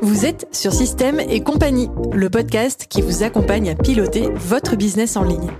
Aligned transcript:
Vous 0.00 0.24
êtes 0.24 0.48
sur 0.52 0.72
Système 0.72 1.20
et 1.20 1.40
compagnie, 1.42 1.90
le 2.12 2.30
podcast 2.30 2.86
qui 2.88 3.02
vous 3.02 3.22
accompagne 3.22 3.68
à 3.68 3.74
piloter 3.74 4.30
votre 4.34 4.76
business 4.76 5.16
en 5.16 5.24
ligne. 5.24 5.50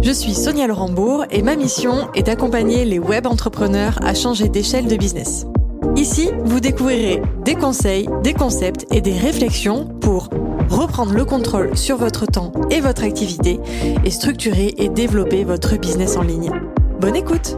Je 0.00 0.12
suis 0.12 0.34
Sonia 0.34 0.68
Laurembourg 0.68 1.24
et 1.30 1.42
ma 1.42 1.56
mission 1.56 2.12
est 2.14 2.22
d'accompagner 2.22 2.84
les 2.84 3.00
web 3.00 3.26
entrepreneurs 3.26 3.98
à 4.04 4.14
changer 4.14 4.48
d'échelle 4.48 4.86
de 4.86 4.96
business. 4.96 5.46
Ici, 5.96 6.30
vous 6.44 6.60
découvrirez 6.60 7.20
des 7.44 7.56
conseils, 7.56 8.08
des 8.22 8.34
concepts 8.34 8.86
et 8.92 9.00
des 9.00 9.18
réflexions 9.18 9.86
pour 10.00 10.28
reprendre 10.68 11.12
le 11.12 11.24
contrôle 11.24 11.76
sur 11.76 11.96
votre 11.96 12.26
temps 12.26 12.52
et 12.70 12.80
votre 12.80 13.04
activité 13.04 13.60
et 14.04 14.10
structurer 14.10 14.74
et 14.78 14.88
développer 14.88 15.44
votre 15.44 15.76
business 15.76 16.16
en 16.16 16.22
ligne. 16.22 16.50
Bonne 17.00 17.16
écoute 17.16 17.56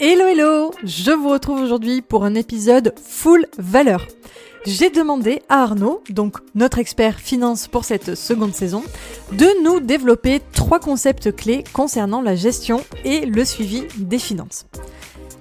Hello 0.00 0.26
hello 0.26 0.72
Je 0.82 1.12
vous 1.12 1.28
retrouve 1.28 1.60
aujourd'hui 1.60 2.02
pour 2.02 2.24
un 2.24 2.34
épisode 2.34 2.94
full 3.00 3.46
valeur. 3.56 4.06
J'ai 4.64 4.90
demandé 4.90 5.42
à 5.48 5.62
Arnaud, 5.62 6.02
donc 6.10 6.36
notre 6.54 6.78
expert 6.78 7.18
finance 7.18 7.66
pour 7.66 7.84
cette 7.84 8.14
seconde 8.14 8.54
saison, 8.54 8.82
de 9.32 9.46
nous 9.64 9.80
développer 9.80 10.40
trois 10.52 10.78
concepts 10.78 11.34
clés 11.34 11.64
concernant 11.72 12.20
la 12.20 12.36
gestion 12.36 12.80
et 13.04 13.26
le 13.26 13.44
suivi 13.44 13.82
des 13.96 14.18
finances. 14.18 14.66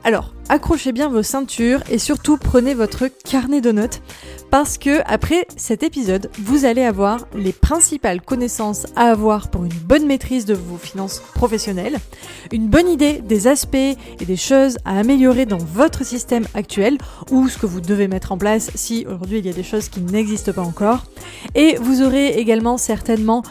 Alors, 0.04 0.34
accrochez 0.50 0.92
bien 0.92 1.10
vos 1.10 1.22
ceintures 1.22 1.82
et 1.92 2.00
surtout 2.00 2.38
prenez 2.38 2.74
votre 2.74 3.08
carnet 3.08 3.62
de 3.62 3.72
notes 3.72 4.02
parce 4.52 4.78
que 4.78 5.02
après 5.06 5.48
cet 5.56 5.82
épisode, 5.82 6.30
vous 6.38 6.66
allez 6.66 6.84
avoir 6.84 7.26
les 7.34 7.54
principales 7.54 8.22
connaissances 8.22 8.86
à 8.98 9.10
avoir 9.10 9.50
pour 9.50 9.64
une 9.64 9.72
bonne 9.72 10.06
maîtrise 10.06 10.46
de 10.46 10.54
vos 10.54 10.78
finances 10.78 11.22
professionnelles, 11.34 11.98
une 12.52 12.68
bonne 12.68 12.90
idée 12.90 13.22
des 13.22 13.48
aspects 13.48 13.76
et 13.76 14.26
des 14.26 14.36
choses 14.36 14.78
à 14.84 15.00
améliorer 15.00 15.46
dans 15.46 15.58
votre 15.58 16.04
système 16.04 16.46
actuel 16.54 16.98
ou 17.32 17.48
ce 17.48 17.58
que 17.58 17.66
vous 17.66 17.80
devez 17.80 18.10
mettre 18.10 18.34
en 18.34 18.38
place 18.38 18.72
si 18.76 19.06
aujourd'hui 19.08 19.40
il 19.40 19.46
y 19.46 19.50
a 19.50 19.54
des 19.54 19.64
choses 19.64 19.88
qui 19.88 20.02
n'existent 20.02 20.52
pas 20.52 20.62
encore. 20.62 21.06
Et 21.56 21.78
vous 21.80 22.02
aurez 22.02 22.38
également 22.38 22.78
certainement 22.78 23.44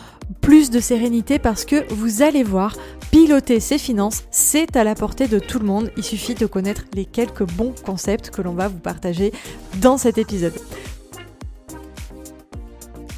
plus 0.42 0.70
de 0.70 0.80
sérénité 0.80 1.38
parce 1.38 1.64
que 1.64 1.90
vous 1.92 2.22
allez 2.22 2.42
voir, 2.42 2.76
piloter 3.10 3.58
ses 3.58 3.78
finances, 3.78 4.24
c'est 4.30 4.76
à 4.76 4.84
la 4.84 4.94
portée 4.94 5.28
de 5.28 5.38
tout 5.38 5.58
le 5.58 5.66
monde. 5.66 5.90
Il 5.96 6.04
suffit 6.04 6.34
de 6.34 6.46
connaître 6.46 6.84
les 6.94 7.04
quelques 7.04 7.44
bons 7.44 7.74
concepts 7.84 8.30
que 8.30 8.42
l'on 8.42 8.52
va 8.52 8.68
vous 8.68 8.78
partager 8.78 9.32
dans 9.80 9.96
cet 9.96 10.18
épisode. 10.18 10.54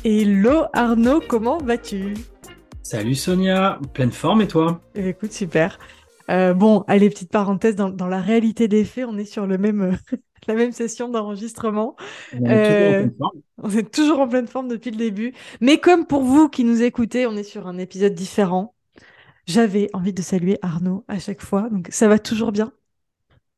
Hello 0.05 0.65
Arnaud, 0.73 1.21
comment 1.21 1.59
vas-tu? 1.59 2.15
Salut 2.83 3.15
Sonia, 3.15 3.79
pleine 3.95 4.11
forme 4.11 4.43
et 4.43 4.49
toi? 4.49 4.81
Écoute, 4.97 5.33
super. 5.33 5.79
Euh, 6.29 6.55
bon, 6.55 6.85
allez, 6.89 7.09
petite 7.09 7.31
parenthèse, 7.31 7.77
dans, 7.77 8.09
la 8.09 8.21
réalité 8.21 8.67
des 8.67 8.85
faits, 8.85 9.07
on 9.09 9.17
est 9.17 9.25
sur 9.25 9.47
le 9.47 9.59
même, 9.59 9.97
la 10.49 10.55
même 10.55 10.73
session 10.73 11.09
d'enregistrement. 11.09 11.95
On, 12.33 12.51
euh, 12.51 13.07
on 13.59 13.71
est 13.71 13.95
toujours 13.95 14.19
en 14.19 14.27
pleine 14.27 14.49
forme 14.49 14.67
depuis 14.67 14.91
le 14.91 14.97
début. 14.97 15.35
Mais 15.61 15.79
comme 15.79 16.05
pour 16.05 16.23
vous 16.25 16.49
qui 16.49 16.65
nous 16.65 16.83
écoutez, 16.83 17.29
on 17.29 17.37
est 17.37 17.45
sur 17.45 17.69
un 17.69 17.79
épisode 17.79 18.15
différent. 18.15 18.75
J'avais 19.47 19.89
envie 19.93 20.13
de 20.13 20.23
saluer 20.23 20.59
Arnaud 20.63 21.05
à 21.07 21.21
chaque 21.21 21.43
fois. 21.43 21.69
Donc 21.71 21.87
ça 21.93 22.09
va 22.09 22.19
toujours 22.19 22.51
bien? 22.51 22.73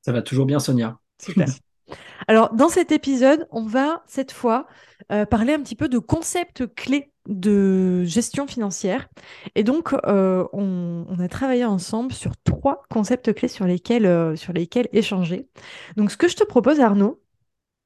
Ça 0.03 0.13
va 0.13 0.21
toujours 0.21 0.45
bien, 0.45 0.59
Sonia. 0.59 0.99
Super. 1.19 1.47
Alors, 2.29 2.55
dans 2.55 2.69
cet 2.69 2.93
épisode, 2.93 3.47
on 3.51 3.65
va 3.65 4.03
cette 4.07 4.33
fois 4.33 4.67
euh, 5.13 5.27
parler 5.27 5.53
un 5.53 5.61
petit 5.61 5.77
peu 5.77 5.89
de 5.89 5.99
concepts 5.99 6.67
clés 6.75 7.11
de 7.29 8.05
gestion 8.05 8.47
financière. 8.47 9.09
Et 9.55 9.63
donc, 9.63 9.95
euh, 10.07 10.47
on, 10.53 11.07
a 11.19 11.29
travaillé 11.29 11.65
ensemble 11.65 12.13
sur 12.13 12.33
trois 12.45 12.83
concepts 12.91 13.33
clés 13.33 13.49
sur 13.49 13.67
lesquels, 13.67 14.07
euh, 14.07 14.37
sur 14.37 14.53
lesquels 14.53 14.89
échanger. 14.93 15.49
Donc, 15.97 16.11
ce 16.11 16.17
que 16.17 16.29
je 16.29 16.37
te 16.37 16.45
propose, 16.45 16.81
Arnaud, 16.81 17.21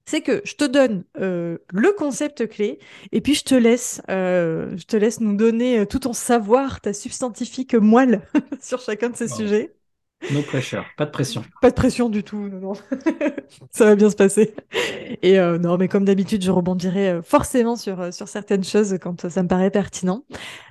c'est 0.07 0.23
que 0.23 0.41
je 0.45 0.55
te 0.55 0.65
donne 0.65 1.05
le 1.17 1.93
concept 1.99 2.49
clé 2.49 2.79
et 3.13 3.21
puis 3.21 3.35
je 3.35 3.45
te 3.45 3.55
laisse, 3.55 4.01
je 4.09 4.85
te 4.87 4.97
laisse 4.97 5.21
nous 5.21 5.37
donner 5.37 5.85
tout 5.87 5.99
ton 5.99 6.15
savoir, 6.15 6.81
ta 6.81 6.95
substantifique 6.95 7.75
moelle 7.75 8.23
sur 8.63 8.81
chacun 8.81 9.11
de 9.11 9.17
ces 9.17 9.29
sujets. 9.29 9.78
No 10.31 10.43
pressure, 10.43 10.85
pas 10.97 11.07
de 11.07 11.11
pression. 11.11 11.45
Pas 11.63 11.71
de 11.71 11.75
pression 11.75 12.09
du 12.09 12.23
tout, 12.23 12.49
non, 12.49 12.73
ça 13.71 13.87
va 13.87 13.95
bien 13.95 14.11
se 14.11 14.17
passer. 14.17 14.55
Et 15.23 15.39
euh, 15.39 15.59
non, 15.59 15.79
mais 15.79 15.89
comme 15.89 16.05
d'habitude, 16.05 16.43
je 16.43 16.51
rebondirai 16.51 17.11
euh, 17.11 17.23
forcément 17.23 17.77
sur, 17.77 18.01
euh, 18.01 18.11
sur 18.11 18.29
certaines 18.29 18.65
choses 18.65 18.99
quand 19.01 19.29
ça 19.29 19.43
me 19.43 19.49
paraît 19.49 19.71
pertinent. 19.71 20.25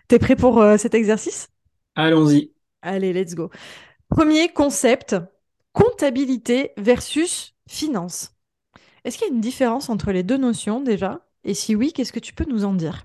T'es 0.07 0.19
prêt 0.19 0.35
pour 0.35 0.63
cet 0.77 0.93
exercice? 0.93 1.49
Allons-y. 1.95 2.51
Allez, 2.81 3.13
let's 3.13 3.35
go. 3.35 3.49
Premier 4.09 4.49
concept, 4.49 5.15
comptabilité 5.73 6.71
versus 6.77 7.55
finance. 7.67 8.35
Est-ce 9.03 9.17
qu'il 9.17 9.27
y 9.27 9.31
a 9.31 9.33
une 9.33 9.41
différence 9.41 9.89
entre 9.89 10.11
les 10.11 10.23
deux 10.23 10.37
notions 10.37 10.81
déjà? 10.81 11.21
Et 11.43 11.53
si 11.53 11.75
oui, 11.75 11.93
qu'est-ce 11.93 12.13
que 12.13 12.19
tu 12.19 12.33
peux 12.33 12.45
nous 12.47 12.63
en 12.65 12.73
dire? 12.73 13.03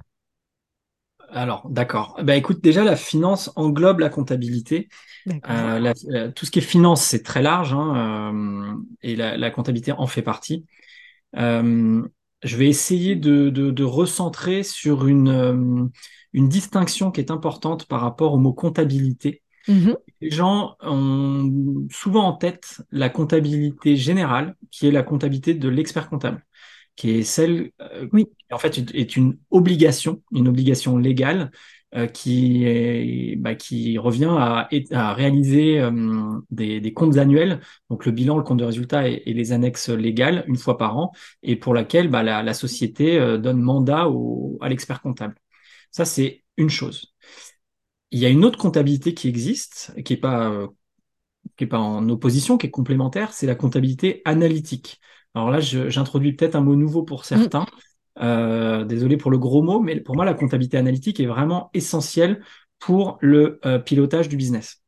Alors, 1.32 1.68
d'accord. 1.68 2.18
Bah, 2.22 2.36
écoute, 2.36 2.62
déjà, 2.62 2.84
la 2.84 2.96
finance 2.96 3.50
englobe 3.56 4.00
la 4.00 4.08
comptabilité. 4.08 4.88
Euh, 5.48 6.30
tout 6.34 6.46
ce 6.46 6.50
qui 6.50 6.58
est 6.58 6.62
finance, 6.62 7.02
c'est 7.04 7.22
très 7.22 7.42
large, 7.42 7.72
hein, 7.72 8.34
euh, 8.34 8.74
et 9.02 9.16
la, 9.16 9.50
comptabilité 9.50 9.92
en 9.92 10.06
fait 10.06 10.22
partie. 10.22 10.66
Euh, 11.36 12.02
je 12.42 12.56
vais 12.56 12.68
essayer 12.68 13.16
de, 13.16 13.82
recentrer 13.84 14.62
sur 14.62 15.06
une, 15.06 15.90
une 16.32 16.48
distinction 16.48 17.10
qui 17.10 17.20
est 17.20 17.30
importante 17.30 17.86
par 17.86 18.00
rapport 18.00 18.34
au 18.34 18.38
mot 18.38 18.52
comptabilité. 18.52 19.42
Mm-hmm. 19.68 19.96
Les 20.20 20.30
gens 20.30 20.76
ont 20.82 21.86
souvent 21.90 22.24
en 22.24 22.32
tête 22.32 22.82
la 22.90 23.08
comptabilité 23.08 23.96
générale, 23.96 24.56
qui 24.70 24.88
est 24.88 24.90
la 24.90 25.02
comptabilité 25.02 25.54
de 25.54 25.68
l'expert 25.68 26.08
comptable 26.08 26.44
qui 26.96 27.10
est 27.10 27.22
celle 27.22 27.72
euh, 27.80 28.08
oui. 28.12 28.26
qui 28.26 28.54
en 28.54 28.58
fait 28.58 28.78
est 28.94 29.16
une 29.16 29.38
obligation, 29.50 30.22
une 30.32 30.48
obligation 30.48 30.98
légale 30.98 31.50
euh, 31.94 32.06
qui, 32.06 32.64
est, 32.64 33.36
bah, 33.36 33.54
qui 33.54 33.98
revient 33.98 34.30
à, 34.30 34.68
à 34.92 35.14
réaliser 35.14 35.80
euh, 35.80 36.40
des, 36.50 36.80
des, 36.80 36.92
comptes 36.94 37.18
annuels, 37.18 37.60
donc 37.90 38.06
le 38.06 38.12
bilan, 38.12 38.38
le 38.38 38.44
compte 38.44 38.58
de 38.58 38.64
résultat 38.64 39.08
et, 39.08 39.22
les 39.26 39.52
annexes 39.52 39.88
légales 39.90 40.44
une 40.48 40.56
fois 40.56 40.78
par 40.78 40.96
an, 40.96 41.12
et 41.42 41.56
pour 41.56 41.74
laquelle 41.74 42.08
bah, 42.08 42.22
la, 42.22 42.42
la, 42.42 42.54
société 42.54 43.18
donne 43.38 43.60
mandat 43.60 44.08
au, 44.08 44.58
à 44.62 44.68
l'expert 44.68 45.02
comptable. 45.02 45.34
Ça, 45.90 46.04
c'est 46.04 46.44
une 46.56 46.70
chose. 46.70 47.14
Il 48.10 48.20
y 48.20 48.26
a 48.26 48.28
une 48.28 48.44
autre 48.44 48.58
comptabilité 48.58 49.14
qui 49.14 49.28
existe, 49.28 49.92
qui 50.04 50.14
n'est 50.14 50.20
pas, 50.20 50.68
qui 51.56 51.64
est 51.64 51.66
pas 51.66 51.78
en 51.78 52.08
opposition, 52.08 52.58
qui 52.58 52.66
est 52.66 52.70
complémentaire, 52.70 53.32
c'est 53.32 53.46
la 53.46 53.54
comptabilité 53.54 54.22
analytique. 54.24 55.00
Alors 55.34 55.50
là, 55.50 55.60
j'introduis 55.60 56.32
peut-être 56.34 56.54
un 56.56 56.60
mot 56.60 56.76
nouveau 56.76 57.02
pour 57.02 57.24
certains. 57.24 57.66
Euh, 58.20 58.84
désolé 58.84 59.16
pour 59.16 59.30
le 59.30 59.38
gros 59.38 59.62
mot, 59.62 59.80
mais 59.80 60.00
pour 60.00 60.14
moi, 60.16 60.24
la 60.24 60.34
comptabilité 60.34 60.76
analytique 60.76 61.20
est 61.20 61.26
vraiment 61.26 61.70
essentielle 61.74 62.42
pour 62.78 63.18
le 63.20 63.58
euh, 63.64 63.78
pilotage 63.78 64.28
du 64.28 64.36
business. 64.36 64.82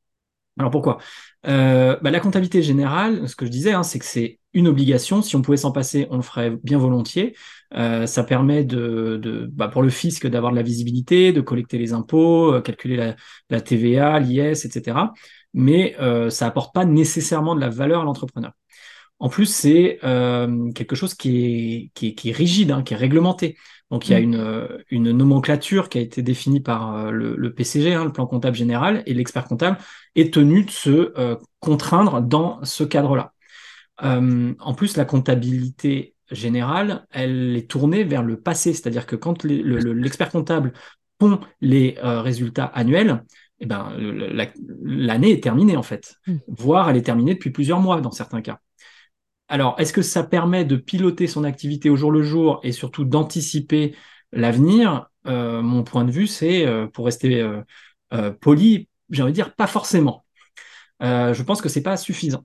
Alors 0.59 0.71
pourquoi? 0.71 0.99
Euh, 1.47 1.99
bah, 2.03 2.10
La 2.10 2.21
comptabilité 2.21 2.62
générale, 2.62 3.28
ce 3.28 3.37
que 3.37 3.47
je 3.47 3.50
disais, 3.50 3.72
hein, 3.72 3.82
c'est 3.82 3.99
que 3.99 4.05
c'est 4.05 4.41
une 4.55 4.69
obligation. 4.69 5.22
Si 5.22 5.37
on 5.37 5.43
pouvait 5.43 5.56
s'en 5.56 5.72
passer, 5.72 6.06
on 6.10 6.16
le 6.16 6.22
ferait 6.22 6.50
bien 6.62 6.78
volontiers. 6.78 7.34
ça 7.72 8.25
permet 8.25 8.65
de, 8.65 9.19
de 9.22 9.47
bah, 9.53 9.69
pour 9.69 9.82
le 9.82 9.91
fisc 9.91 10.26
d'avoir 10.26 10.53
de 10.53 10.56
la 10.56 10.62
visibilité, 10.62 11.32
de 11.32 11.41
collecter 11.41 11.78
les 11.78 11.93
impôts, 11.94 12.61
calculer 12.62 12.97
la, 12.97 13.16
la 13.50 13.61
TVA, 13.61 14.21
l'IS, 14.21 14.65
etc. 14.66 15.15
Mais 15.55 15.97
ça 16.31 16.47
apporte 16.47 16.75
pas 16.75 16.84
nécessairement 16.84 17.55
de 17.56 17.61
la 17.61 17.71
valeur 17.71 18.03
à 18.03 18.05
l'entrepreneur. 18.05 18.53
En 19.25 19.31
plus, 19.31 19.47
c'est 19.47 20.01
euh, 20.05 20.71
quelque 20.73 20.95
chose 20.95 21.15
qui 21.15 21.91
est, 21.95 22.15
qui 22.15 22.29
est, 22.29 22.33
rigide, 22.33 22.73
hein, 22.73 22.83
qui 22.83 22.93
est 22.93 22.99
réglementé. 22.99 23.57
Donc, 23.91 24.07
il 24.07 24.12
y 24.12 24.15
a 24.15 24.21
mm. 24.21 24.23
une, 24.23 24.69
une, 24.91 25.12
nomenclature 25.12 25.89
qui 25.89 25.97
a 25.97 26.03
été 26.03 26.21
définie 26.21 26.61
par 26.61 26.95
euh, 26.95 27.11
le, 27.11 27.55
PCG, 27.55 27.94
hein, 27.94 28.05
le 28.05 28.12
plan 28.12 28.26
comptable 28.26 28.55
général, 28.55 29.03
et 29.06 29.15
l'expert 29.15 29.47
comptable 29.47 29.79
est 30.15 30.35
tenu 30.35 30.65
de 30.65 30.71
se 30.71 31.19
euh, 31.19 31.37
contraindre 31.61 32.21
dans 32.21 32.62
ce 32.65 32.85
cadre-là. 32.85 33.32
en 34.03 34.75
plus, 34.75 34.99
la 34.99 35.06
comptabilité 35.06 36.15
générale, 36.31 37.06
elle 37.11 37.56
est 37.56 37.71
tournée 37.71 38.05
vers 38.05 38.23
le 38.23 38.38
passé, 38.38 38.75
c'est-à-dire 38.75 39.06
que 39.06 39.17
quand 39.17 39.43
l'expert 39.43 40.29
comptable 40.29 40.75
pond 41.17 41.41
les 41.62 41.97
résultats 42.03 42.67
annuels, 42.67 43.25
eh 43.61 43.65
ben, 43.65 43.91
l'année 44.82 45.32
est 45.32 45.43
terminée 45.43 45.79
en 45.79 45.82
fait, 45.82 46.17
mm. 46.26 46.37
voire 46.49 46.91
elle 46.91 46.99
est 46.99 47.06
terminée 47.06 47.32
depuis 47.32 47.53
plusieurs 47.53 47.81
mois 47.81 48.03
dans 48.03 48.11
certains 48.11 48.43
cas. 48.43 48.61
Alors, 49.49 49.75
est-ce 49.79 49.93
que 49.93 50.02
ça 50.02 50.25
permet 50.25 50.64
de 50.64 50.76
piloter 50.76 51.26
son 51.26 51.44
activité 51.44 51.91
au 51.91 51.96
jour 51.96 52.11
le 52.11 52.23
jour 52.23 52.61
et 52.62 52.73
surtout 52.73 53.05
d'anticiper 53.05 53.94
l'avenir? 54.32 55.08
Euh, 55.26 55.62
Mon 55.62 55.82
point 55.85 56.05
de 56.05 56.11
vue, 56.11 56.26
c'est, 56.26 56.67
euh, 56.67 56.87
pour 56.87 57.05
rester 57.06 57.41
euh, 58.14 58.31
poli, 58.41 58.88
j'ai 59.11 59.23
envie 59.23 59.32
de 59.32 59.37
dire 59.37 59.55
pas 59.55 59.67
forcément. 59.67 60.25
je 61.00 61.43
pense 61.43 61.62
que 61.62 61.69
c'est 61.69 61.82
pas 61.82 61.96
suffisant. 61.96 62.44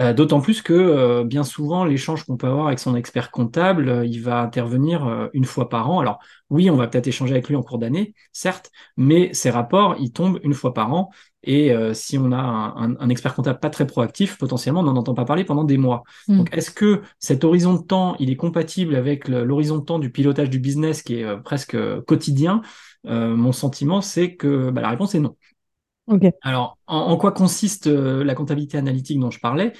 Euh, 0.00 0.12
d'autant 0.14 0.40
plus 0.40 0.62
que 0.62 1.24
bien 1.24 1.44
souvent, 1.44 1.84
l'échange 1.84 2.24
qu'on 2.24 2.36
peut 2.36 2.48
avoir 2.48 2.68
avec 2.68 2.78
son 2.80 2.96
expert 2.96 3.30
comptable, 3.32 4.04
il 4.06 4.20
va 4.22 4.40
intervenir 4.42 5.30
une 5.34 5.44
fois 5.44 5.68
par 5.68 5.90
an. 5.90 6.00
Alors 6.00 6.20
oui, 6.50 6.70
on 6.70 6.76
va 6.76 6.88
peut-être 6.88 7.08
échanger 7.08 7.32
avec 7.34 7.48
lui 7.48 7.56
en 7.56 7.62
cours 7.62 7.78
d'année, 7.78 8.14
certes, 8.32 8.70
mais 8.96 9.34
ces 9.34 9.50
rapports, 9.50 9.96
ils 10.00 10.12
tombent 10.12 10.40
une 10.44 10.54
fois 10.54 10.74
par 10.74 10.92
an. 10.94 11.10
Et 11.44 11.72
si 11.94 12.18
on 12.18 12.32
a 12.32 12.36
un, 12.36 13.08
expert 13.08 13.32
comptable 13.32 13.60
pas 13.60 13.70
très 13.70 13.86
proactif, 13.86 14.36
potentiellement, 14.38 14.80
on 14.80 14.82
n'en 14.82 14.96
entend 14.96 15.14
pas 15.14 15.24
parler 15.24 15.44
pendant 15.44 15.64
des 15.64 15.78
mois. 15.78 16.02
Hmm. 16.26 16.38
Donc 16.38 16.48
est-ce 16.56 16.70
que 16.70 17.02
cet 17.20 17.44
horizon 17.44 17.74
de 17.74 17.82
temps, 17.82 18.16
il 18.18 18.28
est 18.30 18.36
compatible 18.36 18.96
avec 18.96 19.28
l'horizon 19.28 19.78
de 19.78 19.84
temps 19.84 20.00
du 20.00 20.10
pilotage 20.10 20.50
du 20.50 20.58
business 20.58 21.02
qui 21.02 21.20
est 21.20 21.36
presque 21.42 21.76
quotidien? 22.06 22.60
Mon 23.04 23.52
sentiment, 23.52 24.00
c'est 24.00 24.34
que 24.34 24.70
bah, 24.70 24.80
la 24.80 24.90
réponse 24.90 25.14
est 25.14 25.20
non. 25.20 25.36
Alors, 26.42 26.78
en, 26.86 27.16
quoi 27.16 27.32
consiste 27.32 27.86
euh, 27.86 28.24
la 28.24 28.34
comptabilité 28.34 28.78
analytique 28.78 29.20
dont 29.20 29.30
je 29.30 29.40
parlais? 29.40 29.72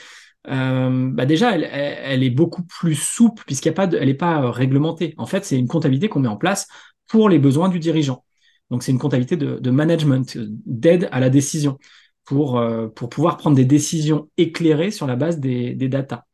Euh, 0.48 1.10
bah 1.10 1.26
déjà, 1.26 1.56
elle, 1.56 2.22
est 2.22 2.30
beaucoup 2.30 2.62
plus 2.62 2.94
souple 2.94 3.42
puisqu'elle 3.46 3.74
n'est 3.90 4.14
pas, 4.14 4.42
euh, 4.42 4.50
réglementée. 4.50 5.14
En 5.18 5.26
fait, 5.26 5.44
c'est 5.44 5.58
une 5.58 5.68
comptabilité 5.68 6.08
qu'on 6.08 6.20
met 6.20 6.28
en 6.28 6.36
place 6.36 6.68
pour 7.08 7.28
les 7.28 7.38
besoins 7.38 7.68
du 7.68 7.78
dirigeant. 7.78 8.24
Donc, 8.70 8.82
c'est 8.82 8.92
une 8.92 8.98
comptabilité 8.98 9.36
de, 9.36 9.70
management, 9.70 10.36
d'aide 10.36 11.08
à 11.10 11.20
la 11.20 11.30
décision, 11.30 11.78
pour, 12.24 12.62
pour 12.94 13.08
pouvoir 13.08 13.38
prendre 13.38 13.56
des 13.56 13.64
décisions 13.64 14.28
éclairées 14.36 14.90
sur 14.90 15.06
la 15.06 15.16
base 15.16 15.40
des, 15.40 15.74
des 15.74 15.88
datas. 15.88 16.24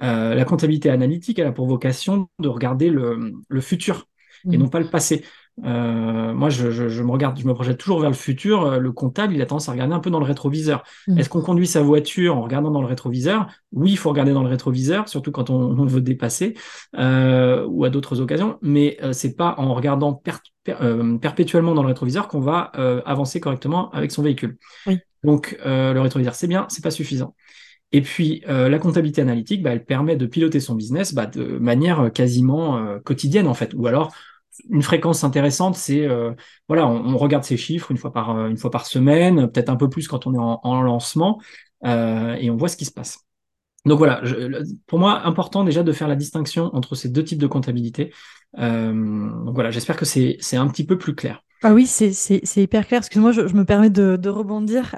la 0.00 0.44
comptabilité 0.44 0.90
analytique, 0.90 1.38
elle 1.38 1.46
a 1.46 1.52
pour 1.52 1.66
vocation 1.66 2.28
de 2.40 2.48
regarder 2.48 2.90
le, 2.90 3.32
le 3.48 3.60
futur 3.60 4.08
et 4.44 4.56
mmh. 4.56 4.60
non 4.60 4.68
pas 4.68 4.80
le 4.80 4.90
passé. 4.90 5.24
Euh, 5.64 6.32
moi, 6.32 6.50
je, 6.50 7.02
me 7.02 7.10
regarde, 7.10 7.38
je 7.38 7.46
me 7.46 7.54
projette 7.54 7.78
toujours 7.78 8.00
vers 8.00 8.10
le 8.10 8.16
futur. 8.16 8.64
Euh, 8.64 8.78
le 8.78 8.92
comptable, 8.92 9.34
il 9.34 9.42
a 9.42 9.46
tendance 9.46 9.68
à 9.68 9.72
regarder 9.72 9.94
un 9.94 10.00
peu 10.00 10.10
dans 10.10 10.20
le 10.20 10.24
rétroviseur. 10.24 10.84
Mm. 11.06 11.18
Est-ce 11.18 11.28
qu'on 11.28 11.40
conduit 11.40 11.66
sa 11.66 11.82
voiture 11.82 12.36
en 12.36 12.42
regardant 12.42 12.70
dans 12.70 12.80
le 12.80 12.86
rétroviseur? 12.86 13.48
Oui, 13.72 13.90
il 13.92 13.96
faut 13.96 14.10
regarder 14.10 14.32
dans 14.32 14.42
le 14.42 14.48
rétroviseur, 14.48 15.08
surtout 15.08 15.32
quand 15.32 15.50
on, 15.50 15.84
veut 15.84 16.00
dépasser 16.00 16.54
euh, 16.98 17.64
ou 17.66 17.84
à 17.84 17.90
d'autres 17.90 18.20
occasions. 18.20 18.58
Mais 18.62 18.98
c'est 19.12 19.36
pas 19.36 19.54
en 19.58 19.74
regardant 19.74 20.12
perpétuellement 21.20 21.74
dans 21.74 21.82
le 21.82 21.88
rétroviseur 21.88 22.28
qu'on 22.28 22.40
va 22.40 22.72
avancer 23.06 23.40
correctement 23.40 23.90
avec 23.92 24.10
son 24.10 24.22
véhicule. 24.22 24.58
Donc, 25.24 25.58
le 25.64 25.98
rétroviseur, 25.98 26.34
c'est 26.34 26.46
bien, 26.46 26.66
c'est 26.68 26.82
pas 26.82 26.90
suffisant. 26.90 27.34
Et 27.92 28.02
puis, 28.02 28.42
la 28.46 28.78
comptabilité 28.78 29.22
analytique, 29.22 29.62
bah, 29.62 29.70
elle 29.70 29.84
permet 29.84 30.16
de 30.16 30.26
piloter 30.26 30.60
son 30.60 30.74
business 30.74 31.14
bah, 31.14 31.26
de 31.26 31.58
manière 31.58 32.10
quasiment 32.12 32.98
quotidienne, 33.04 33.46
en 33.46 33.54
fait, 33.54 33.72
ou 33.74 33.86
alors 33.86 34.12
une 34.70 34.82
fréquence 34.82 35.24
intéressante, 35.24 35.76
c'est 35.76 36.06
euh, 36.06 36.32
voilà, 36.68 36.86
on, 36.86 37.16
regarde 37.16 37.44
ces 37.44 37.56
chiffres 37.56 37.90
une 37.90 37.96
fois 37.96 38.12
par 38.12 38.36
euh, 38.36 38.48
une 38.48 38.56
fois 38.56 38.70
par 38.70 38.86
semaine, 38.86 39.50
peut-être 39.50 39.68
un 39.68 39.76
peu 39.76 39.88
plus 39.88 40.08
quand 40.08 40.26
on 40.26 40.34
est 40.34 40.38
en, 40.38 40.82
lancement, 40.82 41.40
euh, 41.84 42.34
et 42.34 42.50
on 42.50 42.56
voit 42.56 42.68
ce 42.68 42.76
qui 42.76 42.84
se 42.84 42.92
passe. 42.92 43.20
Donc 43.86 43.98
voilà, 43.98 44.22
pour 44.86 44.98
moi, 44.98 45.22
important 45.24 45.64
déjà 45.64 45.82
de 45.82 45.92
faire 45.92 46.08
la 46.08 46.16
distinction 46.16 46.74
entre 46.74 46.94
ces 46.94 47.08
deux 47.08 47.24
types 47.24 47.38
de 47.38 47.46
comptabilité. 47.46 48.12
donc 48.56 49.54
voilà, 49.54 49.70
j'espère 49.70 49.96
que 49.96 50.04
c'est 50.04 50.56
un 50.56 50.68
petit 50.68 50.84
peu 50.84 50.98
plus 50.98 51.14
clair. 51.14 51.42
Ah 51.62 51.72
oui, 51.72 51.86
c'est 51.86 52.56
hyper 52.56 52.86
clair. 52.86 52.98
Excuse-moi, 52.98 53.32
je, 53.32 53.42
me 53.42 53.64
permets 53.64 53.90
de, 53.90 54.28
rebondir 54.28 54.94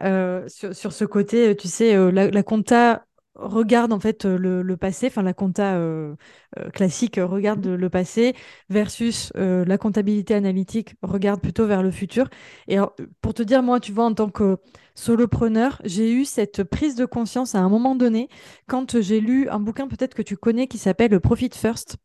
sur, 0.48 0.92
ce 0.92 1.04
côté. 1.04 1.54
Tu 1.56 1.68
sais, 1.68 1.94
la, 2.10 2.30
la 2.30 2.42
compta 2.42 3.04
regarde 3.40 3.92
en 3.92 4.00
fait 4.00 4.24
euh, 4.24 4.36
le, 4.38 4.76
passé, 4.76 5.06
enfin 5.08 5.22
la 5.22 5.32
compta 5.32 5.74
euh, 5.74 6.14
euh, 6.58 6.70
classique 6.70 7.18
regarde 7.22 7.66
le 7.66 7.90
passé 7.90 8.34
versus 8.68 9.32
la 9.34 9.78
comptabilité 9.78 10.34
analytique 10.34 10.94
regarde 11.02 11.40
plutôt 11.40 11.66
vers 11.66 11.82
le 11.82 11.90
futur. 11.90 12.28
Et 12.68 12.78
pour 13.20 13.34
te 13.34 13.42
dire, 13.42 13.62
moi, 13.62 13.80
tu 13.80 13.92
vois, 13.92 14.04
en 14.04 14.14
tant 14.14 14.28
que 14.30 14.58
solopreneur, 14.94 15.80
j'ai 15.84 16.12
eu 16.12 16.24
cette 16.24 16.62
prise 16.64 16.94
de 16.94 17.04
conscience 17.04 17.54
à 17.54 17.60
un 17.60 17.68
moment 17.68 17.94
donné 17.94 18.28
quand 18.66 19.00
j'ai 19.00 19.20
lu 19.20 19.48
un 19.48 19.60
bouquin 19.60 19.88
peut-être 19.88 20.14
que 20.14 20.22
tu 20.22 20.36
connais 20.36 20.66
qui 20.66 20.78
s'appelle 20.78 21.18
Profit 21.20 21.50
First. 21.52 21.96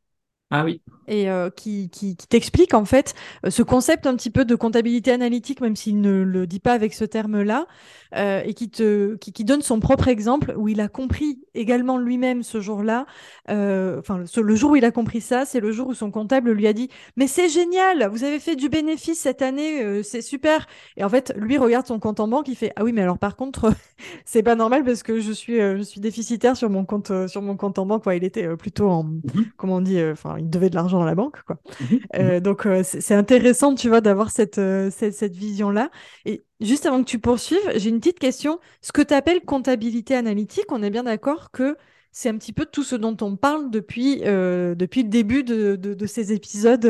Ah 0.51 0.63
oui. 0.63 0.80
Et 1.07 1.30
euh, 1.30 1.50
qui, 1.50 1.89
qui, 1.89 2.15
t'explique 2.15 2.74
en 2.74 2.86
fait 2.86 3.13
euh, 3.45 3.50
ce 3.50 3.62
concept 3.62 4.07
un 4.07 4.15
petit 4.15 4.30
peu 4.30 4.45
de 4.45 4.56
comptabilité 4.56 5.12
analytique, 5.12 5.62
même 5.62 5.75
s'il 5.75 6.01
ne 6.01 6.24
le 6.24 6.47
dit 6.47 6.59
pas 6.59 6.74
avec 6.74 6.94
ce 6.94 7.06
terme-là, 7.06 7.68
euh, 8.15 8.42
et 8.44 8.53
qui, 8.53 8.69
te, 8.69 9.15
qui, 9.15 9.44
donne 9.44 9.62
son 9.62 9.80
propre 9.80 10.07
exemple 10.07 10.53
où 10.57 10.68
il 10.68 10.81
a 10.81 10.88
compris 10.88 11.39
également 11.53 11.97
lui-même 11.97 12.44
ce 12.44 12.59
jour-là. 12.59 13.06
Enfin, 13.47 14.24
le 14.36 14.56
jour 14.56 14.71
où 14.71 14.75
il 14.75 14.86
a 14.86 14.92
compris 14.92 15.21
ça, 15.21 15.45
c'est 15.45 15.59
le 15.59 15.71
jour 15.71 15.89
où 15.89 15.94
son 15.94 16.12
comptable 16.12 16.51
lui 16.51 16.68
a 16.68 16.74
dit 16.74 16.89
Mais 17.18 17.27
c'est 17.27 17.50
génial, 17.50 18.07
vous 18.12 18.24
avez 18.24 18.39
fait 18.39 18.56
du 18.56 18.69
bénéfice 18.69 19.19
cette 19.19 19.41
année, 19.41 20.01
c'est 20.03 20.21
super. 20.21 20.68
Et 20.98 21.03
en 21.03 21.09
fait, 21.09 21.33
lui 21.38 21.57
regarde 21.57 21.86
son 21.86 22.00
compte 22.00 22.19
en 22.19 22.27
banque, 22.27 22.48
il 22.48 22.56
fait 22.56 22.71
Ah 22.75 22.83
oui, 22.83 22.94
mais 22.94 23.01
alors 23.01 23.19
par 23.19 23.36
contre, 23.36 23.71
c'est 24.25 24.44
pas 24.44 24.56
normal 24.56 24.83
parce 24.83 25.03
que 25.03 25.19
je 25.19 25.31
suis, 25.31 25.57
je 25.57 25.81
suis 25.81 26.01
déficitaire 26.01 26.56
sur 26.56 26.69
mon 26.69 26.86
compte, 26.86 27.12
sur 27.27 27.41
mon 27.41 27.57
compte 27.57 27.77
en 27.80 27.86
banque. 27.86 28.03
il 28.07 28.24
était 28.24 28.56
plutôt 28.56 28.89
en, 28.89 29.03
mhm. 29.03 29.45
comment 29.57 29.75
on 29.75 29.81
dit, 29.81 30.01
enfin 30.03 30.35
il 30.38 30.50
devait 30.50 30.70
de 30.70 30.76
l'argent 30.76 31.00
dans 31.00 31.06
la 31.06 31.16
banque, 31.16 31.42
quoi. 31.44 31.58
Mhm, 31.80 32.00
euh, 32.16 32.36
mhm. 32.36 32.40
donc, 32.40 32.66
euh, 32.66 32.82
c'est 32.84 33.14
intéressant, 33.14 33.76
tu 33.76 33.90
vois, 33.90 34.02
d'avoir 34.02 34.32
cette, 34.32 34.58
euh, 34.58 34.90
cette, 34.92 35.36
vision-là. 35.36 35.90
Et 36.26 36.44
juste 36.62 36.86
avant 36.86 37.04
que 37.04 37.10
tu 37.10 37.20
poursuives, 37.20 37.72
j'ai 37.76 37.90
une 37.90 38.00
petite 38.00 38.20
question. 38.20 38.60
Ce 38.82 38.92
que 38.92 39.02
tu 39.02 39.14
appelles 39.14 39.42
comptabilité 39.42 40.16
analytique, 40.16 40.72
on 40.72 40.84
est 40.84 40.90
bien 40.90 41.04
d'accord 41.04 41.52
que 41.52 41.78
c'est 42.12 42.30
un 42.30 42.38
petit 42.38 42.54
peu 42.54 42.66
tout 42.66 42.84
ce 42.84 42.96
dont 42.96 43.18
on 43.22 43.36
parle 43.36 43.70
depuis, 43.70 44.22
depuis 44.22 45.04
le 45.04 45.10
début 45.10 45.44
de, 45.44 45.76
de, 45.76 46.06
ces 46.06 46.32
épisodes, 46.32 46.82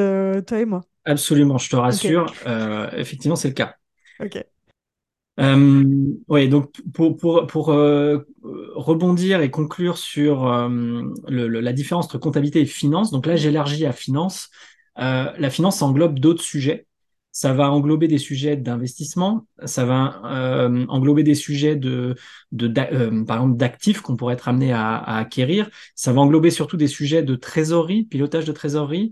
toi 0.45 0.59
et 0.59 0.65
moi. 0.65 0.83
Absolument, 1.03 1.57
je 1.57 1.69
te 1.69 1.75
rassure. 1.75 2.31
effectivement, 2.95 3.35
c'est 3.35 3.47
le 3.47 3.55
cas. 3.55 3.75
Ok. 4.19 4.45
Euh, 5.39 5.93
oui, 6.29 6.47
donc 6.47 6.71
pour, 6.93 7.17
pour, 7.17 7.45
pour 7.47 7.71
euh, 7.73 8.19
rebondir 8.41 9.41
et 9.41 9.51
conclure 9.51 9.97
sur 9.97 10.47
euh, 10.47 10.69
le, 11.27 11.47
la 11.47 11.73
différence 11.73 12.05
entre 12.05 12.17
comptabilité 12.19 12.61
et 12.61 12.65
finance, 12.65 13.11
donc 13.11 13.25
là 13.25 13.35
j'élargis 13.35 13.85
à 13.85 13.91
finance. 13.91 14.49
Euh, 14.99 15.31
la 15.37 15.49
finance 15.49 15.81
englobe 15.81 16.19
d'autres 16.19 16.43
sujets. 16.43 16.87
Ça 17.33 17.51
va 17.51 17.69
englober 17.69 18.07
des 18.07 18.17
sujets 18.17 18.55
d'investissement, 18.55 19.45
ça 19.65 19.83
va 19.83 20.21
euh, 20.23 20.85
englober 20.87 21.21
des 21.23 21.35
sujets 21.35 21.75
de, 21.75 22.15
de 22.53 22.67
par 23.25 23.35
exemple 23.37 23.57
d'actifs 23.57 23.99
qu'on 23.99 24.15
pourrait 24.15 24.35
être 24.35 24.47
amené 24.47 24.71
à, 24.71 24.95
à, 24.95 25.17
acquérir. 25.17 25.69
Ça 25.95 26.13
va 26.13 26.21
englober 26.21 26.49
surtout 26.49 26.77
des 26.77 26.87
sujets 26.87 27.23
de 27.23 27.35
trésorerie, 27.35 28.05
pilotage 28.05 28.45
de 28.45 28.53
trésorerie. 28.53 29.11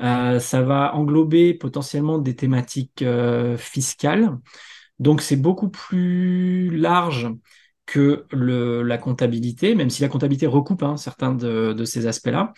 ça 0.00 0.62
va 0.62 0.94
englober 0.94 1.52
potentiellement 1.54 2.18
des 2.18 2.36
thématiques 2.36 3.04
fiscales. 3.58 4.38
Donc 4.98 5.20
c'est 5.20 5.36
beaucoup 5.36 5.68
plus 5.68 6.70
large 6.70 7.28
que 7.86 8.24
le, 8.30 8.82
la 8.82 8.98
comptabilité, 8.98 9.74
même 9.74 9.90
si 9.90 10.02
la 10.02 10.08
comptabilité 10.08 10.46
recoupe 10.46 10.82
hein, 10.82 10.96
certains 10.96 11.34
de, 11.34 11.84
ces 11.84 12.06
aspects-là. 12.06 12.52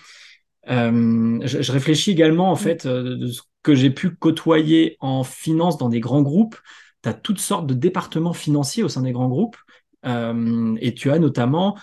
Euh, 0.69 1.41
je, 1.45 1.73
réfléchis 1.73 2.11
également 2.11 2.51
en 2.51 2.57
fait 2.57 2.87
euh, 2.87 3.17
de 3.17 3.29
ce 3.29 3.43
que 3.63 3.75
j'ai 3.77 3.91
pu 3.91 4.11
côtoyer 4.11 4.97
en 5.01 5.23
finance 5.23 5.79
dans 5.79 5.89
des 5.89 6.01
grands 6.01 6.23
groupes. 6.23 6.57
Tu 7.03 7.09
as 7.09 7.15
toutes 7.15 7.39
sortes 7.39 7.67
de 7.67 7.75
départements 7.75 8.33
financiers 8.33 8.83
au 8.83 8.89
sein 8.89 9.03
des 9.03 9.13
grands 9.13 9.29
groupes. 9.29 9.57
Euh, 10.05 10.77
et 10.81 10.95
tu 10.95 11.11
as 11.11 11.19
notamment 11.19 11.77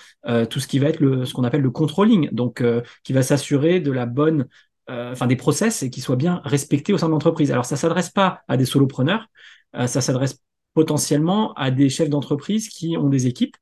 tout 0.49 0.59
ce 0.61 0.67
qui 0.67 0.79
va 0.79 0.87
être 0.87 1.01
le, 1.01 1.25
ce 1.25 1.33
qu'on 1.33 1.43
appelle 1.43 1.61
le 1.61 1.71
controlling, 1.71 2.29
donc 2.31 2.63
qui 3.03 3.11
va 3.11 3.21
s'assurer 3.21 3.81
de 3.81 3.91
la 3.91 4.05
bonne, 4.05 4.47
enfin 4.87 5.27
des 5.27 5.35
process 5.35 5.83
et 5.83 5.89
qui 5.89 6.01
soient 6.01 6.15
bien 6.15 6.41
respectés 6.43 6.93
au 6.93 6.97
sein 6.97 7.07
de 7.07 7.11
l'entreprise. 7.11 7.51
Alors 7.51 7.65
ça 7.65 7.77
s'adresse 7.77 8.09
pas 8.09 8.41
à 8.47 8.57
des 8.57 8.65
solopreneurs, 8.65 9.27
euh, 9.75 9.87
ça 9.87 10.01
s'adresse 10.01 10.39
potentiellement 10.73 11.53
à 11.53 11.71
des 11.71 11.89
chefs 11.89 12.09
d'entreprise 12.09 12.69
qui 12.69 12.97
ont 12.97 13.09
des 13.09 13.27
équipes, 13.27 13.55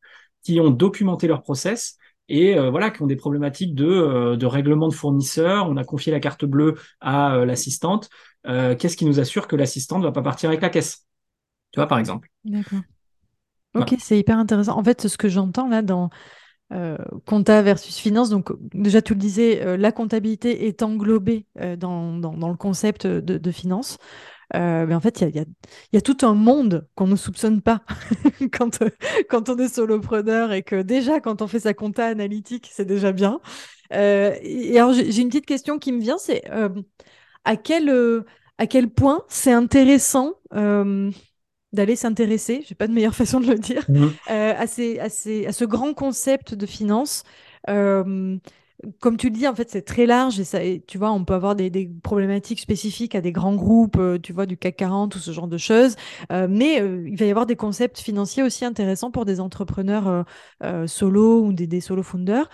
qui 0.44 0.60
ont 0.60 0.70
documenté 0.70 1.28
leur 1.28 1.42
process 1.42 1.98
et 2.30 2.58
euh, 2.58 2.70
voilà, 2.70 2.90
qui 2.90 3.01
ont 3.01 3.08
des 3.08 3.16
problématiques 3.16 3.75
de, 3.75 3.86
euh, 3.86 4.38
de 4.38 4.46
règlement 4.46 4.88
de 4.88 4.94
fournisseurs. 4.94 5.70
On 5.70 5.78
a 5.78 5.84
confié 5.84 6.12
la 6.12 6.20
carte 6.20 6.46
bleue 6.46 6.75
à 7.01 7.46
l'assistante. 7.46 8.10
Qu'est-ce 8.44 8.98
qui 8.98 9.06
nous 9.06 9.20
assure 9.20 9.48
que 9.48 9.56
l'assistante 9.56 10.00
ne 10.00 10.06
va 10.06 10.12
pas 10.12 10.24
partir 10.24 10.50
avec 10.50 10.62
la 10.62 10.70
caisse? 10.70 11.06
Tu 11.72 11.80
vois, 11.80 11.88
par 11.88 12.00
exemple. 12.00 12.30
D'accord. 12.44 12.80
Ok, 13.75 13.96
c'est 14.00 14.18
hyper 14.18 14.38
intéressant. 14.38 14.78
En 14.78 14.84
fait, 14.84 15.08
ce 15.08 15.18
que 15.18 15.30
j'entends 15.30 15.68
là 15.68 15.82
dans 15.82 16.10
compta 17.25 17.62
versus 17.62 17.98
finance, 17.98 18.30
donc 18.30 18.51
déjà 18.74 19.01
tu 19.01 19.13
le 19.13 19.20
disais, 19.20 19.78
la 19.78 19.92
comptabilité 19.92 20.68
est 20.68 20.84
englobée 20.84 21.46
dans, 21.78 22.18
dans, 22.18 22.50
le 22.50 22.56
concept 22.56 23.06
de, 23.06 23.38
de 23.38 23.51
finance. 23.51 23.98
Euh, 24.56 24.86
mais 24.86 24.96
en 24.96 25.00
fait, 25.00 25.22
il 25.22 25.46
y 25.94 25.98
a, 25.98 26.01
tout 26.01 26.18
un 26.24 26.34
monde 26.34 26.88
qu'on 26.96 27.08
ne 27.08 27.16
soupçonne 27.16 27.62
pas 27.62 27.82
quand, 28.51 28.82
euh, 28.82 28.90
quand 29.30 29.50
on 29.50 29.58
est 29.58 29.74
solopreneur 29.74 30.51
et 30.51 30.63
que 30.63 30.82
déjà, 30.82 31.20
quand 31.20 31.42
on 31.42 31.48
fait 31.48 31.62
sa 31.62 31.74
compta 31.74 32.06
analytique, 32.06 32.70
c'est 32.72 32.86
déjà 32.86 33.12
bien. 33.12 33.40
Euh, 33.94 34.36
et 34.42 34.78
alors, 34.78 34.94
j'ai 34.94 35.22
une 35.22 35.30
petite 35.30 35.46
question 35.46 35.80
qui 35.80 35.92
me 35.92 36.01
vient, 36.01 36.18
c'est 36.18 36.44
à, 37.46 37.56
quel, 37.56 38.24
à 38.58 38.68
quel 38.68 38.90
point 38.90 39.24
c'est 39.30 39.54
intéressant 39.54 40.34
d'aller 41.74 41.96
s'intéresser, 41.96 42.63
j'ai 42.68 42.75
pas 42.75 42.88
de 42.88 42.94
meilleure 42.94 43.16
façon 43.24 43.40
de 43.40 43.48
le 43.48 43.58
dire, 43.58 43.86
mmh. 43.90 44.08
à, 44.28 44.68
ces, 44.68 45.00
à, 45.00 45.10
ces, 45.10 45.46
à, 45.46 45.51
ce 45.51 45.66
grand 45.66 45.94
concept 45.94 46.54
de 46.54 46.66
finance 46.66 47.24
comme 49.00 49.18
tu 49.18 49.30
le 49.30 49.36
dis, 49.36 49.48
en 49.48 49.56
fait, 49.56 49.70
c'est 49.70 49.84
très 49.84 50.06
large 50.06 50.40
et 50.40 50.44
ça, 50.44 50.60
tu 50.88 50.98
vois, 50.98 51.12
on 51.12 51.24
peut 51.24 51.34
avoir 51.34 51.56
des, 51.56 51.90
problématiques 52.04 52.60
spécifiques 52.60 53.16
à 53.16 53.22
des 53.22 53.32
grands 53.32 53.56
groupes, 53.56 53.98
euh, 53.98 54.18
tu 54.18 54.34
vois, 54.34 54.46
du 54.46 54.58
CAC 54.58 54.75
40 54.78 55.16
ou 55.16 55.20
ce 55.20 55.32
genre 55.32 55.48
de 55.48 55.58
choses. 55.58 55.96
Euh, 56.32 56.48
mais 56.50 56.82
euh, 56.82 57.08
il 57.08 57.18
va 57.18 57.25
y 57.25 57.30
avoir 57.30 57.46
des 57.46 57.56
concepts 57.56 58.00
financiers 58.00 58.44
aussi 58.44 58.66
intéressants 58.66 59.12
pour 59.12 59.25
des 59.25 59.40
entrepreneurs 59.40 60.25
solo 60.88 61.42
ou 61.44 61.54
des, 61.54 61.68
des 61.68 61.82
solo 61.82 62.04
founders. 62.04 62.50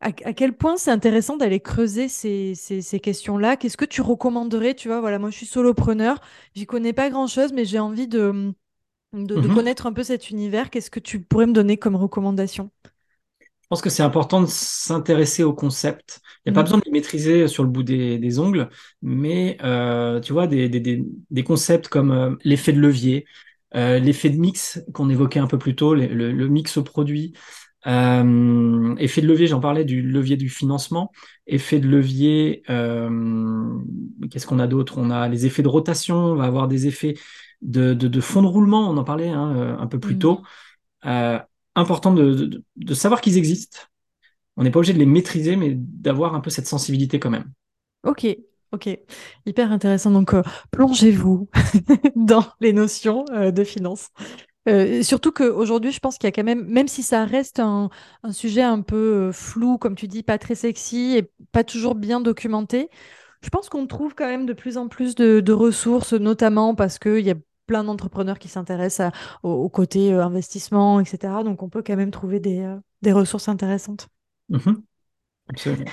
À, 0.00 0.12
quel 0.12 0.52
point 0.52 0.76
c'est 0.76 0.90
intéressant 0.90 1.38
d'aller 1.38 1.60
creuser 1.60 2.08
ces, 2.08 2.54
ces, 2.54 3.00
questions-là? 3.00 3.56
Qu'est-ce 3.56 3.78
que 3.78 3.86
tu 3.86 4.02
recommanderais 4.02 4.74
Tu 4.74 4.88
vois, 4.88 5.00
voilà, 5.00 5.18
moi 5.18 5.30
je 5.30 5.36
suis 5.36 5.46
solopreneur, 5.46 6.20
j'y 6.54 6.66
connais 6.66 6.92
pas 6.92 7.08
grand-chose, 7.08 7.54
mais 7.54 7.64
j'ai 7.64 7.78
envie 7.78 8.06
de, 8.06 8.52
de, 9.14 9.34
de, 9.34 9.48
mhm. 9.48 9.54
connaître 9.54 9.86
un 9.86 9.94
peu 9.94 10.02
cet 10.02 10.28
univers. 10.28 10.68
Qu'est-ce 10.68 10.90
que 10.90 11.00
tu 11.00 11.20
pourrais 11.20 11.46
me 11.46 11.54
donner 11.54 11.78
comme 11.78 11.96
recommandation? 11.96 12.70
Je 13.64 13.68
pense 13.70 13.80
que 13.80 13.88
c'est 13.88 14.02
important 14.02 14.42
de 14.42 14.46
s'intéresser 14.46 15.42
au 15.42 15.54
concept. 15.54 16.20
Il 16.44 16.52
n'y 16.52 16.54
a 16.54 16.54
pas 16.54 16.60
mm. 16.60 16.64
besoin 16.64 16.78
de 16.80 16.84
les 16.84 16.92
maîtriser 16.92 17.48
sur 17.48 17.62
le 17.62 17.70
bout 17.70 17.82
des, 17.82 18.38
ongles, 18.38 18.68
mais 19.00 19.56
euh, 19.64 20.20
tu 20.20 20.34
vois, 20.34 20.46
des, 20.46 20.68
des, 20.68 21.44
concepts 21.44 21.88
comme 21.88 22.12
euh, 22.12 22.34
l'effet 22.44 22.74
de 22.74 22.78
levier, 22.78 23.24
euh, 23.74 23.98
l'effet 23.98 24.28
de 24.28 24.38
mix 24.38 24.84
qu'on 24.92 25.08
évoquait 25.08 25.40
un 25.40 25.46
peu 25.46 25.58
plus 25.58 25.74
tôt, 25.74 25.94
le, 25.94 26.06
le, 26.06 26.48
mix 26.48 26.76
au 26.76 26.82
produit. 27.84 29.04
effet 29.04 29.20
de 29.20 29.26
levier, 29.26 29.46
j'en 29.46 29.60
parlais 29.60 29.84
du 29.84 30.02
levier 30.02 30.36
du 30.36 30.48
financement. 30.48 31.12
Effet 31.46 31.78
de 31.78 31.86
levier, 31.86 32.62
qu'est-ce 34.30 34.46
qu'on 34.46 34.58
a 34.58 34.66
d'autre? 34.66 34.98
On 34.98 35.10
a 35.10 35.28
les 35.28 35.46
effets 35.46 35.62
de 35.62 35.68
rotation, 35.68 36.16
on 36.16 36.34
va 36.34 36.44
avoir 36.44 36.68
des 36.68 36.86
effets 36.86 37.14
de, 37.62 37.94
de, 37.94 38.08
de 38.08 38.20
fond 38.20 38.42
de 38.42 38.46
roulement, 38.46 38.90
on 38.90 38.96
en 38.96 39.04
parlait 39.04 39.28
hein, 39.28 39.76
un 39.78 39.86
peu 39.86 39.98
plus 39.98 40.16
mm. 40.16 40.18
tôt 40.18 40.42
important 41.74 42.12
de, 42.12 42.62
de, 42.76 42.94
savoir 42.94 43.20
qu'ils 43.20 43.38
existent. 43.38 43.78
On 44.56 44.62
n'est 44.62 44.70
pas 44.70 44.78
obligé 44.78 44.92
de 44.92 44.98
les 44.98 45.06
maîtriser, 45.06 45.56
mais 45.56 45.74
d'avoir 45.74 46.34
un 46.34 46.40
peu 46.40 46.50
cette 46.50 46.66
sensibilité 46.66 47.18
quand 47.18 47.30
même. 47.30 47.50
Ok, 48.04 48.26
ok, 48.72 48.88
hyper 49.46 49.72
intéressant. 49.72 50.10
Donc, 50.10 50.34
euh, 50.34 50.42
plongez-vous 50.70 51.48
dans 52.16 52.46
les 52.60 52.72
notions 52.72 53.24
euh, 53.32 53.50
de 53.50 53.64
finance. 53.64 54.10
Euh, 54.68 55.02
surtout 55.02 55.32
qu'aujourd'hui, 55.32 55.92
je 55.92 56.00
pense 56.00 56.16
qu'il 56.16 56.26
y 56.26 56.28
a 56.28 56.32
quand 56.32 56.44
même, 56.44 56.64
même 56.66 56.88
si 56.88 57.02
ça 57.02 57.24
reste 57.24 57.60
un, 57.60 57.90
sujet 58.30 58.62
un 58.62 58.80
peu 58.80 59.30
flou, 59.32 59.78
comme 59.78 59.94
tu 59.94 60.08
dis, 60.08 60.22
pas 60.22 60.38
très 60.38 60.54
sexy 60.54 61.16
et 61.16 61.30
pas 61.52 61.64
toujours 61.64 61.94
bien 61.94 62.20
documenté, 62.20 62.88
je 63.42 63.50
pense 63.50 63.68
qu'on 63.68 63.86
trouve 63.86 64.14
quand 64.14 64.26
même 64.26 64.46
de 64.46 64.54
plus 64.54 64.78
en 64.78 64.88
plus 64.88 65.14
de, 65.14 65.52
ressources, 65.52 66.14
notamment 66.14 66.74
parce 66.74 66.98
qu'il 66.98 67.20
y 67.20 67.30
a 67.30 67.34
plein 67.66 67.84
d'entrepreneurs 67.84 68.38
qui 68.38 68.48
s'intéressent 68.48 69.12
au, 69.42 69.68
côté 69.68 70.12
euh, 70.12 70.24
investissement, 70.24 71.00
etc. 71.00 71.42
Donc, 71.44 71.62
on 71.62 71.68
peut 71.68 71.82
quand 71.82 71.96
même 71.96 72.10
trouver 72.10 72.40
des, 72.40 72.60
euh, 72.60 73.14
ressources 73.14 73.48
intéressantes. 73.48 74.08
Mm-hmm. 74.50 74.76
Absolument. 75.50 75.90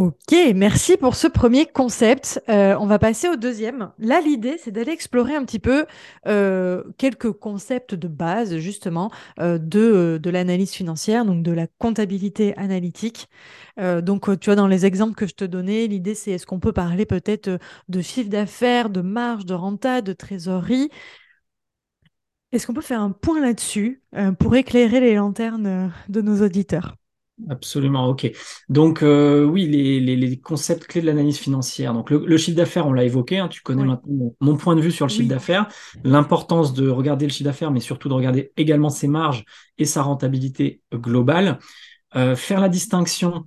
Ok, 0.00 0.34
merci 0.54 0.96
pour 0.96 1.14
ce 1.14 1.26
premier 1.26 1.66
concept. 1.66 2.42
Euh, 2.48 2.74
on 2.80 2.86
va 2.86 2.98
passer 2.98 3.28
au 3.28 3.36
deuxième. 3.36 3.92
Là, 3.98 4.22
l'idée, 4.22 4.56
c'est 4.56 4.70
d'aller 4.70 4.92
explorer 4.92 5.34
un 5.34 5.44
petit 5.44 5.58
peu 5.58 5.84
quelques 6.96 7.32
concepts 7.32 7.94
de 7.94 8.08
base, 8.08 8.56
justement, 8.56 9.10
de, 9.38 9.58
de 10.22 10.30
l'analyse 10.30 10.72
financière, 10.72 11.26
donc 11.26 11.42
de 11.42 11.52
la 11.52 11.66
comptabilité 11.66 12.56
analytique. 12.56 13.28
donc, 13.76 14.40
tu 14.40 14.46
vois, 14.46 14.56
dans 14.56 14.68
les 14.68 14.86
exemples 14.86 15.14
que 15.14 15.26
je 15.26 15.34
te 15.34 15.44
donnais, 15.44 15.86
l'idée, 15.86 16.14
c'est 16.14 16.30
est-ce 16.30 16.46
qu'on 16.46 16.60
peut 16.60 16.72
parler 16.72 17.04
peut-être 17.04 17.58
de 17.90 18.00
chiffre 18.00 18.30
d'affaires, 18.30 18.88
de 18.88 19.02
marge, 19.02 19.44
de 19.44 19.52
renta, 19.54 20.00
de 20.00 20.14
trésorerie? 20.14 20.88
Est-ce 22.52 22.66
qu'on 22.66 22.74
peut 22.74 22.80
faire 22.80 23.02
un 23.02 23.10
point 23.10 23.40
là-dessus 23.40 24.02
pour 24.38 24.56
éclairer 24.56 25.00
les 25.00 25.14
lanternes 25.14 25.92
de 26.08 26.20
nos 26.22 26.42
auditeurs? 26.42 26.99
Absolument, 27.48 28.08
ok. 28.08 28.30
Donc 28.68 29.02
euh, 29.02 29.44
oui, 29.44 29.66
les, 29.66 30.38
concepts 30.38 30.84
clés 30.84 31.00
de 31.00 31.06
l'analyse 31.06 31.38
financière. 31.38 31.92
Donc 31.94 32.10
le, 32.10 32.36
chiffre 32.36 32.56
d'affaires, 32.56 32.86
on 32.86 32.92
l'a 32.92 33.04
évoqué, 33.04 33.38
hein, 33.38 33.48
tu 33.48 33.62
connais 33.62 33.84
maintenant 33.84 34.34
mon, 34.40 34.56
point 34.56 34.76
de 34.76 34.80
vue 34.80 34.90
sur 34.90 35.06
le 35.06 35.10
chiffre 35.10 35.28
d'affaires, 35.28 35.68
l'importance 36.04 36.74
de 36.74 36.88
regarder 36.88 37.26
le 37.26 37.32
chiffre 37.32 37.44
d'affaires, 37.44 37.70
mais 37.70 37.80
surtout 37.80 38.08
de 38.08 38.14
regarder 38.14 38.52
également 38.56 38.90
ses 38.90 39.08
marges 39.08 39.44
et 39.78 39.84
sa 39.84 40.02
rentabilité 40.02 40.82
globale. 40.92 41.58
Euh, 42.16 42.36
faire 42.36 42.60
la 42.60 42.68
distinction 42.68 43.46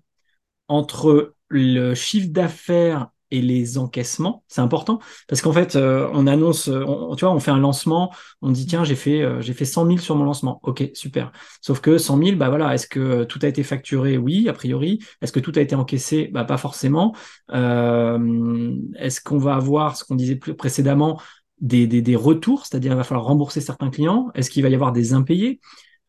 entre 0.68 1.36
le 1.50 1.94
chiffre 1.94 2.30
d'affaires 2.30 3.10
et 3.34 3.42
les 3.42 3.80
encaissements, 3.80 4.44
c'est 4.48 4.62
important 4.62 5.00
parce 5.28 5.42
qu'en 5.42 5.52
fait, 5.52 5.76
euh, 5.76 6.08
on 6.14 6.28
annonce, 6.28 6.68
euh, 6.70 6.86
tu 7.18 7.26
vois, 7.26 7.34
on 7.34 7.40
fait 7.40 7.50
un 7.50 7.58
lancement, 7.58 8.14
on 8.44 8.52
dit 8.52 8.68
tiens, 8.68 8.84
j'ai 8.84 8.96
fait, 8.96 9.24
euh, 9.24 9.42
j'ai 9.42 9.54
fait 9.54 9.66
100 9.66 9.88
000 9.88 9.98
sur 9.98 10.16
mon 10.16 10.24
lancement. 10.24 10.60
Ok, 10.62 10.92
super. 10.94 11.32
Sauf 11.60 11.82
que 11.82 11.98
100 11.98 12.18
000, 12.24 12.36
bah 12.38 12.50
voilà, 12.50 12.76
est-ce 12.76 12.88
que 12.88 13.24
tout 13.24 13.40
a 13.42 13.48
été 13.48 13.64
facturé? 13.64 14.20
Oui, 14.20 14.48
a 14.50 14.54
priori. 14.54 15.00
Est-ce 15.22 15.32
que 15.32 15.40
tout 15.40 15.52
a 15.56 15.62
été 15.62 15.74
encaissé? 15.74 16.30
Bah 16.32 16.44
pas 16.46 16.58
forcément. 16.58 17.16
est-ce 17.52 19.22
qu'on 19.22 19.40
va 19.40 19.56
avoir 19.56 19.98
ce 19.98 20.04
qu'on 20.04 20.16
disait 20.16 20.36
précédemment 20.36 21.20
des, 21.60 21.88
des, 21.88 22.16
retours, 22.16 22.66
c'est-à-dire 22.68 22.92
il 22.92 22.98
va 22.98 23.04
falloir 23.04 23.26
rembourser 23.26 23.62
certains 23.62 23.90
clients 23.90 24.30
Est-ce 24.36 24.52
qu'il 24.52 24.62
va 24.62 24.70
y 24.70 24.76
avoir 24.76 24.92
des 24.92 25.14
impayés? 25.14 25.60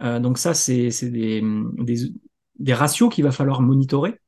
Donc 0.01 0.37
ça, 0.37 0.53
c'est 0.53 0.91
des, 1.03 1.43
des, 1.79 1.97
des 2.59 2.75
ratios 2.75 3.13
qu'il 3.13 3.25
va 3.25 3.31
falloir 3.31 3.63
monitorer. 3.63 4.21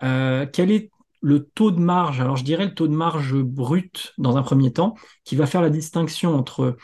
Quel 0.00 0.70
est 0.70 0.90
le 1.24 1.46
taux 1.46 1.70
de 1.70 1.80
marge, 1.80 2.20
alors 2.20 2.36
je 2.36 2.44
dirais 2.44 2.66
le 2.66 2.74
taux 2.74 2.86
de 2.86 2.94
marge 2.94 3.34
brut 3.34 4.12
dans 4.18 4.36
un 4.36 4.42
premier 4.42 4.72
temps, 4.72 4.94
qui 5.24 5.36
va 5.36 5.46
faire 5.46 5.62
la 5.62 5.70
distinction 5.70 6.34
entre 6.34 6.76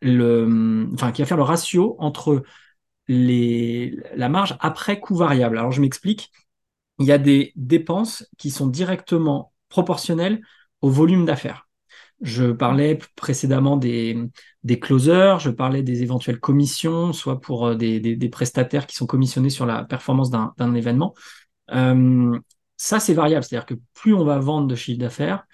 le, 0.00 0.88
enfin, 0.94 1.10
qui 1.10 1.22
va 1.22 1.26
faire 1.26 1.36
le 1.36 1.42
ratio 1.42 1.96
entre 1.98 2.44
les, 3.08 3.98
la 4.14 4.28
marge 4.28 4.56
après 4.60 5.00
coût 5.00 5.16
variable. 5.16 5.58
Alors 5.58 5.72
je 5.72 5.80
m'explique. 5.80 6.30
Il 7.00 7.06
y 7.06 7.12
a 7.12 7.18
des 7.18 7.52
dépenses 7.56 8.26
qui 8.38 8.50
sont 8.50 8.68
directement 8.68 9.52
proportionnelles 9.68 10.40
au 10.82 10.90
volume 10.90 11.24
d'affaires. 11.24 11.66
Je 12.20 12.52
parlais 12.52 12.96
précédemment 13.16 13.76
des, 13.76 14.16
des 14.62 14.78
closers, 14.78 15.40
je 15.40 15.50
parlais 15.50 15.82
des 15.82 16.02
éventuelles 16.02 16.38
commissions, 16.38 17.12
soit 17.12 17.40
pour 17.40 17.66
euh, 17.66 17.74
des, 17.74 17.98
des, 17.98 18.28
prestataires 18.28 18.86
qui 18.86 18.94
sont 18.94 19.06
commissionnés 19.06 19.50
sur 19.50 19.66
la 19.66 19.84
performance 19.84 20.30
d'un 20.30 20.74
événement. 20.74 21.14
Euh, 21.72 22.38
ça, 22.82 22.98
c'est 22.98 23.12
variable. 23.12 23.44
C'est-à-dire 23.44 23.66
que 23.66 23.74
plus 23.92 24.14
on 24.14 24.24
va 24.24 24.38
vendre 24.38 24.66
de 24.66 24.74
chiffre 24.74 24.98
d'affaires, 24.98 25.46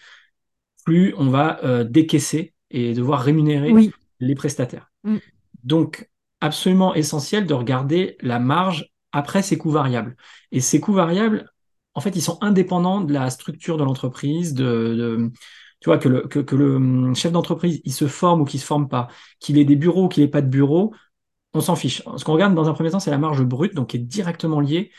plus 0.85 1.12
on 1.18 1.28
va 1.28 1.59
euh, 1.64 1.83
décaisser 1.83 2.54
et 2.71 2.95
devoir 2.95 3.21
rémunérer 3.21 3.75
les 4.21 4.35
prestataires. 4.37 4.92
Mm. 5.02 5.16
Donc, 5.64 6.09
absolument 6.40 6.95
essentiel 6.95 7.45
de 7.45 7.52
regarder 7.52 8.16
la 8.21 8.38
marge 8.38 8.92
après 9.11 9.42
ces 9.42 9.59
coûts 9.59 9.73
variables. 9.73 10.16
Et 10.52 10.61
ces 10.61 10.78
coûts 10.78 10.92
variables, 10.92 11.50
en 11.95 12.00
fait, 12.00 12.14
ils 12.14 12.23
sont 12.23 12.38
indépendants 12.42 13.00
de 13.00 13.12
la 13.12 13.28
structure 13.30 13.76
de 13.76 13.83
l'entreprise, 13.83 14.54
de, 14.54 15.33
tu 15.80 15.88
vois, 15.88 15.99
que 15.99 16.09
le, 16.09 16.28
que, 16.28 16.54
le 16.54 16.76
hum, 16.76 17.16
chef 17.16 17.33
d'entreprise, 17.33 17.80
il 17.83 17.92
se 17.92 18.06
forme 18.06 18.42
ou 18.42 18.45
qu'il 18.45 18.61
se 18.61 18.66
forme 18.66 18.87
pas, 18.87 19.09
qu'il 19.40 19.59
ait 19.59 19.64
des 19.64 19.75
bureaux 19.75 20.04
ou 20.04 20.09
qu'il 20.09 20.23
ait 20.23 20.28
pas 20.28 20.42
de 20.42 20.49
bureau, 20.49 20.95
on 21.54 21.61
s'en 21.61 21.75
fiche. 21.75 22.04
Ce 22.18 22.25
qu'on 22.25 22.35
regarde 22.35 22.54
dans 22.54 22.68
un 22.68 22.73
premier 22.73 22.90
temps, 22.90 23.00
c'est 23.00 23.11
la 23.11 23.18
marge 23.18 23.42
brute, 23.42 23.75
donc 23.75 23.88
qui 23.88 23.97
est 23.97 24.00
directement 24.00 24.61
liée 24.61 24.92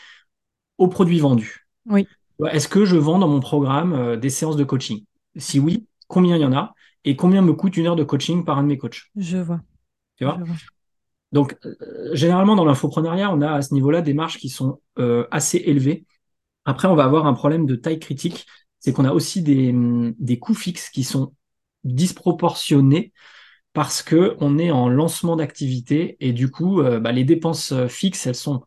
aux 0.78 0.90
produits 0.90 1.20
vendus. 1.20 1.68
Oui. 1.86 2.06
Est-ce 2.52 2.68
que 2.68 2.86
je 2.86 2.96
vends 2.96 3.20
dans 3.20 3.28
mon 3.28 3.40
programme 3.40 3.94
euh, 3.94 4.16
des 4.18 4.30
séances 4.30 4.58
de 4.58 4.64
coaching? 4.64 5.04
Si 5.38 5.60
oui, 5.60 5.88
combien 6.08 6.36
il 6.36 6.42
y 6.42 6.46
en 6.46 6.54
a? 6.54 6.74
Et 7.04 7.16
combien 7.16 7.42
me 7.42 7.54
coûte 7.54 7.78
une 7.78 7.88
heure 7.88 7.96
de 7.96 8.04
coaching 8.04 8.46
par 8.46 8.58
un 8.60 8.64
de 8.64 8.68
mes 8.68 8.78
coachs? 8.78 9.12
Je 9.16 9.38
vois. 9.38 9.62
Tu 10.18 10.26
vois, 10.26 10.40
Donc, 11.32 11.58
euh, 11.66 11.76
généralement, 12.14 12.56
dans 12.56 12.66
l'infoprenariat, 12.66 13.32
on 13.32 13.42
a 13.42 13.52
à 13.54 13.62
ce 13.62 13.74
niveau-là 13.74 14.02
des 14.02 14.14
marges 14.14 14.38
qui 14.38 14.50
sont 14.50 14.82
euh, 15.00 15.28
assez 15.32 15.58
élevées. 15.58 16.06
Après, 16.66 16.88
on 16.88 16.96
va 16.96 17.06
avoir 17.06 17.28
un 17.28 17.34
problème 17.34 17.66
de 17.66 17.76
taille 17.76 18.00
critique, 18.00 18.46
c'est 18.80 18.94
qu'on 18.94 19.06
a 19.06 19.14
aussi 19.14 19.44
des, 19.44 19.72
hum, 19.72 20.14
des 20.20 20.40
coûts 20.40 20.56
fixes 20.56 20.90
qui 20.90 21.04
sont 21.04 21.34
disproportionnés 21.84 23.14
parce 23.74 24.04
que 24.04 24.36
on 24.40 24.58
est 24.60 24.72
en 24.72 24.90
lancement 24.90 25.36
d'activité 25.36 26.18
et 26.20 26.34
du 26.34 26.52
coup, 26.52 26.82
bah, 26.84 27.12
les 27.12 27.24
dépenses 27.24 27.74
fixes, 27.88 28.28
elles 28.28 28.36
sont 28.36 28.64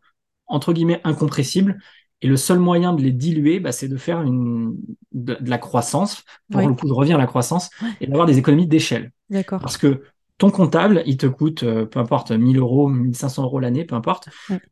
entre 0.47 0.73
guillemets 0.73 1.01
incompressibles 1.03 1.79
et 2.21 2.27
le 2.27 2.37
seul 2.37 2.59
moyen 2.59 2.93
de 2.93 3.01
les 3.01 3.11
diluer, 3.11 3.59
bah, 3.59 3.71
c'est 3.71 3.87
de 3.87 3.97
faire 3.97 4.21
une, 4.21 4.75
de, 5.11 5.37
la 5.41 5.57
croissance. 5.57 6.23
Pour 6.51 6.61
le 6.61 6.73
coup, 6.73 6.87
je 6.87 6.93
reviens 6.93 7.15
à 7.15 7.19
la 7.19 7.25
croissance 7.25 7.69
et 7.99 8.07
d'avoir 8.07 8.27
des 8.27 8.37
économies 8.37 8.67
d'échelle. 8.67 9.11
D'accord. 9.29 9.59
Parce 9.59 9.77
que 9.77 10.03
ton 10.37 10.51
comptable, 10.51 11.03
il 11.05 11.17
te 11.17 11.27
coûte, 11.27 11.63
euh, 11.63 11.85
peu 11.85 11.99
importe, 11.99 12.31
1000 12.31 12.57
euros, 12.57 12.87
1500 12.87 13.43
euros 13.43 13.59
l'année, 13.59 13.85
peu 13.85 13.95
importe. 13.95 14.29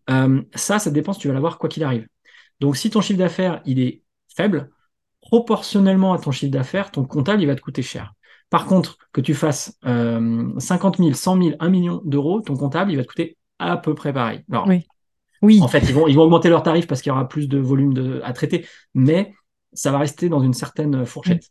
Euh, 0.10 0.42
ça, 0.54 0.80
cette 0.80 0.94
dépense, 0.94 1.18
tu 1.18 1.28
vas 1.28 1.34
l'avoir 1.34 1.58
quoi 1.58 1.70
qu'il 1.70 1.84
arrive. 1.84 2.08
Donc, 2.60 2.78
si 2.78 2.90
ton 2.90 3.02
chiffre 3.02 3.20
d'affaires, 3.20 3.62
il 3.66 3.80
est 3.80 4.04
faible, 4.36 4.70
proportionnellement 5.22 6.14
à 6.14 6.20
ton 6.20 6.32
chiffre 6.32 6.52
d'affaires, 6.52 6.92
ton 6.92 7.04
comptable, 7.04 7.42
il 7.42 7.46
va 7.46 7.56
te 7.56 7.62
coûter 7.62 7.82
cher. 7.82 8.14
Par 8.50 8.66
contre, 8.66 8.98
que 9.12 9.22
tu 9.22 9.34
fasses 9.34 9.78
euh, 9.86 10.52
50 10.58 10.98
000, 10.98 11.14
100 11.14 11.42
000, 11.42 11.56
1 11.60 11.70
million 11.70 12.02
d'euros, 12.04 12.42
ton 12.42 12.56
comptable, 12.56 12.92
il 12.92 12.98
va 12.98 13.04
te 13.04 13.08
coûter 13.08 13.38
à 13.60 13.78
peu 13.78 13.94
près 13.94 14.14
pareil. 14.14 14.44
Alors, 14.52 14.68
oui. 14.68 14.88
Oui. 15.42 15.60
En 15.62 15.68
fait, 15.68 15.80
ils 15.88 15.94
vont, 15.94 16.08
ils 16.08 16.16
vont 16.16 16.24
augmenter 16.24 16.50
leurs 16.50 16.64
tarifs 16.64 16.88
parce 16.88 17.02
qu'il 17.02 17.10
y 17.10 17.14
aura 17.14 17.28
plus 17.28 17.48
de 17.48 17.58
volume 17.58 17.94
de, 17.94 18.22
à 18.24 18.34
traiter, 18.34 18.66
mais 18.94 19.34
ça 19.74 19.92
va 19.92 20.00
rester 20.00 20.30
dans 20.30 20.42
une 20.42 20.54
certaine 20.54 21.06
fourchette. 21.06 21.50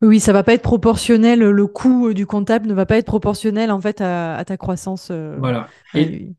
Oui, 0.00 0.20
ça 0.20 0.32
va 0.32 0.42
pas 0.42 0.54
être 0.54 0.62
proportionnel. 0.62 1.40
Le 1.40 1.66
coût 1.66 2.14
du 2.14 2.26
comptable 2.26 2.66
ne 2.68 2.74
va 2.74 2.86
pas 2.86 2.96
être 2.96 3.06
proportionnel 3.06 3.70
en 3.70 3.80
fait 3.80 4.00
à, 4.00 4.42
ta 4.46 4.56
croissance. 4.56 5.08
Euh, 5.10 5.36
voilà. 5.38 5.68
Et, 5.94 6.32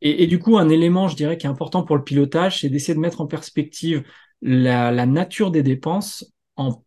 Et, 0.00 0.26
du 0.26 0.38
coup, 0.38 0.58
un 0.58 0.68
élément, 0.68 1.08
je 1.08 1.16
dirais, 1.16 1.36
qui 1.36 1.46
est 1.46 1.50
important 1.50 1.82
pour 1.82 1.96
le 1.96 2.02
pilotage, 2.02 2.60
c'est 2.60 2.68
d'essayer 2.68 2.94
de 2.94 3.00
mettre 3.00 3.20
en 3.20 3.26
perspective 3.26 4.02
la, 4.40 5.06
nature 5.06 5.50
des 5.50 5.62
dépenses 5.62 6.32
en 6.56 6.82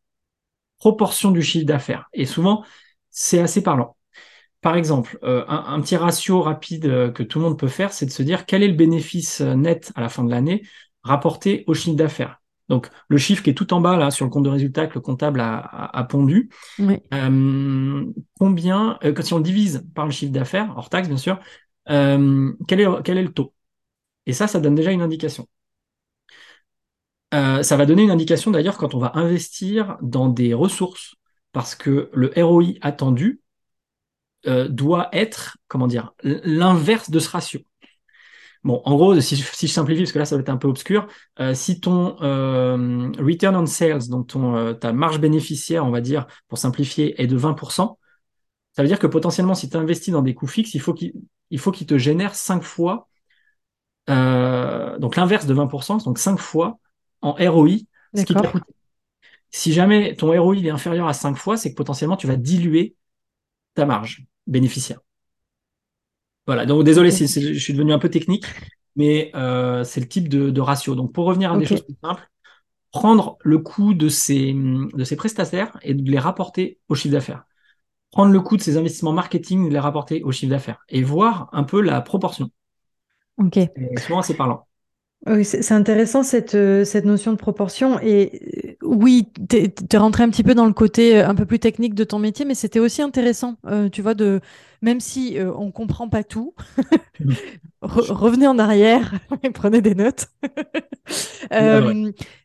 proportion 0.77 1.32
du 1.32 1.41
chiffre 1.41 1.65
d'affaires. 1.65 2.10
Et 2.13 2.25
souvent, 2.25 2.63
c'est 3.10 3.39
assez 3.39 3.63
parlant. 3.63 3.96
Par 4.65 4.77
exemple, 4.77 5.19
euh, 5.22 5.45
un, 5.48 5.79
petit 5.79 5.95
ratio 5.95 6.41
rapide 6.41 6.88
euh, 6.88 7.12
que 7.12 7.22
tout 7.22 7.38
le 7.38 7.45
monde 7.45 7.60
peut 7.60 7.67
faire, 7.67 7.93
c'est 7.93 8.07
de 8.07 8.12
se 8.12 8.24
dire 8.24 8.48
quel 8.48 8.63
est 8.63 8.67
le 8.67 8.74
bénéfice 8.74 9.41
euh, 9.41 9.53
net 9.53 9.91
à 9.93 10.01
la 10.01 10.10
fin 10.10 10.24
de 10.24 10.31
l'année 10.31 10.63
rapporté 11.03 11.63
au 11.67 11.75
chiffre 11.75 11.95
d'affaires. 11.95 12.41
Donc 12.67 12.89
le 13.07 13.17
chiffre 13.19 13.43
qui 13.43 13.51
est 13.51 13.53
tout 13.53 13.75
en 13.75 13.79
bas 13.79 13.95
là 13.95 14.10
sur 14.10 14.25
le 14.25 14.31
compte 14.31 14.45
de 14.45 14.50
résultat 14.50 14.88
que 14.88 14.95
le 14.95 15.01
comptable 15.01 15.39
a, 15.39 16.07
pondu. 16.10 16.50
combien, 18.39 18.98
quand 19.03 19.22
si 19.22 19.34
on 19.36 19.39
divise 19.39 19.86
par 19.93 20.05
le 20.05 20.12
chiffre 20.12 20.31
d'affaires, 20.31 20.74
hors 20.75 20.89
taxe 20.89 21.10
bien 21.10 21.17
sûr, 21.17 21.39
quel, 21.86 22.81
est, 22.81 23.03
quel 23.03 23.19
est 23.19 23.24
le 23.24 23.31
taux? 23.31 23.53
Et 24.25 24.34
ça, 24.34 24.48
ça 24.48 24.60
donne 24.60 24.74
déjà 24.74 24.89
une 24.91 25.03
indication. 25.03 25.48
ça 27.31 27.77
va 27.77 27.86
donner 27.86 28.01
une 28.01 28.10
indication 28.10 28.50
d'ailleurs 28.50 28.77
quand 28.77 28.95
on 28.95 29.00
va 29.00 29.12
investir 29.13 30.00
dans 30.01 30.27
des 30.27 30.55
ressources, 30.55 31.13
parce 31.51 31.75
que 31.75 32.10
le 32.13 32.34
ROI 32.36 32.79
attendu, 32.81 33.43
euh, 34.47 34.67
doit 34.67 35.09
être, 35.11 35.57
comment 35.67 35.87
dire, 35.87 36.13
l'inverse 36.23 37.09
de 37.09 37.19
ce 37.19 37.29
ratio. 37.29 37.59
Bon, 38.63 38.81
en 38.85 38.95
gros, 38.95 39.19
si 39.21 39.35
je, 39.35 39.67
simplifie, 39.67 40.01
parce 40.01 40.11
que 40.11 40.19
là, 40.19 40.25
ça 40.25 40.35
va 40.35 40.41
être 40.41 40.49
un 40.49 40.57
peu 40.57 40.67
obscur, 40.67 41.07
euh, 41.39 41.53
si 41.53 41.79
ton 41.79 42.17
euh, 42.21 43.11
return 43.19 43.55
on 43.55 43.65
sales, 43.65 44.07
donc 44.09 44.27
ton, 44.27 44.73
ta 44.73 44.91
marge 44.91 45.19
bénéficiaire, 45.19 45.85
on 45.85 45.91
va 45.91 46.01
dire, 46.01 46.25
pour 46.47 46.57
simplifier, 46.57 47.21
est 47.21 47.27
de 47.27 47.37
20%, 47.37 47.97
ça 48.75 48.81
veut 48.81 48.87
dire 48.87 48.99
que 48.99 49.07
potentiellement, 49.07 49.53
si 49.53 49.69
tu 49.69 49.77
investis 49.77 50.11
dans 50.11 50.23
des 50.23 50.33
coûts 50.33 50.47
fixes, 50.47 50.73
il 50.73 50.81
faut 50.81 50.93
qu'il 50.93 51.13
faut 51.57 51.71
qu'il 51.71 51.87
te 51.87 51.97
génère 51.97 52.35
5 52.35 52.63
fois, 52.63 53.07
donc 54.07 55.15
l'inverse 55.15 55.45
de 55.45 55.53
20%, 55.53 56.03
donc 56.03 56.17
5 56.17 56.37
fois 56.39 56.79
en 57.21 57.33
ROI, 57.33 57.77
ce 58.15 58.23
qui 58.23 58.33
t'a 58.33 58.47
coûté. 58.47 58.65
Si 59.51 59.71
jamais 59.71 60.15
ton 60.15 60.37
ROI 60.37 60.57
est 60.57 60.69
inférieur 60.69 61.07
à 61.07 61.13
5 61.13 61.37
fois, 61.37 61.55
c'est 61.55 61.71
que 61.71 61.75
potentiellement, 61.75 62.17
tu 62.17 62.27
vas 62.27 62.35
diluer 62.35 62.95
ta 63.73 63.85
marge 63.85 64.25
bénéficiaire. 64.47 64.99
Voilà, 66.47 66.65
donc 66.65 66.83
désolé, 66.83 67.11
je 67.11 67.59
suis 67.59 67.73
devenu 67.73 67.91
un 67.91 67.99
peu 67.99 68.09
technique, 68.09 68.45
mais 68.95 69.31
euh, 69.35 69.83
c'est 69.83 69.99
le 69.99 70.07
type 70.07 70.29
de, 70.29 70.61
ratio. 70.61 70.95
Donc 70.95 71.11
pour 71.11 71.25
revenir 71.25 71.51
à 71.51 71.57
des 71.57 71.65
choses 71.65 71.81
plus 71.81 71.97
simples, 72.03 72.29
prendre 72.91 73.37
le 73.41 73.57
coût 73.57 73.93
de 73.93 74.09
ces, 74.09 74.53
de 74.53 75.03
ces 75.03 75.15
prestataires 75.15 75.77
et 75.81 75.93
de 75.93 76.09
les 76.09 76.19
rapporter 76.19 76.79
au 76.87 76.95
chiffre 76.95 77.13
d'affaires. 77.13 77.43
Prendre 78.11 78.31
le 78.31 78.39
coût 78.39 78.57
de 78.57 78.61
ces 78.61 78.77
investissements 78.77 79.11
marketing 79.11 79.65
et 79.65 79.69
de 79.69 79.73
les 79.73 79.79
rapporter 79.79 80.23
au 80.23 80.31
chiffre 80.31 80.51
d'affaires. 80.51 80.85
Et 80.87 81.03
voir 81.03 81.49
un 81.51 81.63
peu 81.63 81.81
la 81.81 81.99
proportion. 82.01 82.49
Ok. 83.37 83.57
Et 83.57 83.97
souvent, 83.97 84.21
c'est 84.21 84.35
parlant. 84.35 84.65
Oui, 85.27 85.43
c'est 85.43 85.71
intéressant 85.71 86.21
cette, 86.21 86.53
euh, 86.53 86.85
cette 86.85 87.05
notion 87.05 87.31
de 87.31 87.37
proportion. 87.37 87.99
Et 87.99 88.54
oui, 88.86 89.27
tu 89.50 89.58
es, 89.58 89.98
rentré 89.98 90.24
un 90.24 90.30
petit 90.30 90.44
peu 90.44 90.56
dans 90.56 90.65
le 90.65 90.74
côté 90.74 91.20
euh, 91.20 91.27
un 91.27 91.36
peu 91.36 91.46
plus 91.46 91.60
technique 91.60 91.96
de 91.96 92.04
ton 92.04 92.20
métier, 92.20 92.46
mais 92.46 92.56
c'était 92.56 92.80
aussi 92.80 93.01
intéressant, 93.01 93.56
tu 93.92 94.01
vois, 94.01 94.13
de 94.13 94.42
même 94.82 95.00
si 95.00 95.38
on 95.58 95.72
comprend 95.72 96.10
pas 96.10 96.24
tout, 96.24 96.54
revenez 97.82 98.48
en 98.48 98.60
arrière 98.60 99.13
et 99.44 99.50
prenez 99.50 99.82
des 99.82 99.96
notes. 99.96 100.27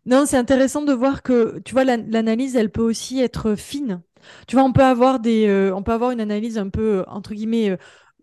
Non, 0.07 0.27
c'est 0.27 0.37
intéressant 0.37 0.83
de 0.83 0.93
voir 0.93 1.23
que, 1.23 1.61
tu 1.65 1.73
vois, 1.73 1.85
l'analyse, 1.85 2.57
elle 2.57 2.71
peut 2.71 2.83
aussi 2.83 3.21
être 3.21 3.55
fine. 3.55 4.03
Tu 4.47 4.57
vois, 4.57 4.65
on 4.65 4.73
peut 4.73 4.83
avoir 4.83 5.21
des, 5.21 5.71
on 5.75 5.83
peut 5.83 5.93
avoir 5.93 6.11
une 6.11 6.21
analyse 6.21 6.59
un 6.59 6.69
peu 6.69 7.05
entre 7.07 7.33
guillemets 7.33 7.79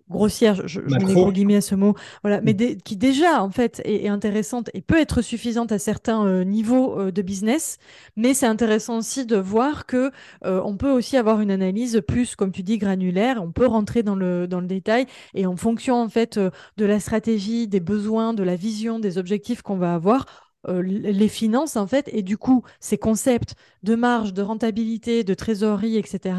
grossière, 0.10 0.68
je, 0.68 0.80
mets 0.82 0.98
des 0.98 1.14
gros 1.14 1.32
guillemets 1.32 1.58
à 1.58 1.62
ce 1.62 1.76
mot, 1.76 1.96
voilà, 2.24 2.42
mais 2.42 2.54
mm. 2.54 2.78
qui 2.84 2.96
déjà 2.96 3.44
en 3.44 3.50
fait 3.50 3.82
est, 3.86 4.08
intéressante 4.08 4.70
et 4.74 4.82
peut 4.82 5.00
être 5.00 5.22
suffisante 5.22 5.72
à 5.72 5.80
certains 5.80 6.26
euh, 6.26 6.44
niveaux 6.44 7.00
euh, 7.00 7.12
de 7.12 7.22
business, 7.22 7.78
mais 8.16 8.34
c'est 8.34 8.46
intéressant 8.46 8.98
aussi 8.98 9.26
de 9.26 9.38
voir 9.38 9.86
que 9.86 10.12
euh, 10.46 10.62
on 10.64 10.78
peut 10.78 10.92
aussi 10.92 11.18
avoir 11.18 11.42
une 11.42 11.52
analyse 11.52 12.02
plus, 12.08 12.36
comme 12.36 12.52
tu 12.52 12.64
dis, 12.64 12.78
granulaire. 12.78 13.42
On 13.44 13.52
peut 13.52 13.66
rentrer 13.66 14.04
dans 14.04 14.16
le 14.16 14.48
dans 14.48 14.62
le 14.62 14.68
détail 14.68 15.06
et 15.34 15.46
en 15.46 15.56
fonction 15.56 16.02
en 16.02 16.10
fait 16.10 16.40
de 16.40 16.86
la 16.86 17.00
stratégie, 17.00 17.68
des 17.68 17.80
besoins, 17.80 18.34
de 18.34 18.44
la 18.44 18.56
vision, 18.56 19.00
des 19.00 19.18
objectifs 19.18 19.62
qu'on 19.62 19.78
va 19.78 19.94
avoir, 19.94 20.26
les 20.68 21.30
finances 21.30 21.78
en 21.78 21.88
fait 21.88 22.10
et 22.12 22.24
du 22.24 22.38
coup 22.38 22.64
ces 22.80 22.98
concepts 22.98 23.56
de 23.84 23.96
marge, 23.96 24.34
de 24.34 24.42
rentabilité, 24.42 25.24
de 25.24 25.34
trésorerie, 25.34 25.98
etc. 25.98 26.36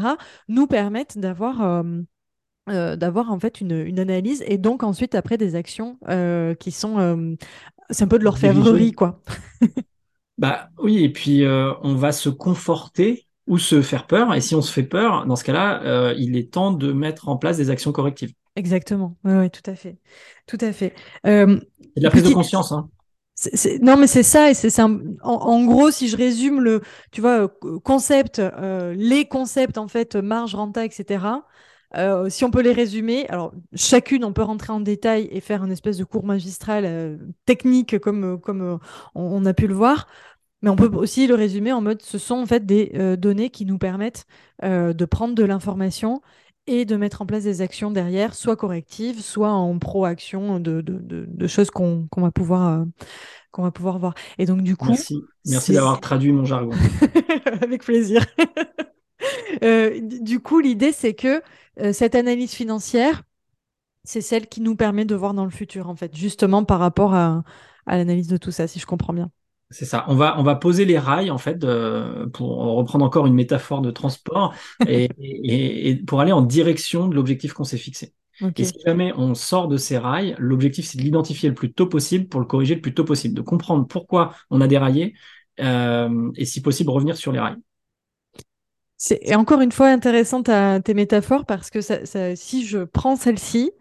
nous 0.47 0.67
permettent 0.67 1.17
d'avoir 1.17 1.63
euh, 1.63 1.83
d'avoir 2.69 3.31
en 3.31 3.39
fait 3.39 3.61
une, 3.61 3.99
analyse 3.99 4.43
et 4.47 4.57
donc 4.57 4.83
ensuite 4.83 5.15
après 5.15 5.37
des 5.37 5.55
actions 5.55 5.97
euh, 6.07 6.53
qui 6.55 6.71
sont 6.71 6.99
euh, 6.99 7.35
c'est 7.89 8.03
un 8.03 8.07
peu 8.07 8.19
de 8.19 8.23
l'orfèvrerie 8.23 8.91
quoi. 8.91 9.21
bah 10.37 10.69
oui 10.81 11.03
et 11.03 11.11
puis 11.11 11.43
on 11.45 11.95
va 11.95 12.11
se 12.11 12.29
conforter 12.29 13.25
ou 13.47 13.57
se 13.57 13.81
faire 13.81 14.05
peur 14.05 14.33
et 14.33 14.41
si 14.41 14.55
on 14.55 14.61
se 14.61 14.71
fait 14.71 14.83
peur 14.83 15.25
dans 15.25 15.35
ce 15.35 15.43
cas-là 15.43 16.13
il 16.17 16.37
est 16.37 16.53
temps 16.53 16.71
de 16.71 16.91
mettre 16.91 17.29
en 17.29 17.37
place 17.37 17.57
des 17.57 17.69
actions 17.69 17.91
correctives. 17.91 18.33
Exactement 18.55 19.17
oui 19.23 19.49
tout 19.49 19.69
à 19.69 19.75
fait 19.75 19.97
tout 20.45 20.59
à 20.61 20.71
fait. 20.71 20.93
De 21.25 21.59
la 21.95 22.09
prise 22.09 22.23
de 22.23 22.33
conscience 22.33 22.71
hein. 22.71 22.89
non 23.81 23.97
mais 23.97 24.07
c'est 24.07 24.23
ça 24.23 24.51
et 24.51 24.53
c'est 24.53 24.79
en, 24.81 24.99
en, 25.23 25.65
gros 25.65 25.89
si 25.91 26.07
je 26.07 26.15
résume 26.15 26.61
le 26.61 26.81
tu 27.11 27.21
vois 27.21 27.51
concept 27.83 28.41
les 28.93 29.27
concepts 29.27 29.77
en 29.77 29.87
fait 29.87 30.15
marge 30.15 30.53
renta 30.53 30.85
etc 30.85 31.19
euh, 31.95 32.29
si 32.29 32.45
on 32.45 32.51
peut 32.51 32.61
les 32.61 32.71
résumer, 32.71 33.27
alors 33.29 33.53
chacune, 33.73 34.23
on 34.23 34.33
peut 34.33 34.43
rentrer 34.43 34.71
en 34.71 34.79
détail 34.79 35.27
et 35.31 35.41
faire 35.41 35.63
un 35.63 35.69
espèce 35.69 35.97
de 35.97 36.03
cours 36.03 36.23
magistral 36.23 36.83
euh, 36.85 37.17
technique 37.45 37.97
comme, 37.99 38.35
euh, 38.35 38.37
comme 38.37 38.79
on, 39.15 39.45
a 39.45 39.53
pu 39.53 39.67
le 39.67 39.73
voir. 39.73 40.07
Mais 40.61 40.69
on 40.69 40.75
peut 40.75 40.89
aussi 40.93 41.25
le 41.25 41.35
résumer 41.35 41.71
en 41.71 41.81
mode 41.81 42.01
ce 42.01 42.17
sont 42.17 42.35
en 42.35 42.45
fait 42.45 42.65
des 42.65 43.15
données 43.17 43.49
qui 43.49 43.65
nous 43.65 43.77
permettent 43.77 44.25
de 44.61 45.05
prendre 45.05 45.33
de 45.33 45.45
l'information 45.45 46.21
et 46.67 46.83
de 46.83 46.97
mettre 46.97 47.21
en 47.21 47.25
place 47.25 47.45
des 47.45 47.61
actions 47.61 47.91
derrière, 47.91 48.35
soit 48.35 48.57
correctives, 48.57 49.21
soit 49.21 49.51
en 49.51 49.79
pro-action 49.79 50.59
de, 50.59 50.81
de, 50.81 51.25
de, 51.25 51.47
choses 51.47 51.71
qu'on 51.71 52.09
va 52.17 52.31
pouvoir 52.31 52.85
qu'on 53.51 53.63
va 53.63 53.71
pouvoir 53.71 53.99
voir. 53.99 54.15
Et 54.37 54.45
donc 54.45 54.61
du 54.61 54.75
coup, 54.75 54.89
merci, 54.89 55.21
merci 55.45 55.71
d'avoir 55.71 56.01
traduit 56.01 56.33
mon 56.33 56.43
jargon. 56.43 56.75
Avec 57.61 57.85
plaisir. 57.85 58.25
du 59.61 60.41
coup, 60.41 60.59
l'idée 60.59 60.91
c'est 60.91 61.13
que 61.13 61.41
cette 61.93 62.15
analyse 62.15 62.51
financière, 62.51 63.23
c'est 64.03 64.21
celle 64.21 64.47
qui 64.47 64.61
nous 64.61 64.75
permet 64.75 65.05
de 65.05 65.15
voir 65.15 65.33
dans 65.33 65.45
le 65.45 65.51
futur, 65.51 65.89
en 65.89 65.95
fait, 65.95 66.15
justement 66.15 66.63
par 66.63 66.79
rapport 66.79 67.13
à, 67.13 67.43
l'analyse 67.87 68.27
de 68.27 68.37
tout 68.37 68.51
ça, 68.51 68.67
si 68.67 68.79
je 68.79 68.85
comprends 68.85 69.13
bien. 69.13 69.29
C'est 69.71 69.85
ça. 69.85 70.05
On 70.07 70.15
va, 70.15 70.39
on 70.39 70.43
va 70.43 70.55
poser 70.55 70.85
les 70.85 70.97
rails, 70.97 71.29
en 71.29 71.37
fait, 71.37 71.59
pour 72.33 72.57
reprendre 72.75 73.05
encore 73.05 73.27
une 73.27 73.33
métaphore 73.33 73.81
de 73.81 73.91
transport, 73.91 74.53
et, 74.87 76.01
pour 76.07 76.21
aller 76.21 76.31
en 76.31 76.41
direction 76.41 77.07
de 77.07 77.15
l'objectif 77.15 77.53
qu'on 77.53 77.63
s'est 77.63 77.77
fixé. 77.77 78.13
Et 78.55 78.63
si 78.63 78.79
jamais 78.85 79.11
on 79.17 79.35
sort 79.35 79.67
de 79.67 79.77
ces 79.77 79.97
rails, 79.97 80.35
l'objectif, 80.39 80.85
c'est 80.85 80.97
de 80.97 81.03
l'identifier 81.03 81.49
le 81.49 81.55
plus 81.55 81.73
tôt 81.73 81.87
possible 81.87 82.27
pour 82.27 82.39
le 82.39 82.45
corriger 82.45 82.75
le 82.75 82.81
plus 82.81 82.93
tôt 82.93 83.03
possible, 83.03 83.35
de 83.35 83.41
comprendre 83.41 83.85
pourquoi 83.85 84.33
on 84.49 84.61
a 84.61 84.67
déraillé, 84.67 85.13
euh, 85.59 86.31
et 86.35 86.45
si 86.45 86.61
possible, 86.61 86.89
revenir 86.89 87.17
sur 87.17 87.31
les 87.31 87.39
rails. 87.39 87.57
C'est 89.01 89.33
encore 89.33 89.61
une 89.61 89.71
fois 89.71 89.87
intéressant 89.87 90.43
tes 90.43 90.93
métaphores 90.93 91.45
parce 91.45 91.69
que 91.69 91.79
si 92.35 92.65
je 92.65 92.79
prends 92.79 93.15
celle-ci 93.15 93.71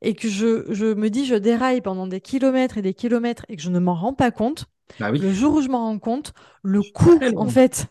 et 0.00 0.14
que 0.14 0.28
je, 0.28 0.94
me 0.94 1.10
dis 1.10 1.26
je 1.26 1.34
déraille 1.34 1.80
pendant 1.80 2.06
des 2.06 2.20
kilomètres 2.20 2.78
et 2.78 2.82
des 2.82 2.94
kilomètres 2.94 3.44
et 3.48 3.56
que 3.56 3.62
je 3.62 3.68
ne 3.68 3.80
m'en 3.80 3.94
rends 3.94 4.14
pas 4.14 4.30
compte, 4.30 4.66
bah 5.00 5.10
le 5.10 5.32
jour 5.32 5.54
où 5.56 5.60
je 5.60 5.68
m'en 5.68 5.80
rends 5.80 5.98
compte, 5.98 6.34
le 6.62 6.82
coût 6.82 7.18
en 7.36 7.48
fait 7.48 7.88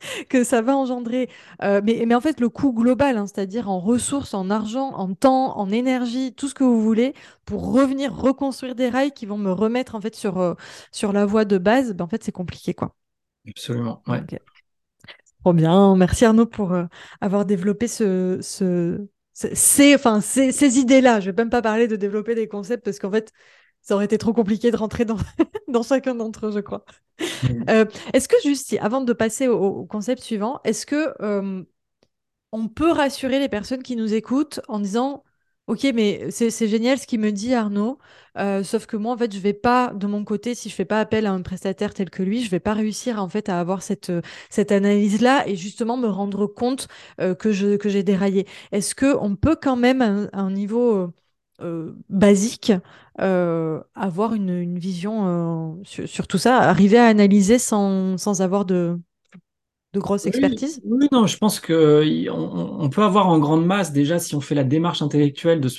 que 0.30 0.44
ça 0.44 0.62
va 0.62 0.74
engendrer, 0.74 1.28
euh, 1.62 1.82
mais, 1.84 2.04
mais 2.06 2.14
en 2.14 2.22
fait 2.22 2.40
le 2.40 2.48
coût 2.48 2.72
global, 2.72 3.18
hein, 3.18 3.26
c'est-à-dire 3.26 3.68
en 3.68 3.78
ressources, 3.78 4.32
en 4.32 4.48
argent, 4.48 4.94
en 4.94 5.12
temps, 5.12 5.58
en 5.58 5.70
énergie, 5.70 6.32
tout 6.32 6.48
ce 6.48 6.54
que 6.54 6.64
vous 6.64 6.80
voulez, 6.82 7.12
pour 7.44 7.70
revenir 7.70 8.16
reconstruire 8.16 8.74
des 8.74 8.88
rails 8.88 9.12
qui 9.12 9.26
vont 9.26 9.38
me 9.38 9.52
remettre 9.52 9.94
en 9.94 10.00
fait 10.00 10.16
sur, 10.16 10.38
euh, 10.38 10.54
sur 10.90 11.12
la 11.12 11.26
voie 11.26 11.44
de 11.44 11.58
base, 11.58 11.92
ben, 11.92 12.06
en 12.06 12.08
fait 12.08 12.24
c'est 12.24 12.32
compliqué 12.32 12.72
quoi. 12.72 12.94
Absolument, 13.46 14.02
ouais. 14.06 14.22
Trop 15.42 15.52
bien. 15.52 15.96
Merci 15.96 16.24
Arnaud 16.24 16.46
pour 16.46 16.72
euh, 16.72 16.84
avoir 17.20 17.44
développé 17.44 17.88
ce, 17.88 18.38
ce, 18.40 19.08
ces, 19.32 19.96
enfin, 19.96 20.20
ces, 20.20 20.52
ces 20.52 20.78
idées-là. 20.78 21.18
Je 21.18 21.30
vais 21.30 21.36
même 21.36 21.50
pas 21.50 21.62
parler 21.62 21.88
de 21.88 21.96
développer 21.96 22.36
des 22.36 22.46
concepts 22.46 22.84
parce 22.84 23.00
qu'en 23.00 23.10
fait, 23.10 23.32
ça 23.80 23.96
aurait 23.96 24.04
été 24.04 24.18
trop 24.18 24.32
compliqué 24.32 24.70
de 24.70 24.76
rentrer 24.76 25.04
dans, 25.04 25.16
dans 25.68 25.82
chacun 25.82 26.14
d'entre 26.14 26.46
eux, 26.46 26.52
je 26.52 26.60
crois. 26.60 26.84
Euh, 27.68 27.84
est-ce 28.12 28.28
que 28.28 28.36
juste, 28.44 28.76
avant 28.80 29.00
de 29.00 29.12
passer 29.12 29.48
au, 29.48 29.84
concept 29.84 30.22
suivant, 30.22 30.60
est-ce 30.62 30.86
que 30.86 31.12
euh, 31.20 31.64
on 32.52 32.68
peut 32.68 32.92
rassurer 32.92 33.40
les 33.40 33.48
personnes 33.48 33.82
qui 33.82 33.96
nous 33.96 34.14
écoutent 34.14 34.60
en 34.68 34.78
disant 34.78 35.24
Ok, 35.68 35.86
mais 35.94 36.30
c'est 36.30 36.66
génial 36.68 36.98
ce 36.98 37.06
qu'il 37.06 37.20
me 37.20 37.30
dit 37.30 37.54
Arnaud. 37.54 37.98
Euh, 38.36 38.64
sauf 38.64 38.86
que 38.86 38.96
moi, 38.96 39.14
en 39.14 39.16
fait, 39.16 39.32
je 39.32 39.38
vais 39.38 39.52
pas, 39.52 39.92
de 39.94 40.06
mon 40.08 40.24
côté, 40.24 40.54
si 40.56 40.68
je 40.68 40.74
fais 40.74 40.84
pas 40.84 41.00
appel 41.00 41.24
à 41.24 41.32
un 41.32 41.40
prestataire 41.42 41.94
tel 41.94 42.10
que 42.10 42.22
lui, 42.22 42.42
je 42.44 42.50
vais 42.50 42.60
pas 42.60 42.74
réussir 42.74 43.22
en 43.22 43.28
fait 43.28 43.48
à 43.48 43.60
avoir 43.60 43.82
cette 43.82 44.10
euh, 44.10 44.22
analyse-là 44.70 45.46
et 45.48 45.54
justement 45.54 45.96
me 45.96 46.08
rendre 46.08 46.46
compte 46.46 46.88
euh, 47.20 47.34
que 47.34 47.52
je 47.52 47.78
j'ai 47.84 48.02
déraillé. 48.02 48.46
Est-ce 48.72 48.94
que 48.94 49.16
on 49.20 49.36
peut 49.36 49.56
quand 49.60 49.76
même 49.76 50.02
à 50.02 50.40
un, 50.40 50.50
niveau 50.50 51.12
basique, 52.08 52.72
avoir 53.18 54.34
une, 54.34 54.78
vision 54.78 55.80
sur, 55.84 56.26
tout 56.26 56.38
ça, 56.38 56.58
arriver 56.58 56.98
à 56.98 57.06
analyser 57.06 57.58
sans 57.58 58.40
avoir 58.40 58.64
de, 58.64 58.98
de 59.92 60.00
grosse 60.00 60.26
expertise 60.26 60.80
oui, 60.84 61.06
non, 61.12 61.26
je 61.26 61.36
pense 61.36 61.60
que 61.60 62.28
on, 62.30 62.88
peut 62.88 63.02
avoir 63.02 63.28
en 63.28 63.38
grande 63.38 63.66
masse 63.66 63.92
déjà 63.92 64.18
si 64.18 64.34
on 64.34 64.40
fait 64.40 64.54
la 64.54 64.64
démarche 64.64 65.02
intellectuelle 65.02 65.60
de, 65.60 65.70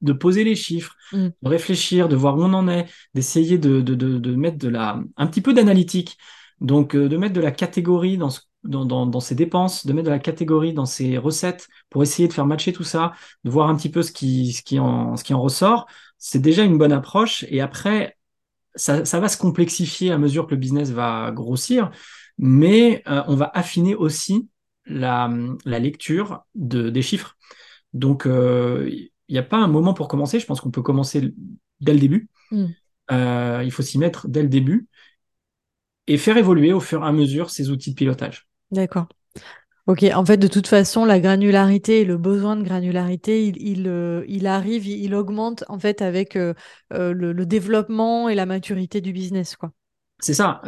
de 0.00 0.12
poser 0.12 0.44
les 0.44 0.54
chiffres, 0.54 0.96
mm. 1.12 1.28
de 1.42 1.48
réfléchir, 1.48 2.08
de 2.08 2.16
voir 2.16 2.36
où 2.36 2.42
on 2.42 2.54
en 2.54 2.68
est, 2.68 2.86
d'essayer 3.14 3.58
de, 3.58 3.80
de, 3.80 3.94
de, 3.94 4.34
mettre 4.34 4.58
de 4.58 4.68
la, 4.68 5.02
un 5.16 5.26
petit 5.26 5.42
peu 5.42 5.52
d'analytique, 5.52 6.16
donc 6.60 6.96
de 6.96 7.16
mettre 7.16 7.34
de 7.34 7.40
la 7.40 7.52
catégorie 7.52 8.16
dans 8.16 8.30
ce 8.30 8.40
dans, 8.64 9.20
ses 9.20 9.34
dépenses, 9.34 9.86
de 9.86 9.92
mettre 9.92 10.06
de 10.06 10.10
la 10.10 10.18
catégorie 10.18 10.72
dans 10.72 10.84
ses 10.84 11.18
recettes 11.18 11.68
pour 11.90 12.02
essayer 12.02 12.28
de 12.28 12.32
faire 12.32 12.46
matcher 12.46 12.72
tout 12.72 12.84
ça, 12.84 13.12
de 13.44 13.50
voir 13.50 13.68
un 13.68 13.76
petit 13.76 13.90
peu 13.90 14.02
ce 14.02 14.12
qui, 14.12 14.52
ce 14.52 14.62
qui, 14.62 14.78
en, 14.78 15.16
ce 15.16 15.24
qui 15.24 15.34
en 15.34 15.40
ressort, 15.40 15.86
c'est 16.18 16.40
déjà 16.40 16.64
une 16.64 16.78
bonne 16.78 16.92
approche. 16.92 17.44
Et 17.48 17.60
après, 17.60 18.16
ça, 18.74 19.02
va 19.02 19.28
se 19.28 19.36
complexifier 19.36 20.10
à 20.12 20.18
mesure 20.18 20.46
que 20.46 20.52
le 20.52 20.60
business 20.60 20.90
va 20.90 21.30
grossir, 21.32 21.90
mais 22.38 23.02
euh, 23.08 23.22
on 23.26 23.36
va 23.36 23.50
affiner 23.54 23.94
aussi 23.94 24.48
la, 24.86 25.30
lecture 25.64 26.44
de, 26.54 26.90
des 26.90 27.02
chiffres. 27.02 27.36
Donc, 27.92 28.26
euh, 28.26 28.88
il 28.90 29.32
n'y 29.32 29.38
a 29.38 29.42
pas 29.42 29.58
un 29.58 29.68
moment 29.68 29.94
pour 29.94 30.08
commencer. 30.08 30.40
Je 30.40 30.46
pense 30.46 30.60
qu'on 30.60 30.70
peut 30.70 30.82
commencer 30.82 31.34
dès 31.80 31.92
le 31.92 31.98
début. 31.98 32.28
Hmm. 32.50 32.66
Euh, 33.10 33.62
il 33.64 33.70
faut 33.70 33.82
s'y 33.82 33.98
mettre 33.98 34.28
dès 34.28 34.42
le 34.42 34.48
début 34.48 34.88
et 36.06 36.16
faire 36.16 36.36
évoluer 36.36 36.72
au 36.72 36.80
fur 36.80 37.02
et 37.02 37.06
à 37.06 37.12
mesure 37.12 37.50
ces 37.50 37.70
outils 37.70 37.90
de 37.90 37.94
pilotage. 37.94 38.46
D'accord. 38.70 39.06
Ok, 39.88 40.04
en 40.14 40.22
fait, 40.22 40.36
de 40.36 40.48
toute 40.48 40.66
façon, 40.66 41.06
la 41.06 41.18
granularité 41.18 42.02
et 42.02 42.04
le 42.04 42.18
besoin 42.18 42.56
de 42.56 42.62
granularité, 42.62 43.46
il, 43.46 43.56
il, 43.62 43.88
euh, 43.88 44.22
arrive, 44.44 44.86
il, 44.86 45.14
augmente 45.14 45.64
en 45.68 45.78
fait 45.78 46.02
avec 46.02 46.36
euh, 46.36 46.52
euh, 46.92 47.14
le, 47.14 47.46
développement 47.46 48.28
et 48.28 48.34
la 48.34 48.44
maturité 48.44 49.00
du 49.00 49.14
business, 49.14 49.56
quoi. 49.56 49.72
C'est 50.20 50.34
ça. 50.34 50.60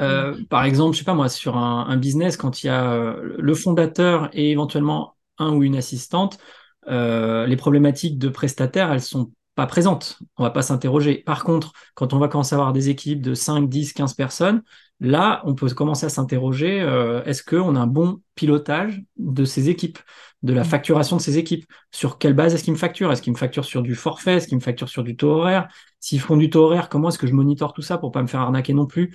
par 0.49 0.65
exemple, 0.65 0.95
je 0.95 1.01
sais 1.01 1.05
pas 1.05 1.15
moi, 1.15 1.29
sur 1.29 1.57
un, 1.57 1.97
business, 1.97 2.37
quand 2.37 2.63
il 2.63 2.69
y 2.69 2.71
a 2.71 3.17
le 3.21 3.55
fondateur 3.55 4.31
et 4.33 4.51
éventuellement 4.53 5.17
un 5.39 5.51
ou 5.55 5.63
une 5.63 5.77
assistante, 5.77 6.39
les 6.87 7.57
problématiques 7.57 8.19
de 8.19 8.29
prestataires, 8.29 8.93
elles 8.93 9.03
sont 9.03 9.33
pas 9.55 9.67
présentes. 9.67 10.19
On 10.37 10.43
va 10.45 10.51
pas 10.51 10.63
s'interroger. 10.63 11.19
Par 11.19 11.45
contre, 11.45 11.73
quand 11.95 12.13
on 12.13 12.19
va 12.19 12.29
commencer 12.29 12.55
à 12.55 12.59
avoir 12.59 12.73
des 12.73 12.89
équipes 12.89 13.21
de 13.21 13.35
5, 13.35 13.69
10, 13.69 13.93
15 13.93 14.15
personnes, 14.15 14.63
Là, 15.01 15.41
on 15.47 15.55
peut 15.55 15.69
commencer 15.71 16.05
à 16.05 16.11
s'interroger, 16.11 16.83
euh, 16.83 17.25
est-ce 17.25 17.43
qu'on 17.43 17.75
a 17.75 17.81
un 17.81 17.87
bon 17.87 18.21
pilotage 18.35 19.03
de 19.17 19.45
ces 19.47 19.71
équipes, 19.71 19.99
de 20.43 20.53
la 20.53 20.61
mm. 20.61 20.67
facturation 20.67 21.17
de 21.17 21.23
ces 21.23 21.39
équipes? 21.39 21.65
Sur 21.91 22.19
quelle 22.19 22.35
base 22.35 22.55
est-ce 22.55 22.65
qu'ils 22.65 22.75
me 22.75 22.79
facturent? 22.79 23.11
Est-ce 23.11 23.23
qu'ils 23.23 23.33
me 23.33 23.39
facturent 23.39 23.65
sur 23.65 23.81
du 23.81 23.95
forfait? 23.95 24.35
Est-ce 24.35 24.47
qu'ils 24.47 24.59
me 24.59 24.63
facturent 24.63 24.91
sur 24.91 25.03
du 25.03 25.17
taux 25.17 25.31
horaire? 25.31 25.69
S'ils 26.01 26.21
font 26.21 26.37
du 26.37 26.51
taux 26.51 26.65
horaire, 26.65 26.91
comment 26.91 27.09
est-ce 27.09 27.19
que 27.19 27.27
je 27.27 27.33
monitore 27.33 27.73
tout 27.73 27.81
ça 27.81 27.97
pour 27.97 28.13
pas 28.13 28.21
me 28.21 28.27
faire 28.27 28.41
arnaquer 28.41 28.75
non 28.75 28.85
plus? 28.85 29.11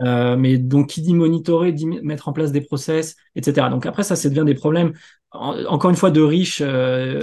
Euh, 0.00 0.36
Mais 0.36 0.58
donc, 0.58 0.88
qui 0.88 1.02
dit 1.02 1.14
monitorer, 1.14 1.70
dit 1.70 1.86
mettre 1.86 2.28
en 2.28 2.32
place 2.32 2.50
des 2.50 2.60
process, 2.60 3.14
etc. 3.36 3.68
Donc 3.70 3.86
après, 3.86 4.02
ça, 4.02 4.16
ça 4.16 4.28
devient 4.28 4.44
des 4.44 4.54
problèmes, 4.54 4.92
encore 5.30 5.90
une 5.90 5.96
fois, 5.96 6.10
de 6.10 6.20
riches. 6.20 6.62
Euh, 6.64 7.20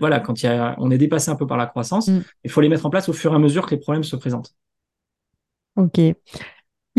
voilà, 0.00 0.18
quand 0.18 0.42
il 0.42 0.46
y 0.46 0.48
a, 0.48 0.74
on 0.78 0.90
est 0.90 0.98
dépassé 0.98 1.30
un 1.30 1.36
peu 1.36 1.46
par 1.46 1.56
la 1.56 1.66
croissance, 1.66 2.08
mm. 2.08 2.22
il 2.44 2.50
faut 2.50 2.60
les 2.60 2.68
mettre 2.68 2.86
en 2.86 2.90
place 2.90 3.08
au 3.08 3.12
fur 3.12 3.32
et 3.32 3.36
à 3.36 3.38
mesure 3.38 3.66
que 3.66 3.74
les 3.76 3.80
problèmes 3.80 4.02
se 4.02 4.16
présentent. 4.16 4.52
Ok. 5.76 6.00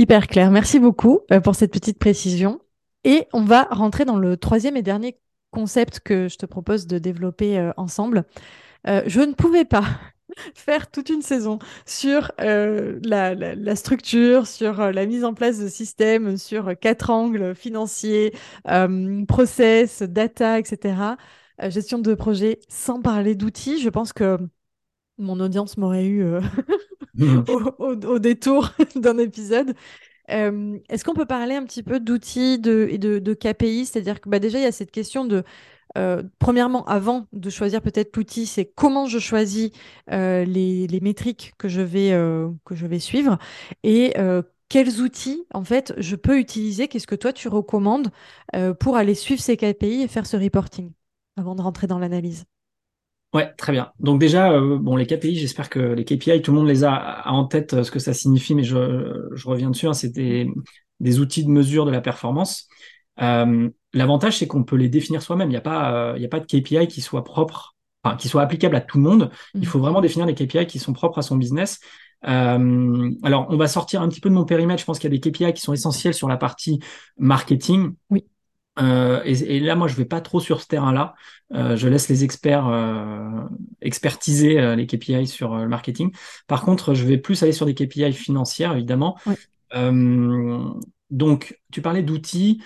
Hyper 0.01 0.25
clair. 0.25 0.49
Merci 0.49 0.79
beaucoup 0.79 1.19
euh, 1.31 1.41
pour 1.41 1.53
cette 1.53 1.71
petite 1.71 1.99
précision. 1.99 2.59
Et 3.03 3.27
on 3.33 3.43
va 3.43 3.67
rentrer 3.69 4.03
dans 4.03 4.17
le 4.17 4.35
troisième 4.35 4.75
et 4.75 4.81
dernier 4.81 5.19
concept 5.51 5.99
que 5.99 6.27
je 6.27 6.37
te 6.37 6.47
propose 6.47 6.87
de 6.87 6.97
développer 6.97 7.59
euh, 7.59 7.71
ensemble. 7.77 8.23
Euh, 8.87 9.03
je 9.05 9.21
ne 9.21 9.33
pouvais 9.33 9.63
pas 9.63 9.83
faire 10.55 10.89
toute 10.89 11.09
une 11.09 11.21
saison 11.21 11.59
sur 11.85 12.31
la, 12.39 13.75
structure, 13.75 14.47
sur 14.47 14.91
la 14.91 15.05
mise 15.05 15.23
en 15.23 15.35
place 15.35 15.59
de 15.59 15.67
systèmes, 15.67 16.35
sur 16.35 16.75
quatre 16.79 17.11
angles 17.11 17.53
financiers, 17.53 18.33
process, 19.27 20.01
data, 20.01 20.57
etc. 20.57 20.95
gestion 21.67 21.99
de 21.99 22.15
projet, 22.15 22.57
sans 22.69 23.03
parler 23.03 23.35
d'outils. 23.35 23.79
Je 23.79 23.89
pense 23.89 24.13
que 24.13 24.39
mon 25.19 25.39
audience 25.39 25.77
m'aurait 25.77 26.07
eu 26.07 26.25
Mm. 27.21 27.43
au, 27.77 28.19
détour 28.19 28.71
d'un 28.95 29.17
épisode. 29.17 29.73
Euh, 30.29 30.77
est-ce 30.89 31.03
qu'on 31.03 31.13
peut 31.13 31.25
parler 31.25 31.55
un 31.55 31.63
petit 31.65 31.83
peu 31.83 31.99
d'outils 31.99 32.59
et 32.65 32.97
de, 32.97 33.33
KPI 33.33 33.85
C'est-à-dire 33.85 34.21
que 34.21 34.29
bah, 34.29 34.39
déjà, 34.39 34.59
il 34.59 34.63
y 34.63 34.67
a 34.67 34.71
cette 34.71 34.91
question 34.91 35.25
de, 35.25 35.43
euh, 35.97 36.23
premièrement, 36.39 36.85
avant 36.85 37.27
de 37.33 37.49
choisir 37.49 37.81
peut-être 37.81 38.15
l'outil, 38.15 38.45
c'est 38.45 38.65
comment 38.65 39.05
je 39.05 39.19
choisis 39.19 39.71
euh, 40.11 40.45
les, 40.45 40.99
métriques 41.01 41.53
que 41.57 41.67
je 41.67 41.81
vais, 41.81 42.11
que 42.65 42.75
je 42.75 42.87
vais 42.87 42.99
suivre 42.99 43.37
et 43.83 44.13
quels 44.69 45.01
outils, 45.01 45.43
en 45.53 45.65
fait, 45.65 45.93
je 45.97 46.15
peux 46.15 46.39
utiliser, 46.39 46.87
qu'est-ce 46.87 47.07
que 47.07 47.15
toi 47.15 47.33
tu 47.33 47.49
recommandes 47.49 48.09
pour 48.79 48.95
aller 48.95 49.15
suivre 49.15 49.41
ces 49.41 49.57
KPI 49.57 50.03
et 50.03 50.07
faire 50.07 50.25
ce 50.25 50.37
reporting 50.37 50.91
avant 51.35 51.55
de 51.55 51.61
rentrer 51.61 51.87
dans 51.87 51.99
l'analyse? 51.99 52.45
Ouais, 53.33 53.53
très 53.55 53.71
bien. 53.71 53.91
Donc 53.99 54.19
déjà, 54.19 54.51
euh, 54.51 54.77
bon, 54.77 54.97
les 54.97 55.05
KPI, 55.07 55.35
j'espère 55.37 55.69
que 55.69 55.79
les 55.79 56.03
KPI, 56.03 56.41
tout 56.41 56.51
le 56.51 56.57
monde 56.57 56.67
les 56.67 56.83
a, 56.83 57.23
en 57.29 57.45
tête 57.45 57.73
euh, 57.73 57.83
ce 57.83 57.91
que 57.91 57.99
ça 57.99 58.13
signifie, 58.13 58.55
mais 58.55 58.63
je, 58.63 59.29
je 59.33 59.47
reviens 59.47 59.69
dessus. 59.69 59.87
Hein, 59.87 59.93
c'est 59.93 60.09
des, 60.09 61.19
outils 61.19 61.45
de 61.45 61.49
mesure 61.49 61.85
de 61.85 61.91
la 61.91 62.01
performance. 62.01 62.67
Euh, 63.21 63.69
L'avantage, 63.93 64.37
c'est 64.37 64.47
qu'on 64.47 64.63
peut 64.63 64.75
les 64.75 64.89
définir 64.89 65.21
soi-même. 65.21 65.49
Il 65.49 65.51
n'y 65.51 65.57
a 65.57 65.61
pas, 65.61 66.13
il 66.17 66.25
a 66.25 66.27
pas 66.29 66.39
de 66.39 66.45
KPI 66.45 66.87
qui 66.87 67.01
soit 67.01 67.23
propre, 67.23 67.75
enfin, 68.03 68.15
qui 68.17 68.27
soit 68.29 68.41
applicable 68.41 68.75
à 68.75 68.81
tout 68.81 68.97
le 68.97 69.03
monde. 69.03 69.31
Il 69.53 69.65
faut 69.67 69.79
vraiment 69.79 69.99
définir 70.01 70.25
des 70.25 70.33
KPI 70.33 70.65
qui 70.65 70.79
sont 70.79 70.93
propres 70.93 71.19
à 71.19 71.21
son 71.21 71.35
business. 71.37 71.79
Euh, 72.27 73.11
alors, 73.23 73.47
on 73.49 73.57
va 73.57 73.67
sortir 73.67 74.01
un 74.01 74.07
petit 74.09 74.21
peu 74.21 74.29
de 74.29 74.35
mon 74.35 74.45
périmètre. 74.45 74.79
Je 74.79 74.85
pense 74.85 74.97
qu'il 74.99 75.11
y 75.11 75.13
a 75.13 75.17
des 75.17 75.31
KPI 75.31 75.53
qui 75.53 75.61
sont 75.61 75.73
essentiels 75.73 76.13
sur 76.13 76.29
la 76.29 76.37
partie 76.37 76.79
marketing. 77.17 77.95
Oui. 78.09 78.25
Euh, 78.79 79.21
et, 79.25 79.59
là, 79.59 79.75
moi, 79.75 79.87
je 79.87 79.95
vais 79.95 80.05
pas 80.05 80.21
trop 80.21 80.39
sur 80.39 80.61
ce 80.61 80.67
terrain-là. 80.67 81.13
Euh, 81.53 81.75
je 81.75 81.87
laisse 81.87 82.07
les 82.07 82.23
experts 82.23 82.67
euh, 82.67 83.43
expertiser 83.81 84.75
les 84.75 84.87
KPI 84.87 85.27
sur 85.27 85.55
le 85.55 85.67
marketing. 85.67 86.11
Par 86.47 86.63
contre, 86.63 86.93
je 86.93 87.05
vais 87.05 87.17
plus 87.17 87.41
aller 87.43 87.51
sur 87.51 87.65
des 87.65 87.75
KPI 87.75 88.13
financières, 88.13 88.73
évidemment. 88.73 89.17
donc, 91.09 91.59
tu 91.71 91.81
parlais 91.81 92.03
d'outils. 92.03 92.63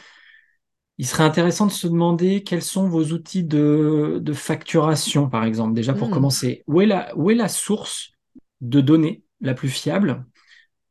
Il 0.98 1.06
serait 1.06 1.24
intéressant 1.24 1.66
de 1.66 1.72
se 1.72 1.88
demander 1.88 2.44
quels 2.44 2.62
sont 2.62 2.88
vos 2.88 3.04
outils 3.08 3.44
de, 3.44 4.22
facturation, 4.34 5.28
par 5.30 5.44
exemple, 5.44 5.74
déjà 5.74 5.94
pour 5.94 6.08
hmm. 6.08 6.12
commencer. 6.12 6.64
Où 6.68 6.82
est, 6.82 6.86
la, 6.86 7.16
où 7.18 7.32
est 7.32 7.36
la 7.36 7.50
source 7.50 8.12
de 8.62 8.80
données 8.80 9.24
la 9.42 9.54
plus 9.54 9.70
fiable? 9.70 10.26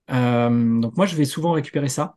Donc, 0.08 0.96
moi, 0.96 1.06
je 1.06 1.16
vais 1.16 1.24
souvent 1.24 1.52
récupérer 1.52 1.88
ça. 1.88 2.14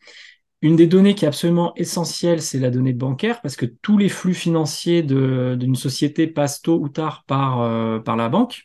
Une 0.61 0.75
des 0.75 0.87
données 0.87 1.13
qui 1.13 1.25
est 1.25 1.27
absolument 1.27 1.73
essentielle, 1.75 2.41
c'est 2.41 2.57
la 2.59 2.71
donnée 2.71 2.93
bancaire, 2.93 3.41
parce 3.41 3.55
que 3.55 3.65
tous 3.65 3.97
les 3.97 4.09
flux 4.09 4.33
financiers 4.33 5.03
d'une 5.03 5.75
société 5.75 6.25
passent 6.25 6.61
tôt 6.61 6.79
ou 6.79 6.89
tard 6.89 7.23
par, 7.27 7.61
euh, 7.61 7.99
par 7.99 8.15
la 8.15 8.27
banque. 8.27 8.63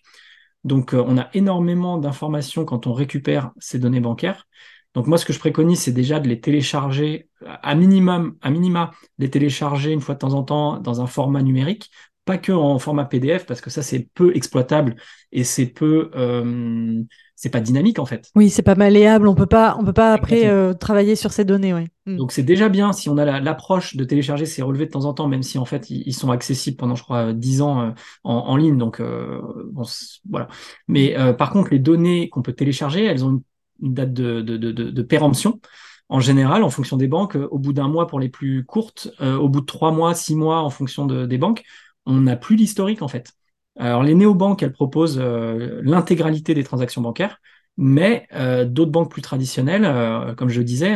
Donc, 0.64 0.94
euh, 0.94 1.04
on 1.06 1.18
a 1.18 1.28
énormément 1.34 1.98
d'informations 1.98 2.64
quand 2.64 2.86
on 2.86 2.94
récupère 2.94 3.52
ces 3.58 3.78
données 3.78 4.00
bancaires. 4.00 4.46
Donc, 4.94 5.06
moi, 5.06 5.18
ce 5.18 5.26
que 5.26 5.32
je 5.34 5.38
préconise, 5.38 5.80
c'est 5.80 5.92
déjà 5.92 6.18
de 6.20 6.28
les 6.28 6.40
télécharger, 6.40 7.28
à 7.44 7.74
minimum, 7.74 8.36
à 8.40 8.50
minima, 8.50 8.92
les 9.18 9.30
télécharger 9.30 9.92
une 9.92 10.00
fois 10.00 10.14
de 10.14 10.20
temps 10.20 10.34
en 10.34 10.42
temps 10.44 10.78
dans 10.78 11.00
un 11.02 11.06
format 11.06 11.42
numérique, 11.42 11.90
pas 12.24 12.38
que 12.38 12.52
en 12.52 12.78
format 12.78 13.04
PDF, 13.04 13.44
parce 13.46 13.60
que 13.60 13.70
ça, 13.70 13.82
c'est 13.82 14.08
peu 14.14 14.34
exploitable 14.36 14.96
et 15.32 15.44
c'est 15.44 15.66
peu, 15.66 16.10
euh, 16.14 17.02
c'est 17.42 17.50
pas 17.50 17.60
dynamique 17.60 17.98
en 17.98 18.06
fait. 18.06 18.30
Oui, 18.36 18.50
c'est 18.50 18.62
pas 18.62 18.76
malléable. 18.76 19.26
On 19.26 19.34
peut 19.34 19.46
pas, 19.46 19.76
on 19.80 19.84
peut 19.84 19.92
pas 19.92 20.12
après 20.12 20.46
euh, 20.46 20.74
travailler 20.74 21.16
sur 21.16 21.32
ces 21.32 21.44
données. 21.44 21.74
Ouais. 21.74 21.88
Hmm. 22.06 22.16
Donc 22.16 22.30
c'est 22.30 22.44
déjà 22.44 22.68
bien 22.68 22.92
si 22.92 23.08
on 23.08 23.18
a 23.18 23.40
l'approche 23.40 23.96
de 23.96 24.04
télécharger 24.04 24.46
ces 24.46 24.62
relevés 24.62 24.86
de 24.86 24.92
temps 24.92 25.06
en 25.06 25.12
temps, 25.12 25.26
même 25.26 25.42
si 25.42 25.58
en 25.58 25.64
fait 25.64 25.90
ils, 25.90 26.14
sont 26.14 26.30
accessibles 26.30 26.76
pendant 26.76 26.94
je 26.94 27.02
crois 27.02 27.32
10 27.32 27.62
ans 27.62 27.80
euh, 27.80 27.90
en, 28.22 28.56
ligne. 28.56 28.78
Donc 28.78 29.00
euh, 29.00 29.40
bon, 29.72 29.82
voilà. 30.30 30.46
Mais 30.86 31.16
par 31.36 31.50
contre 31.50 31.72
les 31.72 31.80
données 31.80 32.28
qu'on 32.28 32.42
peut 32.42 32.52
télécharger, 32.52 33.04
elles 33.04 33.24
ont 33.24 33.42
une, 33.82 33.92
date 33.92 34.12
de, 34.12 34.40
de, 34.40 34.56
de, 34.56 34.70
de, 34.70 35.02
péremption. 35.02 35.60
En 36.08 36.20
général, 36.20 36.62
en 36.62 36.70
fonction 36.70 36.96
des 36.96 37.08
banques, 37.08 37.36
au 37.50 37.58
bout 37.58 37.72
d'un 37.72 37.88
mois 37.88 38.06
pour 38.06 38.20
les 38.20 38.28
plus 38.28 38.64
courtes, 38.64 39.08
au 39.20 39.48
bout 39.48 39.62
de 39.62 39.66
trois 39.66 39.90
mois, 39.90 40.14
six 40.14 40.36
mois 40.36 40.60
en 40.60 40.70
fonction 40.70 41.06
des 41.06 41.38
banques, 41.38 41.64
on 42.06 42.20
n'a 42.20 42.36
plus 42.36 42.54
l'historique 42.54 43.02
en 43.02 43.08
fait. 43.08 43.32
Alors 43.76 44.02
les 44.02 44.14
néobanques, 44.14 44.62
elles 44.62 44.72
proposent 44.72 45.18
euh, 45.18 45.80
l'intégralité 45.82 46.54
des 46.54 46.64
transactions 46.64 47.00
bancaires, 47.00 47.40
mais 47.76 48.26
euh, 48.34 48.64
d'autres 48.64 48.90
banques 48.90 49.10
plus 49.10 49.22
traditionnelles, 49.22 49.84
euh, 49.84 50.34
comme 50.34 50.50
je 50.50 50.60
disais, 50.60 50.94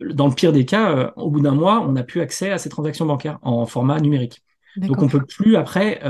dans 0.00 0.28
le 0.28 0.34
pire 0.34 0.52
des 0.52 0.64
cas, 0.64 1.12
au 1.16 1.30
bout 1.30 1.40
d'un 1.40 1.54
mois, 1.54 1.80
on 1.80 1.92
n'a 1.92 2.04
plus 2.04 2.20
accès 2.20 2.50
à 2.50 2.58
ces 2.58 2.68
transactions 2.68 3.06
bancaires 3.06 3.38
en 3.42 3.66
format 3.66 4.00
numérique. 4.00 4.42
Donc 4.76 5.02
on 5.02 5.08
peut 5.08 5.24
plus 5.24 5.56
après, 5.56 6.00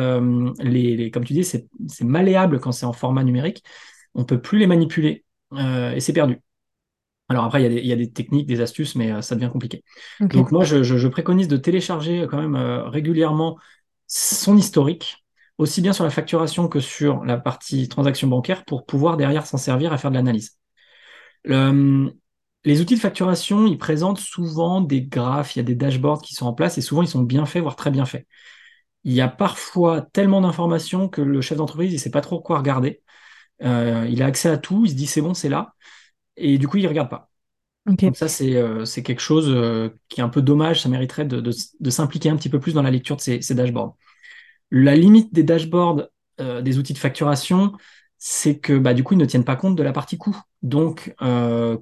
les, 0.61 1.11
comme 1.11 1.25
tu 1.25 1.33
dis, 1.33 1.45
c'est 1.45 1.67
malléable 2.03 2.61
quand 2.61 2.73
c'est 2.73 2.85
en 2.85 2.93
format 2.93 3.25
numérique, 3.25 3.65
on 4.15 4.25
peut 4.25 4.41
plus 4.41 4.59
les 4.59 4.67
manipuler 4.67 5.25
et 5.57 6.01
c'est 6.01 6.13
perdu. 6.13 6.39
Alors 7.31 7.45
après, 7.45 7.65
il 7.65 7.87
y, 7.87 7.93
a 7.93 7.97
des, 7.97 8.11
techniques, 8.11 8.47
des 8.47 8.61
astuces, 8.61 8.95
mais 8.95 9.23
ça 9.23 9.35
devient 9.37 9.51
compliqué. 9.51 9.85
Donc 10.21 10.53
moi, 10.53 10.65
je, 10.65 11.09
préconise 11.09 11.49
de 11.49 11.57
télécharger 11.57 12.27
quand 12.31 12.43
même 12.43 12.57
régulièrement 12.57 13.57
son 14.07 14.55
historique 14.55 15.25
aussi 15.59 15.81
bien 15.83 15.93
sur 15.93 16.05
la 16.05 16.11
facturation 16.11 16.69
que 16.69 16.81
sur 16.81 17.25
la 17.25 17.37
partie 17.39 17.89
transaction 17.89 18.29
bancaire 18.29 18.65
pour 18.65 18.87
pouvoir 18.87 19.17
derrière 19.17 19.47
s'en 19.47 19.59
servir 19.59 19.93
à 19.93 19.99
faire 19.99 20.11
de 20.11 20.17
l'analyse. 20.17 20.59
les 22.65 22.81
outils 22.81 22.97
de 22.97 23.01
facturation, 23.01 23.67
ils 23.67 23.79
présentent 23.79 24.19
souvent 24.21 24.81
des 24.81 25.03
graphes, 25.03 25.57
il 25.57 25.61
y 25.61 25.61
a 25.61 25.65
des 25.65 25.75
dashboards 25.75 26.23
qui 26.23 26.35
sont 26.35 26.47
en 26.47 26.53
place 26.53 26.79
et 26.79 26.81
souvent 26.83 27.03
ils 27.03 27.09
sont 27.09 27.23
bien 27.23 27.47
faits, 27.47 27.63
voire 27.63 27.77
très 27.77 27.91
bien 27.91 28.05
faits. 28.05 28.27
Il 29.05 29.13
y 29.13 29.21
a 29.21 29.29
parfois 29.29 30.03
tellement 30.03 30.41
d'informations 30.41 31.09
que 31.09 31.23
le 31.23 31.41
chef 31.41 31.59
d'entreprise, 31.59 31.91
il 31.93 31.97
ne 31.97 32.01
sait 32.01 32.11
pas 32.11 32.21
trop 32.21 32.41
quoi 32.41 32.59
regarder. 32.59 33.03
Euh, 33.63 34.07
il 34.11 34.23
a 34.23 34.27
accès 34.27 34.49
à 34.51 34.59
tout, 34.59 34.85
il 34.85 34.91
se 34.91 34.95
dit 34.95 35.07
c'est 35.07 35.23
bon, 35.23 35.35
c'est 35.35 35.49
là. 35.49 35.75
Et 36.37 36.59
du 36.59 36.69
coup, 36.69 36.79
il 36.79 36.85
ne 36.85 36.89
regarde 36.89 37.11
pas. 37.11 37.31
Donc 37.87 38.17
ça, 38.17 38.27
euh, 38.43 38.85
c'est 38.85 39.03
quelque 39.03 39.21
chose 39.21 39.49
euh, 39.49 39.91
qui 40.09 40.21
est 40.21 40.25
un 40.25 40.29
peu 40.29 40.43
dommage. 40.43 40.83
Ça 40.83 40.89
mériterait 40.89 41.25
de, 41.25 41.51
s'impliquer 41.91 42.31
un 42.31 42.37
petit 42.37 42.51
peu 42.51 42.61
plus 42.61 42.75
dans 42.75 42.83
la 42.83 42.91
lecture 42.91 43.17
de 43.17 43.21
ces, 43.21 43.55
dashboards. 43.55 43.97
La 44.71 44.95
limite 44.95 45.33
des 45.33 45.43
dashboards 45.43 46.09
des 46.39 46.79
outils 46.79 46.93
de 46.93 46.99
facturation, 46.99 47.73
c'est 48.17 48.61
que 48.61 48.79
bah, 48.79 48.95
du 48.95 49.03
coup, 49.03 49.15
ils 49.15 49.19
ne 49.19 49.25
tiennent 49.25 49.45
pas 49.45 49.57
compte 49.57 49.75
de 49.75 49.83
la 49.83 49.93
partie 49.93 50.19
coût. 50.19 50.41
Donc, 50.63 51.13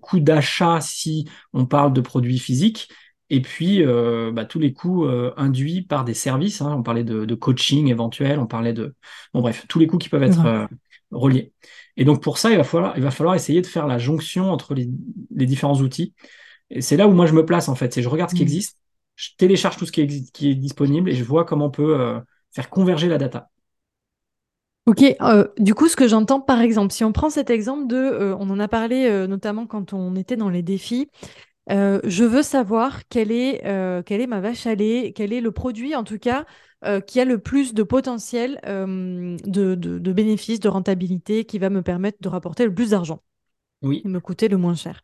coût 0.01 0.20
d'achat 0.20 0.81
si 0.81 1.29
on 1.53 1.66
parle 1.66 1.92
de 1.92 2.01
produits 2.01 2.38
physiques, 2.38 2.88
et 3.31 3.40
puis 3.40 3.83
euh, 3.83 4.31
bah, 4.33 4.44
tous 4.44 4.59
les 4.59 4.72
coûts 4.72 5.05
euh, 5.05 5.33
induits 5.37 5.83
par 5.83 6.05
des 6.05 6.14
services. 6.14 6.61
Hein. 6.62 6.75
on 6.79 6.83
parlait 6.83 7.05
de, 7.05 7.35
coaching 7.35 7.88
éventuel, 7.88 8.38
on 8.38 8.46
parlait 8.46 8.72
de 8.72 8.94
bon 9.35 9.40
bref 9.40 9.66
tous 9.68 9.79
les 9.79 9.87
coûts 9.87 9.99
qui 9.99 10.09
peuvent 10.09 10.22
être 10.22 10.44
euh, 10.46 10.66
reliés. 11.11 11.53
Et 11.96 12.05
donc 12.05 12.22
pour 12.22 12.38
ça, 12.38 12.51
il 12.51 12.57
va 12.57 12.64
falloir 12.64 12.96
il 12.96 13.03
va 13.03 13.11
falloir 13.11 13.35
essayer 13.35 13.62
de 13.62 13.66
faire 13.66 13.87
la 13.87 13.99
jonction 13.99 14.51
entre 14.53 14.75
les, 14.75 14.87
différents 15.46 15.81
outils. 15.81 16.14
Et 16.70 16.81
c'est 16.81 16.96
là 16.96 17.09
où 17.09 17.12
moi 17.12 17.27
je 17.27 17.33
me 17.35 17.44
place 17.44 17.68
en 17.68 17.75
fait. 17.75 17.92
C'est 17.92 18.03
je 18.03 18.09
regarde 18.09 18.31
ce 18.31 18.37
qui 18.37 18.42
mmh. 18.42 18.44
existe, 18.44 18.79
je 19.16 19.31
télécharge 19.38 19.77
tout 19.77 19.87
ce 19.87 19.92
qui 19.92 20.31
qui 20.33 20.51
est 20.51 20.55
disponible 20.55 21.11
et 21.11 21.14
je 21.14 21.25
vois 21.25 21.44
comment 21.44 21.66
on 21.66 21.70
peut 21.70 22.20
faire 22.57 22.71
converger 22.71 23.09
la 23.09 23.19
data. 23.19 23.51
Ok, 24.87 25.03
du 25.59 25.75
coup, 25.75 25.88
ce 25.88 25.97
que 25.97 26.07
j'entends, 26.07 26.40
par 26.40 26.61
exemple, 26.61 26.92
si 26.92 27.03
on 27.03 27.12
prend 27.12 27.29
cet 27.29 27.51
exemple 27.51 27.88
de, 27.88 28.35
on 28.38 28.49
en 28.51 28.61
a 28.61 28.69
parlé 28.69 29.27
notamment 29.27 29.66
quand 29.66 29.92
on 29.92 30.14
était 30.14 30.37
dans 30.37 30.49
les 30.49 30.62
défis, 30.62 31.09
euh, 31.71 32.01
je 32.05 32.25
veux 32.25 32.42
savoir 32.42 33.09
quelle 33.09 33.33
est, 33.33 33.66
euh, 33.66 34.03
quelle 34.03 34.21
est 34.21 34.27
ma 34.27 34.40
vache 34.40 34.66
à 34.66 34.75
lait, 34.75 35.12
quel 35.14 35.33
est 35.33 35.40
le 35.40 35.51
produit 35.51 35.97
en 35.97 36.05
tout 36.05 36.19
cas 36.19 36.47
euh, 36.85 37.01
qui 37.01 37.21
a 37.21 37.25
le 37.25 37.38
plus 37.38 37.75
de 37.75 37.83
potentiel 37.83 38.61
de, 38.64 39.75
de, 39.75 40.12
bénéfices, 40.12 40.61
de 40.61 40.69
rentabilité, 40.69 41.45
qui 41.45 41.59
va 41.59 41.71
me 41.71 41.83
permettre 41.83 42.19
de 42.21 42.29
rapporter 42.29 42.64
le 42.64 42.75
plus 42.75 42.90
d'argent. 42.90 43.23
Oui. 43.83 44.03
Et 44.05 44.09
me 44.09 44.21
coûter 44.21 44.49
le 44.49 44.57
moins 44.57 44.75
cher. 44.75 45.01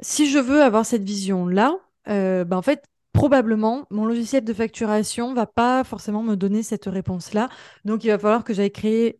Si 0.00 0.30
je 0.30 0.38
veux 0.38 0.62
avoir 0.62 0.86
cette 0.86 1.02
vision-là, 1.02 1.76
bah, 2.06 2.56
en 2.56 2.62
fait, 2.62 2.84
probablement, 3.20 3.86
mon 3.90 4.06
logiciel 4.06 4.44
de 4.44 4.52
facturation 4.54 5.34
va 5.34 5.44
pas 5.44 5.84
forcément 5.84 6.22
me 6.22 6.36
donner 6.36 6.62
cette 6.62 6.86
réponse-là. 6.86 7.50
Donc, 7.84 8.02
il 8.02 8.08
va 8.08 8.18
falloir 8.18 8.44
que 8.44 8.54
j'aille 8.54 8.72
créer 8.72 9.18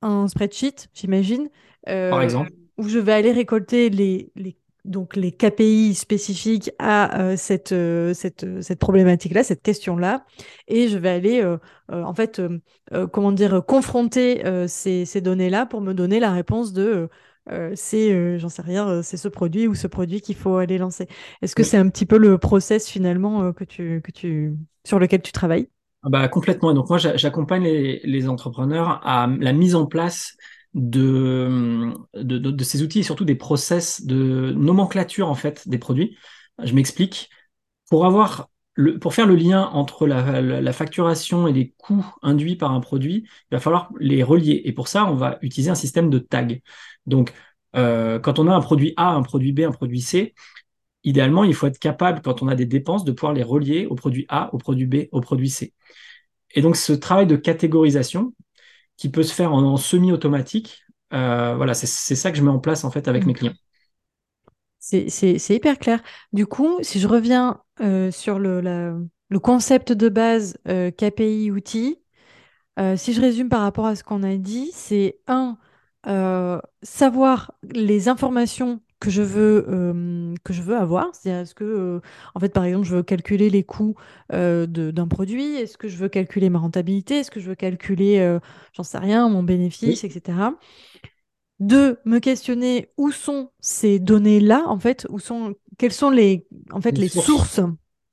un 0.00 0.28
spreadsheet, 0.28 0.88
j'imagine. 0.94 1.50
Par 1.84 2.22
exemple. 2.22 2.50
Où 2.78 2.88
je 2.88 2.98
vais 2.98 3.12
aller 3.12 3.32
récolter 3.32 3.90
les, 3.90 4.30
les 4.36 4.56
donc 4.88 5.16
les 5.16 5.32
KPI 5.32 5.94
spécifiques 5.94 6.70
à 6.78 7.20
euh, 7.20 7.36
cette, 7.36 7.72
euh, 7.72 8.14
cette, 8.14 8.44
euh, 8.44 8.62
cette 8.62 8.78
problématique-là, 8.78 9.44
cette 9.44 9.62
question-là, 9.62 10.24
et 10.66 10.88
je 10.88 10.96
vais 10.96 11.10
aller 11.10 11.56
en 11.90 12.14
fait, 12.14 12.40
comment 13.12 13.32
dire, 13.32 13.62
confronter 13.66 14.42
ces, 14.68 15.04
ces 15.04 15.20
données-là 15.20 15.66
pour 15.66 15.80
me 15.80 15.94
donner 15.94 16.20
la 16.20 16.32
réponse 16.32 16.72
de 16.72 17.08
c'est, 17.74 18.38
j'en 18.38 18.48
sais 18.48 18.62
rien, 18.62 19.02
c'est 19.02 19.16
ce 19.16 19.28
produit 19.28 19.66
ou 19.66 19.74
ce 19.74 19.86
produit 19.86 20.20
qu'il 20.20 20.36
faut 20.36 20.56
aller 20.56 20.78
lancer. 20.78 21.06
Est-ce 21.42 21.54
que 21.54 21.62
c'est 21.62 21.76
un 21.76 21.88
petit 21.88 22.06
peu 22.06 22.18
le 22.18 22.38
process 22.38 22.88
finalement 22.88 23.52
que 23.52 23.64
tu, 23.64 24.00
que 24.02 24.10
tu, 24.10 24.54
sur 24.84 24.98
lequel 24.98 25.22
tu 25.22 25.32
travailles? 25.32 25.68
Ah 26.02 26.08
bah, 26.10 26.28
Complètement. 26.28 26.72
Donc 26.74 26.88
moi, 26.88 26.98
j'accompagne 26.98 27.64
les, 27.64 28.00
les 28.04 28.28
entrepreneurs 28.28 29.00
à 29.04 29.26
la 29.26 29.52
mise 29.52 29.74
en 29.74 29.86
place 29.86 30.36
de, 30.74 31.92
de, 32.14 32.64
ces 32.64 32.82
outils 32.82 33.00
et 33.00 33.02
surtout 33.02 33.24
des 33.24 33.34
process 33.34 34.04
de 34.04 34.52
nomenclature 34.56 35.28
en 35.28 35.34
fait 35.34 35.68
des 35.68 35.78
produits. 35.78 36.16
Je 36.62 36.74
m'explique. 36.74 37.30
Pour 37.88 38.04
avoir 38.04 38.50
le, 38.74 38.98
pour 38.98 39.14
faire 39.14 39.26
le 39.26 39.34
lien 39.34 39.62
entre 39.72 40.06
la, 40.06 40.72
facturation 40.72 41.48
et 41.48 41.52
les 41.52 41.74
coûts 41.78 42.06
induits 42.22 42.56
par 42.56 42.72
un 42.72 42.80
produit, 42.80 43.24
il 43.26 43.54
va 43.54 43.60
falloir 43.60 43.90
les 43.98 44.22
relier. 44.22 44.60
Et 44.64 44.72
pour 44.72 44.88
ça, 44.88 45.06
on 45.10 45.14
va 45.14 45.38
utiliser 45.42 45.70
un 45.70 45.74
système 45.74 46.10
de 46.10 46.18
tag. 46.18 46.62
Donc, 47.08 47.32
euh, 47.76 48.18
quand 48.18 48.38
on 48.38 48.48
a 48.48 48.54
un 48.54 48.60
produit 48.60 48.94
A, 48.96 49.10
un 49.10 49.22
produit 49.22 49.52
B, 49.52 49.60
un 49.60 49.72
produit 49.72 50.00
C, 50.00 50.34
idéalement, 51.04 51.44
il 51.44 51.54
faut 51.54 51.66
être 51.66 51.78
capable, 51.78 52.22
quand 52.22 52.42
on 52.42 52.48
a 52.48 52.54
des 52.54 52.66
dépenses, 52.66 53.04
de 53.04 53.12
pouvoir 53.12 53.32
les 53.32 53.42
relier 53.42 53.86
au 53.86 53.94
produit 53.94 54.26
A, 54.28 54.54
au 54.54 54.58
produit 54.58 54.86
B, 54.86 55.08
au 55.12 55.20
produit 55.20 55.50
C. 55.50 55.74
Et 56.54 56.62
donc, 56.62 56.76
ce 56.76 56.92
travail 56.92 57.26
de 57.26 57.36
catégorisation, 57.36 58.32
qui 58.98 59.08
peut 59.08 59.22
se 59.22 59.32
faire 59.32 59.54
en, 59.54 59.78
semi-automatique. 59.78 60.84
Euh, 61.14 61.54
voilà, 61.56 61.72
c'est 61.72 61.86
ça 61.86 62.30
que 62.30 62.36
je 62.36 62.42
mets 62.42 62.50
en 62.50 62.58
place 62.58 62.84
en 62.84 62.90
fait 62.90 63.08
avec 63.08 63.24
mes 63.24 63.32
clients. 63.32 63.54
C'est 64.80 65.54
hyper 65.54 65.78
clair. 65.78 66.02
Du 66.32 66.46
coup, 66.46 66.78
si 66.82 67.00
je 67.00 67.08
reviens 67.08 67.62
euh, 67.80 68.10
sur 68.10 68.38
le, 68.38 68.60
le, 68.60 69.38
concept 69.38 69.92
de 69.92 70.08
base 70.08 70.58
euh, 70.66 70.90
KPI 70.90 71.50
outil, 71.50 71.98
si 72.96 73.12
je 73.12 73.20
résume 73.20 73.48
par 73.48 73.62
rapport 73.62 73.86
à 73.86 73.96
ce 73.96 74.04
qu'on 74.04 74.22
a 74.22 74.36
dit, 74.36 74.70
c'est 74.72 75.18
un, 75.26 75.58
savoir 76.04 77.52
les 77.62 78.08
informations 78.08 78.80
que 79.00 79.10
je 79.10 79.22
veux, 79.22 79.64
euh, 79.68 80.34
que 80.44 80.52
je 80.52 80.62
veux 80.62 80.76
avoir. 80.76 81.14
C'est-à-dire, 81.14 81.42
est-ce 81.42 81.54
que, 81.54 81.64
euh, 81.64 82.00
en 82.34 82.40
fait, 82.40 82.48
par 82.48 82.64
exemple, 82.64 82.86
je 82.86 82.96
veux 82.96 83.02
calculer 83.02 83.48
les 83.48 83.62
coûts 83.62 83.94
euh, 84.32 84.66
d'un 84.66 85.06
produit 85.06 85.54
Est-ce 85.56 85.78
que 85.78 85.88
je 85.88 85.96
veux 85.96 86.08
calculer 86.08 86.50
ma 86.50 86.58
rentabilité 86.58 87.18
Est-ce 87.18 87.30
que 87.30 87.40
je 87.40 87.48
veux 87.48 87.54
calculer, 87.54 88.38
j'en 88.72 88.82
sais 88.82 88.98
rien, 88.98 89.28
mon 89.28 89.42
bénéfice, 89.42 90.04
etc. 90.04 90.38
Deux, 91.60 91.98
me 92.04 92.18
questionner 92.18 92.92
où 92.96 93.10
sont 93.10 93.50
ces 93.60 93.98
données-là, 93.98 94.64
en 94.66 94.78
fait, 94.78 95.06
où 95.10 95.18
sont, 95.18 95.54
quelles 95.76 95.92
sont 95.92 96.10
les, 96.10 96.46
en 96.72 96.80
fait, 96.80 96.96
les, 96.96 97.08
sources, 97.08 97.60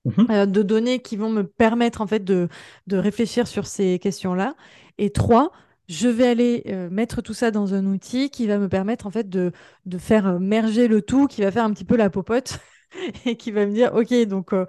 mhm. 0.05 0.45
de 0.47 0.61
données 0.63 0.99
qui 0.99 1.15
vont 1.15 1.29
me 1.29 1.43
permettre, 1.43 2.01
en 2.01 2.07
fait, 2.07 2.23
de, 2.23 2.47
de 2.87 2.97
réfléchir 2.97 3.47
sur 3.47 3.67
ces 3.67 3.99
questions-là. 3.99 4.55
Et 4.97 5.11
trois, 5.11 5.51
je 5.87 6.07
vais 6.07 6.27
aller 6.27 6.63
euh, 6.67 6.89
mettre 6.89 7.21
tout 7.21 7.33
ça 7.33 7.51
dans 7.51 7.73
un 7.73 7.85
outil 7.85 8.29
qui 8.29 8.47
va 8.47 8.57
me 8.57 8.67
permettre 8.67 9.05
en 9.07 9.11
fait 9.11 9.29
de, 9.29 9.51
faire 9.97 10.27
euh, 10.27 10.39
merger 10.39 10.87
le 10.87 11.01
tout, 11.01 11.27
qui 11.27 11.41
va 11.41 11.51
faire 11.51 11.63
un 11.63 11.71
petit 11.71 11.85
peu 11.85 11.95
la 11.95 12.09
popote 12.09 12.59
et 13.25 13.35
qui 13.35 13.51
va 13.51 13.65
me 13.65 13.73
dire 13.73 13.93
ok 13.93 14.13
donc 14.27 14.53
euh, 14.53 14.65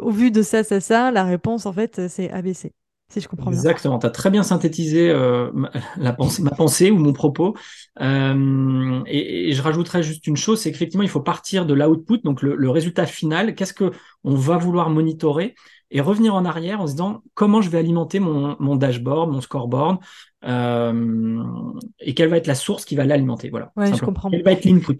au 0.00 0.10
vu 0.10 0.30
de 0.30 0.42
ça 0.42 0.64
ça 0.64 0.80
ça 0.80 1.10
la 1.10 1.24
réponse 1.24 1.66
en 1.66 1.72
fait 1.72 2.08
c'est 2.08 2.30
ABC 2.30 2.72
si 3.08 3.20
je 3.20 3.28
comprends 3.28 3.50
bien. 3.50 3.58
Exactement, 3.58 3.98
tu 3.98 4.06
as 4.06 4.10
très 4.10 4.30
bien 4.30 4.42
synthétisé 4.42 5.12
ma, 5.52 6.12
pensée, 6.56 6.90
ou 6.90 6.96
mon 6.96 7.12
propos. 7.12 7.54
Et, 8.00 9.52
je 9.52 9.60
rajouterais 9.60 10.02
juste 10.02 10.26
une 10.26 10.38
chose, 10.38 10.62
c'est 10.62 10.72
qu'effectivement, 10.72 11.02
il 11.02 11.10
faut 11.10 11.20
partir 11.20 11.66
de 11.66 11.74
l'output, 11.74 12.22
donc 12.24 12.40
le, 12.40 12.56
le 12.56 12.70
résultat 12.70 13.04
final. 13.04 13.54
Qu'est-ce 13.54 13.74
que 13.74 13.92
on 14.24 14.34
va 14.34 14.56
vouloir 14.56 14.88
monitorer? 14.88 15.54
Et 15.92 16.00
revenir 16.00 16.34
en 16.34 16.44
arrière 16.44 16.80
en 16.80 16.86
se 16.86 16.92
disant 16.92 17.22
comment 17.34 17.60
je 17.60 17.68
vais 17.68 17.78
alimenter 17.78 18.18
mon, 18.18 18.56
mon 18.58 18.76
dashboard, 18.76 19.30
mon 19.30 19.40
scoreboard, 19.40 19.98
euh, 20.44 21.44
et 22.00 22.14
quelle 22.14 22.30
va 22.30 22.38
être 22.38 22.46
la 22.46 22.54
source 22.54 22.84
qui 22.84 22.96
va 22.96 23.04
l'alimenter. 23.04 23.50
Voilà. 23.50 23.72
Ouais, 23.76 23.94
je 23.94 24.00
comprends. 24.00 24.30
Quel 24.30 24.42
va 24.42 24.52
être 24.52 24.64
l'input? 24.64 24.98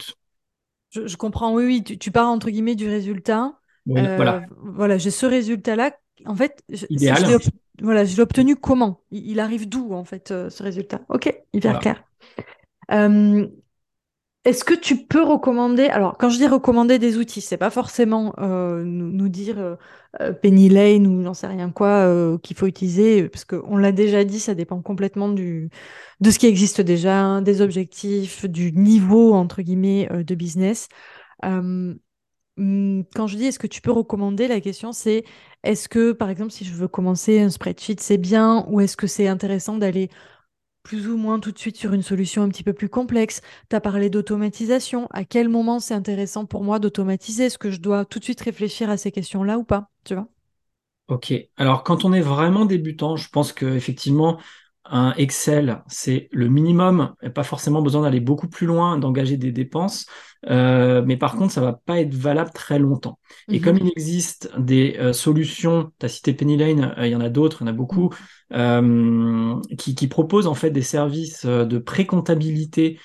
Je, 0.91 1.17
comprends, 1.17 1.55
oui, 1.55 1.65
oui. 1.65 1.83
Tu, 1.83 2.11
pars 2.11 2.29
entre 2.29 2.51
guillemets 2.51 2.75
du 2.75 2.87
résultat. 2.87 3.55
Euh, 3.89 4.17
voilà. 4.17 4.43
Voilà, 4.59 4.99
j'ai 4.99 5.11
ce 5.11 5.25
résultat-là. 5.25 5.97
En 6.27 6.37
fait, 6.37 6.63
Idéal. 6.91 7.25
Je 7.27 7.49
voilà, 7.81 8.05
je 8.05 8.15
l'ai 8.15 8.23
obtenu 8.23 8.55
comment? 8.55 9.01
Il, 9.11 9.41
arrive 9.41 9.67
d'où 9.69 9.93
en 9.95 10.05
fait 10.05 10.31
euh, 10.31 10.51
ce 10.51 10.63
résultat? 10.63 11.01
Ok, 11.09 11.35
hyper 11.55 11.81
clair. 11.81 12.05
Est-ce 14.45 14.65
que 14.65 14.75
tu 14.75 15.07
peux 15.07 15.23
recommander, 15.23 15.87
alors 15.87 16.19
quand 16.19 16.29
je 16.29 16.37
dis 16.37 16.49
recommander 16.49 16.99
des 16.99 17.17
outils, 17.17 17.41
c'est 17.41 17.57
pas 17.57 17.71
forcément 17.71 18.35
euh, 18.39 18.83
nous, 18.85 19.29
dire 19.29 19.57
euh, 19.59 19.77
euh, 20.21 20.33
Penny 20.33 20.69
Lane 20.69 21.07
ou 21.07 21.23
j'en 21.23 21.33
sais 21.33 21.47
rien 21.47 21.71
quoi 21.71 22.39
qu'il 22.43 22.57
faut 22.57 22.67
utiliser, 22.67 23.29
parce 23.29 23.45
qu'on 23.45 23.77
l'a 23.77 23.93
déjà 23.93 24.25
dit, 24.25 24.41
ça 24.41 24.55
dépend 24.57 24.83
complètement 24.83 25.29
du, 25.29 25.71
de 26.21 26.31
ce 26.31 26.41
qui 26.41 26.47
existe 26.49 26.81
déjà, 26.81 27.41
des 27.41 27.61
objectifs, 27.61 28.45
du 28.47 28.73
niveau 28.73 29.33
entre 29.35 29.63
guillemets 29.63 30.09
de 30.11 30.35
business. 30.35 30.89
Hum, 32.59 33.05
quand 33.15 33.27
je 33.27 33.37
dis 33.37 33.47
est-ce 33.47 33.59
que 33.59 33.67
tu 33.67 33.81
peux 33.81 33.93
recommander, 33.93 34.47
la 34.47 34.61
question 34.61 34.93
c'est 34.93 35.25
est-ce 35.63 35.89
que 35.89 36.13
par 36.13 36.29
exemple 36.29 36.51
si 36.51 36.65
je 36.65 36.75
veux 36.75 36.89
commencer 36.89 37.41
un 37.41 37.49
spreadsheet 37.49 37.97
c'est 38.01 38.19
bien 38.19 38.67
ou 38.69 38.81
est-ce 38.81 38.97
que 38.97 39.07
c'est 39.07 39.27
intéressant 39.27 39.79
d'aller 39.79 40.11
plus 40.83 41.09
ou 41.09 41.17
moins 41.17 41.39
tout 41.41 41.53
de 41.53 41.59
suite 41.59 41.77
sur 41.77 41.93
une 41.93 42.03
solution 42.03 42.43
un 42.43 42.49
petit 42.49 42.65
peu 42.65 42.73
plus 42.73 42.89
complexe. 42.89 43.41
Tu 43.71 43.77
as 43.77 43.81
parlé 43.81 44.11
d'automatisation. 44.11 45.07
À 45.13 45.25
quel 45.25 45.49
moment 45.49 45.81
c'est 45.81 45.95
intéressant 45.95 46.47
pour 46.47 46.65
moi 46.65 46.79
d'automatiser? 46.79 47.45
Est-ce 47.47 47.59
que 47.59 47.71
je 47.71 47.81
dois 47.81 48.05
tout 48.05 48.19
de 48.19 48.25
suite 48.25 48.41
réfléchir 48.41 48.91
à 48.91 48.97
ces 48.97 49.13
questions-là 49.13 49.59
ou 49.59 49.65
pas? 49.65 49.91
Tu 50.05 50.15
vois? 50.15 50.29
Ok. 51.09 51.33
Alors, 51.57 51.83
quand 51.85 52.05
on 52.05 52.13
est 52.13 52.21
vraiment 52.23 52.65
débutant, 52.65 53.17
je 53.17 53.29
pense 53.29 53.53
qu'effectivement, 53.53 54.41
un 54.85 55.15
Excel, 55.17 55.83
c'est 55.89 56.29
le 56.33 56.49
minimum, 56.49 57.15
pas 57.35 57.45
forcément 57.45 57.83
besoin 57.83 58.03
d'aller 58.03 58.21
beaucoup 58.21 58.49
plus 58.49 58.67
loin, 58.67 58.99
d'engager 58.99 59.37
des 59.37 59.53
dépenses, 59.53 60.07
euh, 60.51 61.03
mais 61.07 61.17
par 61.17 61.37
contre, 61.37 61.53
ça 61.53 61.61
va 61.61 61.73
pas 61.73 62.01
être 62.01 62.15
valable 62.15 62.51
très 62.53 62.79
longtemps. 62.79 63.19
Et 63.53 63.61
Mhm. 63.61 63.61
comme 63.61 63.79
il 63.79 63.89
existe 63.91 64.51
des 64.59 64.97
euh, 64.99 65.13
solutions, 65.13 65.93
tu 66.01 66.07
as 66.07 66.09
cité 66.09 66.35
Penny 66.35 66.57
Lane, 66.57 66.95
euh, 66.99 67.07
il 67.07 67.13
y 67.13 67.17
en 67.17 67.21
a 67.21 67.29
d'autres, 67.29 67.59
il 67.63 67.67
y 67.67 67.71
en 67.71 67.73
a 67.73 67.77
beaucoup, 67.77 68.13
euh, 68.53 69.61
qui, 69.79 69.95
qui 69.95 70.09
proposent 70.09 70.47
en 70.49 70.55
fait 70.55 70.71
des 70.71 70.83
services 70.83 71.47
de 71.47 71.79
pré-comptabilité 71.79 72.99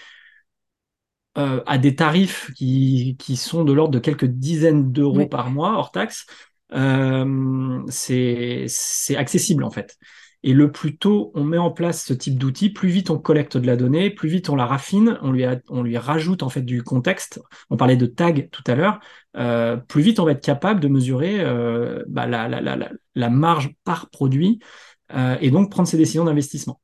euh, 1.37 1.61
à 1.67 1.77
des 1.77 1.95
tarifs 1.95 2.51
qui, 2.55 3.15
qui 3.19 3.37
sont 3.37 3.63
de 3.63 3.71
l'ordre 3.73 3.91
de 3.93 3.99
quelques 3.99 4.25
dizaines 4.25 4.91
d'euros 4.91 5.25
Oui. 5.25 5.27
par 5.27 5.51
mois 5.51 5.77
hors 5.77 5.91
taxe, 5.91 6.25
euh, 6.73 7.81
c'est 7.89 8.65
c'est 8.67 9.15
accessible 9.15 9.63
en 9.63 9.69
fait. 9.71 9.97
Et 10.43 10.54
le 10.54 10.71
plus 10.71 10.97
tôt 10.97 11.32
on 11.36 11.43
met 11.43 11.58
en 11.58 11.71
place 11.71 12.06
ce 12.06 12.13
type 12.13 12.38
d'outil, 12.38 12.69
plus 12.69 12.89
vite 12.89 13.10
on 13.10 13.17
collecte 13.17 13.58
de 13.58 13.65
la 13.65 13.76
donnée, 13.76 14.10
plus 14.10 14.30
vite 14.30 14.50
on 14.50 14.56
la 14.56 14.65
raffine, 14.65 15.17
on 15.21 15.32
lui, 15.32 15.43
a- 15.45 15.60
on 15.69 15.84
lui 15.84 15.97
rajoute 15.97 16.43
en 16.43 16.50
fait 16.50 16.62
du 16.62 16.84
contexte. 16.84 17.41
On 17.69 17.78
parlait 17.78 17.97
de 17.97 18.06
tag 18.06 18.50
tout 18.52 18.63
à 18.67 18.76
l'heure. 18.76 19.00
Euh, 19.36 19.78
plus 19.78 20.02
vite 20.02 20.19
on 20.19 20.26
va 20.26 20.32
être 20.32 20.43
capable 20.43 20.80
de 20.80 20.88
mesurer 20.88 21.39
euh, 21.39 22.04
bah, 22.08 22.28
la, 22.28 22.47
la, 22.47 22.62
la, 22.62 22.76
la, 22.76 22.89
la 23.15 23.30
marge 23.30 23.71
par 23.84 24.10
produit 24.10 24.60
euh, 25.15 25.38
et 25.41 25.52
donc 25.52 25.71
prendre 25.71 25.88
ses 25.88 25.97
décisions 25.97 26.26
d'investissement. 26.26 26.80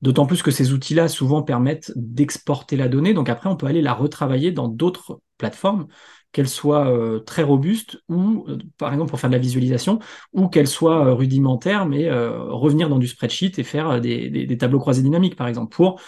D'autant 0.00 0.26
plus 0.26 0.42
que 0.42 0.52
ces 0.52 0.72
outils-là 0.72 1.08
souvent 1.08 1.42
permettent 1.42 1.92
d'exporter 1.96 2.76
la 2.76 2.88
donnée. 2.88 3.14
Donc 3.14 3.28
après, 3.28 3.48
on 3.48 3.56
peut 3.56 3.66
aller 3.66 3.82
la 3.82 3.94
retravailler 3.94 4.52
dans 4.52 4.68
d'autres 4.68 5.20
plateformes, 5.38 5.88
qu'elles 6.32 6.48
soient 6.48 6.88
euh, 6.90 7.20
très 7.20 7.42
robustes 7.42 8.02
ou, 8.08 8.44
euh, 8.48 8.58
par 8.76 8.92
exemple, 8.92 9.10
pour 9.10 9.20
faire 9.20 9.30
de 9.30 9.34
la 9.34 9.40
visualisation, 9.40 9.98
ou 10.32 10.48
qu'elles 10.48 10.68
soient 10.68 11.06
euh, 11.06 11.14
rudimentaires, 11.14 11.86
mais 11.86 12.10
revenir 12.10 12.88
dans 12.88 12.98
du 12.98 13.08
spreadsheet 13.08 13.52
et 13.58 13.64
faire 13.64 14.00
des, 14.00 14.30
des- 14.30 14.46
des 14.46 14.58
tableaux 14.58 14.78
croisés 14.80 15.02
dynamiques, 15.02 15.36
par 15.36 15.48
exemple, 15.48 15.74
pour 15.74 16.00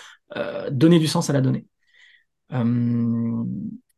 donner 0.71 1.01
du 1.01 1.09
sens 1.09 1.29
à 1.29 1.33
la 1.33 1.41
donnée. 1.41 1.67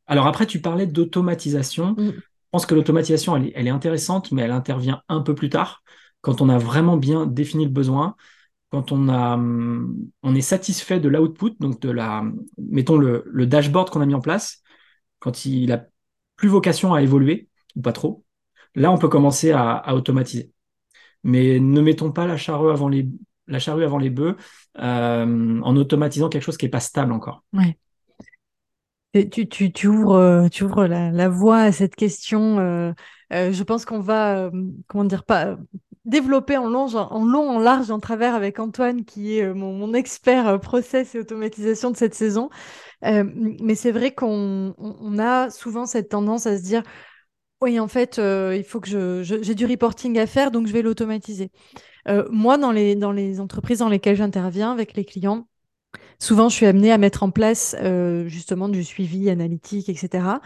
Alors 0.06 0.26
après, 0.26 0.46
tu 0.46 0.60
parlais 0.60 0.86
d'automatisation. 0.86 1.92
Mm. 1.98 2.08
Je 2.10 2.50
pense 2.50 2.66
que 2.66 2.74
l'automatisation, 2.74 3.36
elle 3.36 3.46
est, 3.46 3.52
elle 3.54 3.66
est 3.66 3.70
intéressante, 3.70 4.30
mais 4.32 4.42
elle 4.42 4.50
intervient 4.50 5.02
un 5.08 5.20
peu 5.20 5.34
plus 5.34 5.48
tard, 5.48 5.82
quand 6.20 6.40
on 6.40 6.48
a 6.48 6.58
vraiment 6.58 6.96
bien 6.96 7.26
défini 7.26 7.64
le 7.64 7.70
besoin 7.70 8.14
quand 8.70 8.90
on 8.90 9.08
a, 9.10 9.38
on 9.38 10.34
est 10.34 10.40
satisfait 10.40 10.98
de 10.98 11.08
l'output, 11.08 11.52
donc 11.60 11.80
de 11.80 11.90
la, 11.90 12.24
mettons 12.58 12.96
le, 12.96 13.22
le 13.26 13.46
dashboard 13.46 13.90
qu'on 13.90 14.00
a 14.00 14.06
mis 14.06 14.14
en 14.14 14.20
place, 14.20 14.62
quand 15.20 15.44
il 15.44 15.72
a 15.72 15.86
vocation 16.48 16.94
à 16.94 17.02
évoluer, 17.02 17.48
ou 17.76 17.82
pas 17.82 17.92
trop, 17.92 18.24
là 18.74 18.90
on 18.90 18.98
peut 18.98 19.08
commencer 19.08 19.52
à, 19.52 19.94
automatiser. 19.94 20.52
Mais 21.24 21.60
ne 21.60 21.80
mettons 21.80 22.10
pas 22.10 22.26
la 22.26 22.36
charrue 22.36 22.70
avant 22.70 22.88
les, 22.88 23.08
la 23.46 23.58
charrue 23.58 23.84
avant 23.84 23.98
les 23.98 24.10
bœufs 24.10 24.36
euh, 24.78 25.60
en 25.62 25.76
automatisant 25.76 26.28
quelque 26.28 26.42
chose 26.42 26.56
qui 26.56 26.64
n'est 26.64 26.70
pas 26.70 26.80
stable 26.80 27.12
encore. 27.12 27.44
Tu, 29.30 29.46
tu, 29.48 29.86
ouvres, 29.88 30.14
euh, 30.14 30.48
tu 30.48 30.64
ouvres 30.64 30.86
la, 30.86 31.10
la 31.10 31.28
voie 31.28 31.58
à 31.58 31.72
cette 31.72 31.94
question. 31.94 32.58
euh, 32.58 32.92
je 33.30 33.62
pense 33.62 33.84
qu'on 33.84 34.00
va, 34.00 34.50
comment 34.88 35.04
dire, 35.04 35.24
pas 35.24 35.58
développer 36.04 36.56
en 36.56 36.68
long, 36.68 36.94
en 36.94 37.24
long, 37.24 37.48
en 37.48 37.58
large, 37.58 37.90
en 37.90 38.00
travers 38.00 38.34
avec 38.34 38.58
Antoine, 38.58 39.04
qui 39.04 39.38
est 39.38 39.44
euh, 39.44 39.54
mon, 39.54 39.94
expert 39.94 40.48
euh, 40.48 40.58
process 40.58 41.14
et 41.14 41.18
automatisation 41.18 41.90
de 41.90 41.96
cette 41.96 42.14
saison. 42.14 42.50
Euh, 43.04 43.24
mais 43.34 43.74
c'est 43.74 43.92
vrai 43.92 44.12
qu'on 44.12 44.74
on, 44.78 44.96
on 45.00 45.18
a 45.18 45.50
souvent 45.50 45.86
cette 45.86 46.08
tendance 46.08 46.46
à 46.46 46.58
se 46.58 46.62
dire, 46.62 46.82
oui, 47.60 47.78
en 47.78 47.88
fait, 47.88 48.18
il 48.18 48.64
faut 48.64 48.80
que 48.80 48.88
je, 48.88 49.22
j'ai 49.22 49.54
du 49.54 49.66
reporting 49.66 50.18
à 50.18 50.26
faire, 50.26 50.50
donc 50.50 50.66
je 50.66 50.72
vais 50.72 50.82
l'automatiser. 50.82 51.52
Moi, 52.30 52.58
dans 52.58 52.72
les, 52.72 52.96
dans 52.96 53.12
les 53.12 53.38
entreprises 53.38 53.78
dans 53.78 53.88
lesquelles 53.88 54.16
j'interviens 54.16 54.72
avec 54.72 54.94
les 54.94 55.04
clients, 55.04 55.46
Souvent, 56.22 56.48
je 56.48 56.54
suis 56.54 56.66
amenée 56.66 56.92
à 56.92 56.98
mettre 56.98 57.24
en 57.24 57.30
place 57.30 57.74
euh, 57.80 58.28
justement 58.28 58.68
du 58.68 58.84
suivi 58.84 59.28
analytique, 59.28 59.88
etc. 59.88 60.40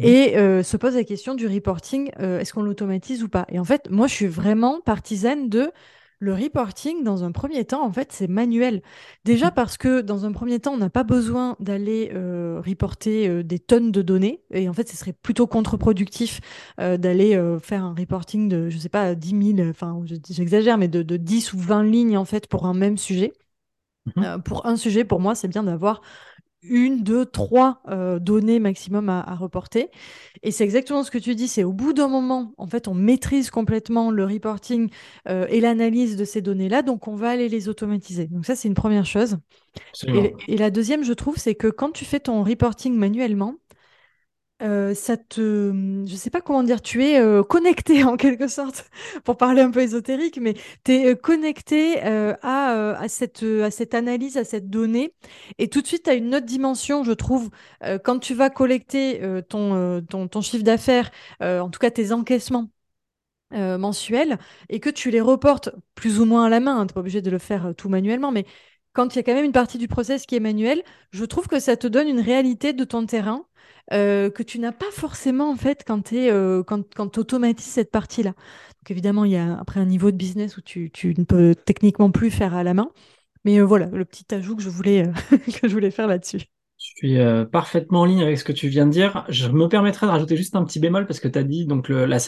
Et 0.00 0.36
euh, 0.36 0.64
se 0.64 0.76
pose 0.76 0.96
la 0.96 1.04
question 1.04 1.34
du 1.36 1.46
reporting, 1.46 2.10
euh, 2.18 2.40
est-ce 2.40 2.52
qu'on 2.52 2.62
l'automatise 2.62 3.22
ou 3.22 3.28
pas? 3.28 3.46
Et 3.48 3.60
en 3.60 3.64
fait, 3.64 3.88
moi, 3.90 4.08
je 4.08 4.14
suis 4.14 4.26
vraiment 4.26 4.80
partisane 4.80 5.48
de 5.48 5.70
le 6.18 6.34
reporting, 6.34 7.04
dans 7.04 7.22
un 7.24 7.30
premier 7.32 7.64
temps, 7.64 7.82
en 7.86 7.92
fait, 7.92 8.12
c'est 8.12 8.26
manuel. 8.28 8.82
Déjà 9.24 9.50
parce 9.52 9.78
que 9.78 10.00
dans 10.00 10.26
un 10.26 10.32
premier 10.32 10.58
temps, 10.58 10.72
on 10.74 10.78
n'a 10.78 10.90
pas 10.90 11.04
besoin 11.04 11.56
d'aller 11.60 12.10
euh, 12.12 12.60
reporter 12.66 13.28
euh, 13.28 13.42
des 13.44 13.58
tonnes 13.60 13.92
de 13.92 14.02
données. 14.02 14.42
Et 14.52 14.68
en 14.68 14.72
fait, 14.74 14.88
ce 14.88 14.96
serait 14.96 15.14
plutôt 15.14 15.46
contre-productif 15.46 16.40
euh, 16.80 16.96
d'aller 16.98 17.36
euh, 17.36 17.58
faire 17.60 17.84
un 17.84 17.94
reporting 17.94 18.48
de, 18.48 18.68
je 18.68 18.76
sais 18.78 18.90
pas, 18.90 19.14
10 19.14 19.32
000, 19.32 19.60
enfin, 19.70 20.02
je- 20.06 20.16
j'exagère, 20.28 20.76
mais 20.76 20.88
de, 20.88 21.02
de 21.02 21.16
10 21.16 21.52
ou 21.54 21.58
20 21.58 21.84
lignes, 21.84 22.18
en 22.18 22.24
fait, 22.26 22.48
pour 22.48 22.66
un 22.66 22.74
même 22.74 22.98
sujet. 22.98 23.32
Mhm. 24.06 24.24
Euh, 24.24 24.38
pour 24.38 24.66
un 24.66 24.76
sujet, 24.76 25.04
pour 25.04 25.20
moi, 25.20 25.34
c'est 25.34 25.48
bien 25.48 25.62
d'avoir 25.62 26.02
une, 26.62 27.02
deux, 27.02 27.24
trois 27.24 27.82
euh, 27.88 28.18
données 28.18 28.60
maximum 28.60 29.08
à, 29.08 29.20
à 29.20 29.34
reporter. 29.34 29.90
Et 30.42 30.50
c'est 30.50 30.64
exactement 30.64 31.02
ce 31.04 31.10
que 31.10 31.18
tu 31.18 31.34
dis, 31.34 31.48
c'est 31.48 31.64
au 31.64 31.72
bout 31.72 31.92
d'un 31.92 32.08
moment, 32.08 32.54
en 32.58 32.66
fait, 32.66 32.88
on 32.88 32.94
maîtrise 32.94 33.50
complètement 33.50 34.10
le 34.10 34.26
reporting 34.26 34.90
euh, 35.28 35.46
et 35.48 35.60
l'analyse 35.60 36.16
de 36.16 36.24
ces 36.24 36.42
données-là, 36.42 36.82
donc 36.82 37.08
on 37.08 37.14
va 37.16 37.30
aller 37.30 37.48
les 37.48 37.68
automatiser. 37.68 38.26
Donc 38.26 38.46
ça, 38.46 38.56
c'est 38.56 38.68
une 38.68 38.74
première 38.74 39.06
chose. 39.06 39.38
Et 40.48 40.56
la 40.56 40.70
deuxième, 40.70 41.04
je 41.04 41.12
trouve, 41.12 41.36
c'est 41.38 41.54
que 41.54 41.68
quand 41.68 41.92
tu 41.92 42.04
fais 42.04 42.20
ton 42.20 42.42
reporting 42.44 42.94
manuellement, 42.94 43.56
euh, 44.62 44.94
ça 44.94 45.16
te, 45.16 45.40
je 46.06 46.14
sais 46.16 46.30
pas 46.30 46.40
comment 46.40 46.62
dire, 46.62 46.82
tu 46.82 47.04
es 47.04 47.18
euh, 47.18 47.42
connecté 47.42 48.04
en 48.04 48.16
quelque 48.16 48.48
sorte, 48.48 48.90
pour 49.24 49.36
parler 49.36 49.62
un 49.62 49.70
peu 49.70 49.80
ésotérique, 49.80 50.38
mais 50.40 50.54
tu 50.84 50.92
es 50.92 51.16
connecté 51.16 52.04
euh, 52.04 52.34
à, 52.42 52.74
euh, 52.74 52.94
à 52.98 53.08
cette, 53.08 53.42
euh, 53.42 53.64
à 53.64 53.70
cette 53.70 53.94
analyse, 53.94 54.36
à 54.36 54.44
cette 54.44 54.68
donnée, 54.70 55.14
et 55.58 55.68
tout 55.68 55.80
de 55.82 55.86
suite, 55.86 56.04
tu 56.04 56.10
as 56.10 56.14
une 56.14 56.34
autre 56.34 56.46
dimension, 56.46 57.04
je 57.04 57.12
trouve, 57.12 57.50
euh, 57.84 57.98
quand 57.98 58.18
tu 58.18 58.34
vas 58.34 58.50
collecter 58.50 59.22
euh, 59.22 59.40
ton, 59.42 59.74
euh, 59.74 60.00
ton, 60.00 60.28
ton 60.28 60.40
chiffre 60.42 60.64
d'affaires, 60.64 61.10
euh, 61.42 61.60
en 61.60 61.70
tout 61.70 61.78
cas 61.78 61.90
tes 61.90 62.12
encaissements 62.12 62.68
euh, 63.52 63.78
mensuels, 63.78 64.38
et 64.68 64.80
que 64.80 64.90
tu 64.90 65.10
les 65.10 65.20
reportes 65.20 65.70
plus 65.94 66.20
ou 66.20 66.24
moins 66.24 66.44
à 66.46 66.48
la 66.48 66.60
main, 66.60 66.76
tu 66.86 66.88
n'es 66.88 66.94
pas 66.94 67.00
obligé 67.00 67.22
de 67.22 67.30
le 67.30 67.38
faire 67.38 67.66
euh, 67.66 67.72
tout 67.72 67.88
manuellement, 67.88 68.30
mais 68.32 68.46
quand 68.92 69.14
il 69.14 69.16
y 69.16 69.20
a 69.20 69.22
quand 69.22 69.34
même 69.34 69.44
une 69.44 69.52
partie 69.52 69.78
du 69.78 69.88
process 69.88 70.26
qui 70.26 70.36
est 70.36 70.40
manuelle, 70.40 70.82
je 71.12 71.24
trouve 71.24 71.46
que 71.48 71.60
ça 71.60 71.76
te 71.76 71.86
donne 71.86 72.08
une 72.08 72.20
réalité 72.20 72.72
de 72.72 72.84
ton 72.84 73.06
terrain 73.06 73.44
euh, 73.92 74.30
que 74.30 74.42
tu 74.42 74.58
n'as 74.58 74.72
pas 74.72 74.90
forcément 74.92 75.50
en 75.50 75.56
fait 75.56 75.84
quand 75.86 76.02
tu 76.02 76.16
euh, 76.30 76.62
quand, 76.62 76.94
quand 76.94 77.18
automatises 77.18 77.66
cette 77.66 77.90
partie-là. 77.90 78.30
Donc 78.30 78.90
évidemment, 78.90 79.24
il 79.24 79.32
y 79.32 79.36
a 79.36 79.58
après 79.58 79.80
un 79.80 79.84
niveau 79.86 80.10
de 80.10 80.16
business 80.16 80.56
où 80.56 80.62
tu, 80.62 80.90
tu 80.90 81.14
ne 81.18 81.24
peux 81.24 81.54
techniquement 81.54 82.10
plus 82.10 82.30
faire 82.30 82.54
à 82.54 82.62
la 82.62 82.74
main. 82.74 82.90
Mais 83.44 83.58
euh, 83.58 83.64
voilà, 83.64 83.86
le 83.86 84.04
petit 84.04 84.34
ajout 84.34 84.56
que 84.56 84.62
je 84.62 84.70
voulais, 84.70 85.04
que 85.60 85.68
je 85.68 85.72
voulais 85.72 85.90
faire 85.90 86.06
là-dessus. 86.06 86.40
Je 86.78 86.86
suis 86.96 87.18
euh, 87.18 87.44
parfaitement 87.44 88.00
en 88.00 88.04
ligne 88.06 88.22
avec 88.22 88.38
ce 88.38 88.44
que 88.44 88.52
tu 88.52 88.68
viens 88.68 88.86
de 88.86 88.90
dire. 88.90 89.26
Je 89.28 89.48
me 89.48 89.68
permettrai 89.68 90.06
de 90.06 90.12
rajouter 90.12 90.34
juste 90.36 90.56
un 90.56 90.64
petit 90.64 90.80
bémol 90.80 91.06
parce 91.06 91.20
que 91.20 91.28
tu 91.28 91.38
as 91.38 91.42
dit 91.42 91.66
donc 91.66 91.88
le, 91.90 92.06
la- 92.06 92.18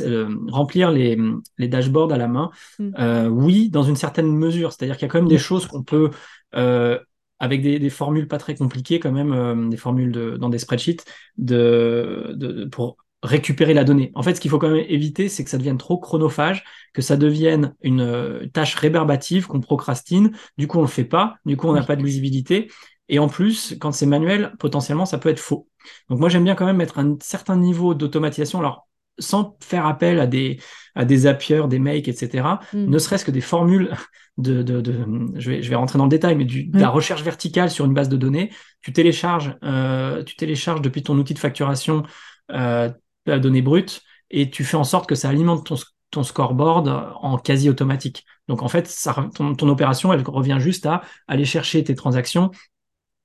remplir 0.48 0.90
les, 0.90 1.16
les 1.56 1.68
dashboards 1.68 2.12
à 2.12 2.18
la 2.18 2.28
main. 2.28 2.50
Mm. 2.78 2.90
Euh, 2.98 3.28
oui, 3.28 3.70
dans 3.70 3.82
une 3.82 3.96
certaine 3.96 4.30
mesure. 4.30 4.72
C'est-à-dire 4.72 4.96
qu'il 4.98 5.06
y 5.06 5.10
a 5.10 5.12
quand 5.12 5.20
même 5.20 5.28
des 5.28 5.38
choses 5.38 5.66
qu'on 5.66 5.82
peut, 5.82 6.10
euh, 6.54 6.98
avec 7.42 7.62
des, 7.62 7.78
des 7.78 7.90
formules 7.90 8.28
pas 8.28 8.38
très 8.38 8.54
compliquées, 8.54 9.00
quand 9.00 9.12
même, 9.12 9.32
euh, 9.32 9.68
des 9.68 9.76
formules 9.76 10.12
de, 10.12 10.36
dans 10.38 10.48
des 10.48 10.58
spreadsheets, 10.58 11.04
de, 11.38 12.32
de, 12.36 12.64
pour 12.66 12.96
récupérer 13.22 13.74
la 13.74 13.84
donnée. 13.84 14.12
En 14.14 14.22
fait, 14.22 14.34
ce 14.36 14.40
qu'il 14.40 14.50
faut 14.50 14.58
quand 14.58 14.70
même 14.70 14.84
éviter, 14.88 15.28
c'est 15.28 15.44
que 15.44 15.50
ça 15.50 15.58
devienne 15.58 15.78
trop 15.78 15.98
chronophage, 15.98 16.64
que 16.94 17.02
ça 17.02 17.16
devienne 17.16 17.74
une 17.82 18.00
euh, 18.00 18.46
tâche 18.52 18.74
rébarbative 18.76 19.46
qu'on 19.48 19.60
procrastine. 19.60 20.32
Du 20.58 20.68
coup, 20.68 20.78
on 20.78 20.82
le 20.82 20.88
fait 20.88 21.04
pas. 21.04 21.36
Du 21.46 21.56
coup, 21.56 21.68
on 21.68 21.74
n'a 21.74 21.82
Oui. 21.82 21.86
pas 21.86 21.96
de 21.96 22.02
lisibilité. 22.04 22.70
Et 23.08 23.18
en 23.18 23.28
plus, 23.28 23.76
quand 23.80 23.92
c'est 23.92 24.06
manuel, 24.06 24.54
potentiellement, 24.58 25.06
ça 25.06 25.18
peut 25.18 25.28
être 25.28 25.40
faux. 25.40 25.68
Donc 26.08 26.18
moi, 26.20 26.28
j'aime 26.28 26.44
bien 26.44 26.54
quand 26.54 26.66
même 26.66 26.76
mettre 26.76 26.98
un 26.98 27.16
certain 27.22 27.56
niveau 27.56 27.94
d'automatisation, 27.94 28.58
alors 28.60 28.88
sans 29.18 29.56
faire 29.60 29.86
appel 29.86 30.20
à 30.20 30.26
des, 30.26 30.58
à 30.94 31.04
des 31.04 31.18
Zapier, 31.18 31.62
des 31.68 31.78
Make, 31.78 32.08
etc., 32.08 32.60
Mm. 32.72 32.86
ne 32.86 32.98
serait-ce 32.98 33.24
que 33.24 33.30
des 33.30 33.40
formules 33.40 33.94
de, 34.38 34.62
de, 34.62 34.80
de 34.80 35.04
je, 35.36 35.50
vais, 35.50 35.62
je 35.62 35.68
vais 35.68 35.76
rentrer 35.76 35.98
dans 35.98 36.04
le 36.04 36.10
détail, 36.10 36.34
mais 36.36 36.44
du, 36.44 36.64
de 36.64 36.78
la 36.80 36.88
recherche 36.88 37.22
verticale 37.22 37.70
sur 37.70 37.84
une 37.84 37.94
base 37.94 38.08
de 38.08 38.16
données. 38.16 38.50
Tu 38.80 38.92
télécharges, 38.92 39.54
euh, 39.62 40.22
tu 40.24 40.36
télécharges 40.36 40.80
depuis 40.80 41.02
ton 41.02 41.16
outil 41.18 41.34
de 41.34 41.38
facturation 41.38 42.02
euh, 42.50 42.90
la 43.26 43.38
donnée 43.38 43.62
brute 43.62 44.02
et 44.30 44.50
tu 44.50 44.64
fais 44.64 44.76
en 44.76 44.84
sorte 44.84 45.08
que 45.08 45.14
ça 45.14 45.28
alimente 45.28 45.66
ton, 45.66 45.76
ton 46.10 46.22
scoreboard 46.22 47.14
en 47.20 47.36
quasi 47.38 47.68
automatique. 47.68 48.24
Donc 48.48 48.62
en 48.62 48.68
fait, 48.68 48.86
ça, 48.88 49.28
ton, 49.34 49.54
ton 49.54 49.68
opération, 49.68 50.12
elle 50.12 50.22
revient 50.26 50.56
juste 50.58 50.86
à 50.86 51.02
aller 51.28 51.44
chercher 51.44 51.84
tes 51.84 51.94
transactions, 51.94 52.50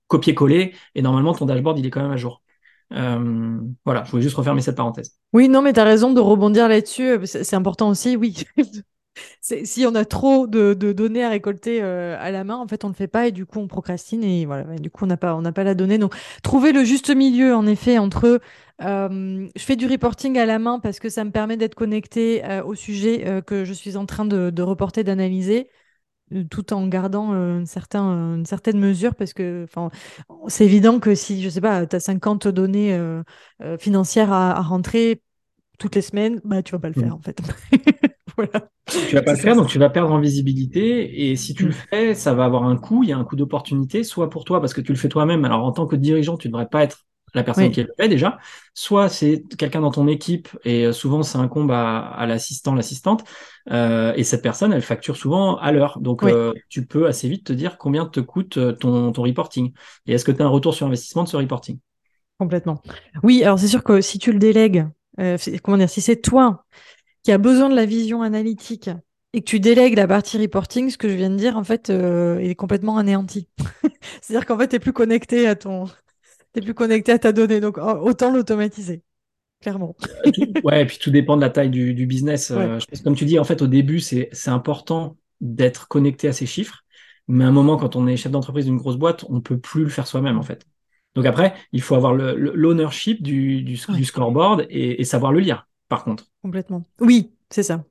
copier-coller, 0.08 0.74
et 0.96 1.02
normalement 1.02 1.34
ton 1.34 1.46
dashboard, 1.46 1.80
il 1.80 1.86
est 1.86 1.90
quand 1.90 2.02
même 2.02 2.12
à 2.12 2.18
jour. 2.18 2.42
Euh, 2.94 3.60
voilà, 3.86 4.04
je 4.06 4.12
voulais 4.12 4.24
juste 4.24 4.36
refermer 4.36 4.62
cette 4.62 4.78
parenthèse. 4.78 5.18
Oui, 5.34 5.50
non, 5.50 5.62
mais 5.62 5.74
tu 5.74 5.80
as 5.80 5.84
raison 5.84 6.14
de 6.14 6.20
rebondir 6.22 6.68
là-dessus. 6.68 7.08
euh, 7.10 7.26
C'est 7.26 7.56
important 7.56 7.90
aussi, 7.90 8.16
oui. 8.16 8.46
Si 9.42 9.86
on 9.88 9.96
a 9.96 10.06
trop 10.06 10.46
de, 10.48 10.74
données 10.74 11.24
à 11.24 11.30
récolter 11.30 11.82
euh, 11.82 12.16
à 12.20 12.32
la 12.32 12.44
main, 12.44 12.56
en 12.58 12.68
fait, 12.68 12.84
on 12.84 12.90
ne 12.90 12.94
le 12.94 12.98
fait 12.98 13.08
pas 13.08 13.28
et 13.28 13.32
du 13.32 13.46
coup, 13.46 13.60
on 13.60 13.68
procrastine 13.68 14.24
et 14.24 14.46
voilà. 14.46 14.64
Du 14.78 14.92
coup, 14.92 15.06
on 15.06 15.08
n'a 15.08 15.18
pas, 15.18 15.40
pas 15.54 15.64
la 15.64 15.74
donnée. 15.76 15.98
Donc, 15.98 16.14
trouver 16.44 16.72
le 16.72 16.84
juste 16.84 17.10
milieu, 17.10 17.56
en 17.56 17.66
effet, 17.66 17.98
entre 17.98 18.40
euh, 18.84 19.48
je 19.56 19.64
fais 19.64 19.76
du 19.76 19.88
reporting 19.88 20.38
à 20.38 20.46
la 20.46 20.60
main 20.60 20.80
parce 20.80 21.00
que 21.00 21.10
ça 21.10 21.24
me 21.24 21.32
permet 21.32 21.58
d'être 21.58 21.76
connecté 21.76 22.46
euh, 22.46 22.64
au 22.64 22.76
sujet 22.76 23.42
que 23.48 23.66
je 23.66 23.74
suis 23.74 23.98
en 23.98 24.06
train 24.06 24.26
de 24.26 24.62
reporter, 24.62 25.04
d'analyser. 25.04 25.70
Tout 26.50 26.74
en 26.74 26.88
gardant 26.88 27.32
une, 27.34 27.66
certain, 27.66 28.36
une 28.36 28.46
certaine 28.46 28.80
mesure 28.80 29.16
parce 29.16 29.34
que 29.34 29.66
c'est 30.48 30.66
évident 30.66 31.00
que 31.00 31.16
si, 31.16 31.42
je 31.42 31.50
sais 31.50 31.62
pas, 31.62 31.86
tu 31.86 31.96
as 31.96 32.00
50 32.00 32.48
données 32.48 33.00
financières 33.80 34.32
à, 34.32 34.62
rentrer 34.62 35.22
toutes 35.78 35.96
les 35.96 36.02
semaines, 36.02 36.42
bah, 36.44 36.64
tu 36.64 36.72
vas 36.72 36.80
pas 36.80 36.90
le 36.90 36.94
faire 36.94 37.10
mmh. 37.10 37.14
en 37.14 37.22
fait. 37.22 37.42
voilà. 38.38 38.70
Tu 38.88 39.16
vas 39.16 39.22
pas 39.22 39.34
le 39.34 39.38
faire, 39.38 39.56
donc 39.56 39.68
tu 39.68 39.80
vas 39.80 39.90
perdre 39.90 40.12
en 40.12 40.20
visibilité. 40.20 41.30
Et 41.30 41.36
si 41.36 41.54
tu 41.54 41.66
le 41.66 41.70
mmh. 41.70 41.74
fais, 41.90 42.14
ça 42.16 42.34
va 42.34 42.46
avoir 42.46 42.64
un 42.64 42.78
coût. 42.78 43.04
Il 43.04 43.10
y 43.10 43.14
a 43.14 43.18
un 43.18 43.24
coût 43.24 43.36
d'opportunité, 43.36 44.04
soit 44.04 44.30
pour 44.30 44.44
toi 44.44 44.60
parce 44.60 44.74
que 44.74 44.82
tu 44.82 44.92
le 44.92 44.98
fais 44.98 45.10
toi-même. 45.10 45.46
Alors 45.46 45.64
en 45.64 45.72
tant 45.72 45.86
que 45.86 45.96
dirigeant, 45.96 46.38
tu 46.38 46.48
devrais 46.48 46.68
pas 46.68 46.84
être 46.84 47.06
la 47.34 47.44
personne 47.44 47.72
qui 47.72 47.84
le 47.84 47.94
fait 47.98 48.08
déjà. 48.08 48.38
Soit 48.74 49.10
c'est 49.10 49.44
quelqu'un 49.58 49.82
dans 49.82 49.92
ton 49.92 50.08
équipe 50.08 50.50
et 50.64 50.86
euh, 50.86 50.94
souvent 50.94 51.24
ça 51.24 51.40
incombe 51.40 51.72
à, 51.72 52.26
l'assistant, 52.28 52.76
l'assistante. 52.76 53.24
Euh, 53.72 54.14
et 54.16 54.24
cette 54.24 54.42
personne, 54.42 54.74
elle 54.74 54.82
facture 54.82 55.18
souvent 55.18 55.58
à 55.58 55.72
l'heure. 55.72 56.00
Donc 56.00 56.24
euh, 56.24 56.54
tu 56.70 56.86
peux 56.86 57.08
assez 57.08 57.28
vite 57.28 57.46
te 57.46 57.54
dire 57.54 57.78
combien 57.78 58.06
te 58.06 58.20
coûte 58.20 58.60
ton, 58.80 59.12
ton 59.12 59.22
reporting. 59.24 59.74
Et 60.06 60.14
est-ce 60.14 60.26
que 60.26 60.32
tu 60.32 60.42
as 60.42 60.46
un 60.46 60.50
retour 60.50 60.74
sur 60.74 60.86
investissement 60.86 61.24
de 61.24 61.30
ce 61.30 61.38
reporting? 61.38 61.80
Complètement. 62.40 62.82
Oui, 63.24 63.44
alors 63.44 63.60
c'est 63.60 63.68
sûr 63.68 63.84
que 63.84 64.02
si 64.02 64.20
tu 64.20 64.32
le 64.32 64.40
délègues, 64.40 64.88
comment 65.64 65.78
dire, 65.78 65.90
si 65.90 66.02
c'est 66.02 66.18
toi 66.18 66.66
qui 67.24 67.32
as 67.32 67.40
besoin 67.40 67.68
de 67.68 67.76
la 67.76 67.86
vision 67.86 68.22
analytique 68.22 68.90
et 69.34 69.42
que 69.42 69.46
tu 69.46 69.60
délègues 69.60 69.96
la 69.96 70.08
partie 70.08 70.38
reporting, 70.38 70.90
ce 70.92 70.98
que 70.98 71.10
je 71.10 71.16
viens 71.16 71.32
de 71.32 71.36
dire, 71.36 71.58
en 71.58 71.64
fait, 71.64 71.90
est 71.90 72.56
complètement 72.56 72.98
anéanti. 72.98 73.50
C'est-à-dire 74.22 74.46
qu'en 74.46 74.58
fait, 74.58 74.68
tu 74.68 74.76
es 74.76 74.80
plus 74.80 74.94
connecté 74.94 75.48
à 75.48 75.56
ton, 75.56 75.88
t'es 76.58 76.66
plus 76.66 76.74
connecté 76.74 77.12
à 77.12 77.20
ta 77.20 77.32
donnée, 77.32 77.60
donc 77.60 77.78
autant 77.78 78.34
l'automatiser. 78.34 79.04
Clairement. 79.62 79.96
ouais, 80.64 80.82
et 80.82 80.86
puis 80.86 80.98
tout 80.98 81.12
dépend 81.12 81.36
de 81.36 81.42
la 81.42 81.52
taille 81.52 81.70
du, 81.70 82.06
business. 82.08 82.52
Euh, 82.52 82.80
comme 83.04 83.16
tu 83.16 83.26
dis, 83.26 83.38
en 83.38 83.44
fait, 83.44 83.62
au 83.62 83.68
début, 83.68 84.00
c'est 84.00 84.32
important 84.48 85.18
d'être 85.40 85.88
connecté 85.88 86.28
à 86.28 86.34
ces 86.34 86.48
chiffres. 86.48 86.84
Mais 87.28 87.44
à 87.44 87.48
un 87.48 87.52
moment, 87.52 87.78
quand 87.78 87.96
on 87.96 88.08
est 88.08 88.18
chef 88.18 88.32
d'entreprise 88.32 88.66
d'une 88.66 88.78
grosse 88.78 88.96
boîte, 88.96 89.24
on 89.30 89.40
peut 89.40 89.60
plus 89.60 89.84
le 89.84 89.90
faire 89.90 90.08
soi-même, 90.08 90.40
en 90.40 90.44
fait. 90.44 90.66
Donc 91.14 91.26
après, 91.26 91.54
il 91.72 91.82
faut 91.82 91.96
avoir 91.96 92.14
l'ownership 92.14 93.22
du, 93.22 93.62
du, 93.62 93.78
scoreboard 93.78 94.66
et, 94.70 95.04
savoir 95.04 95.32
le 95.32 95.40
lire, 95.40 95.68
par 95.90 96.04
contre. 96.04 96.26
Complètement. 96.42 96.86
Oui, 97.00 97.34
c'est 97.52 97.64
ça. 97.64 97.84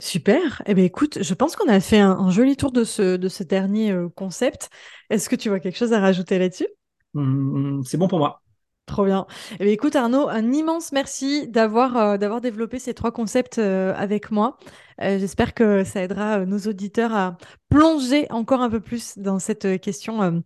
Super. 0.00 0.62
Eh 0.66 0.74
bien, 0.74 0.84
écoute, 0.84 1.18
je 1.20 1.34
pense 1.34 1.56
qu'on 1.56 1.68
a 1.68 1.80
fait 1.80 1.98
un, 1.98 2.30
joli 2.30 2.56
tour 2.56 2.70
de 2.70 2.84
ce, 2.84 3.16
de 3.16 3.28
ce 3.28 3.42
dernier 3.42 3.90
euh, 3.90 4.08
concept. 4.08 4.70
Est-ce 5.10 5.28
que 5.28 5.34
tu 5.34 5.48
vois 5.48 5.58
quelque 5.58 5.78
chose 5.78 5.92
à 5.92 6.00
rajouter 6.00 6.38
là-dessus? 6.38 6.68
C'est 7.14 7.96
bon 7.96 8.08
pour 8.08 8.18
moi. 8.18 8.42
Trop 8.88 9.04
bien. 9.04 9.26
Eh 9.60 9.70
écoute 9.70 9.94
Arnaud, 9.96 10.28
un 10.28 10.50
immense 10.50 10.92
merci 10.92 11.46
d'avoir 11.46 11.96
euh, 11.96 12.16
d'avoir 12.16 12.40
développé 12.40 12.78
ces 12.78 12.94
trois 12.94 13.12
concepts 13.12 13.58
euh, 13.58 13.92
avec 13.94 14.30
moi. 14.30 14.56
Euh, 15.02 15.18
j'espère 15.18 15.52
que 15.52 15.84
ça 15.84 16.02
aidera 16.02 16.46
nos 16.46 16.58
auditeurs 16.58 17.14
à 17.14 17.36
plonger 17.68 18.26
encore 18.30 18.62
un 18.62 18.70
peu 18.70 18.80
plus 18.80 19.18
dans 19.18 19.38
cette 19.38 19.78
question 19.80 20.42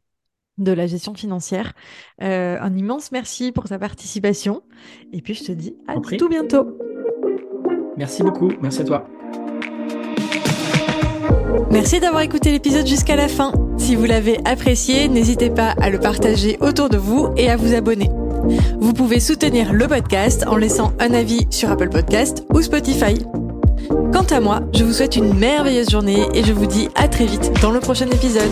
de 0.59 0.73
la 0.73 0.87
gestion 0.87 1.15
financière. 1.15 1.73
un 2.19 2.77
immense 2.77 3.13
merci 3.13 3.53
pour 3.53 3.65
ta 3.65 3.79
participation. 3.79 4.63
Et 5.13 5.23
puis 5.23 5.35
je 5.35 5.45
te 5.45 5.53
dis 5.53 5.77
à 5.87 5.95
tout 6.01 6.29
bientôt. 6.29 6.77
Merci 7.97 8.25
beaucoup. 8.25 8.51
Merci 8.61 8.83
à 8.83 8.85
toi. 8.85 9.07
Merci 11.71 12.01
d'avoir 12.01 12.23
écouté 12.23 12.51
l'épisode 12.51 12.87
jusqu'à 12.87 13.17
la 13.17 13.29
fin. 13.29 13.53
Si 13.79 13.97
vous 13.97 14.05
l'avez 14.05 14.39
apprécié, 14.45 15.09
n'hésitez 15.09 15.51
pas 15.51 15.75
à 15.81 15.91
le 15.91 15.99
partager 15.99 16.59
autour 16.61 16.89
de 16.89 16.97
vous 16.97 17.29
et 17.37 17.51
à 17.51 17.57
vous 17.57 17.75
abonner. 17.75 18.11
Vous 18.81 18.93
pouvez 18.93 19.21
soutenir 19.21 19.73
le 19.73 19.87
podcast 19.87 20.45
en 20.47 20.57
laissant 20.57 20.93
un 20.99 21.15
avis 21.15 21.47
sur 21.51 21.71
Apple 21.71 21.89
Podcast 21.89 22.45
ou 22.53 22.61
Spotify. 22.61 23.15
Quant 24.13 24.27
à 24.31 24.41
moi, 24.41 24.61
je 24.75 24.85
vous 24.85 24.93
souhaite 24.93 25.17
une 25.17 25.35
merveilleuse 25.35 25.91
journée 25.91 26.27
et 26.35 26.45
je 26.45 26.53
vous 26.53 26.67
dis 26.67 26.89
à 26.95 27.09
très 27.09 27.27
vite 27.27 27.53
dans 27.61 27.71
le 27.71 27.81
prochain 27.81 28.07
épisode. 28.07 28.51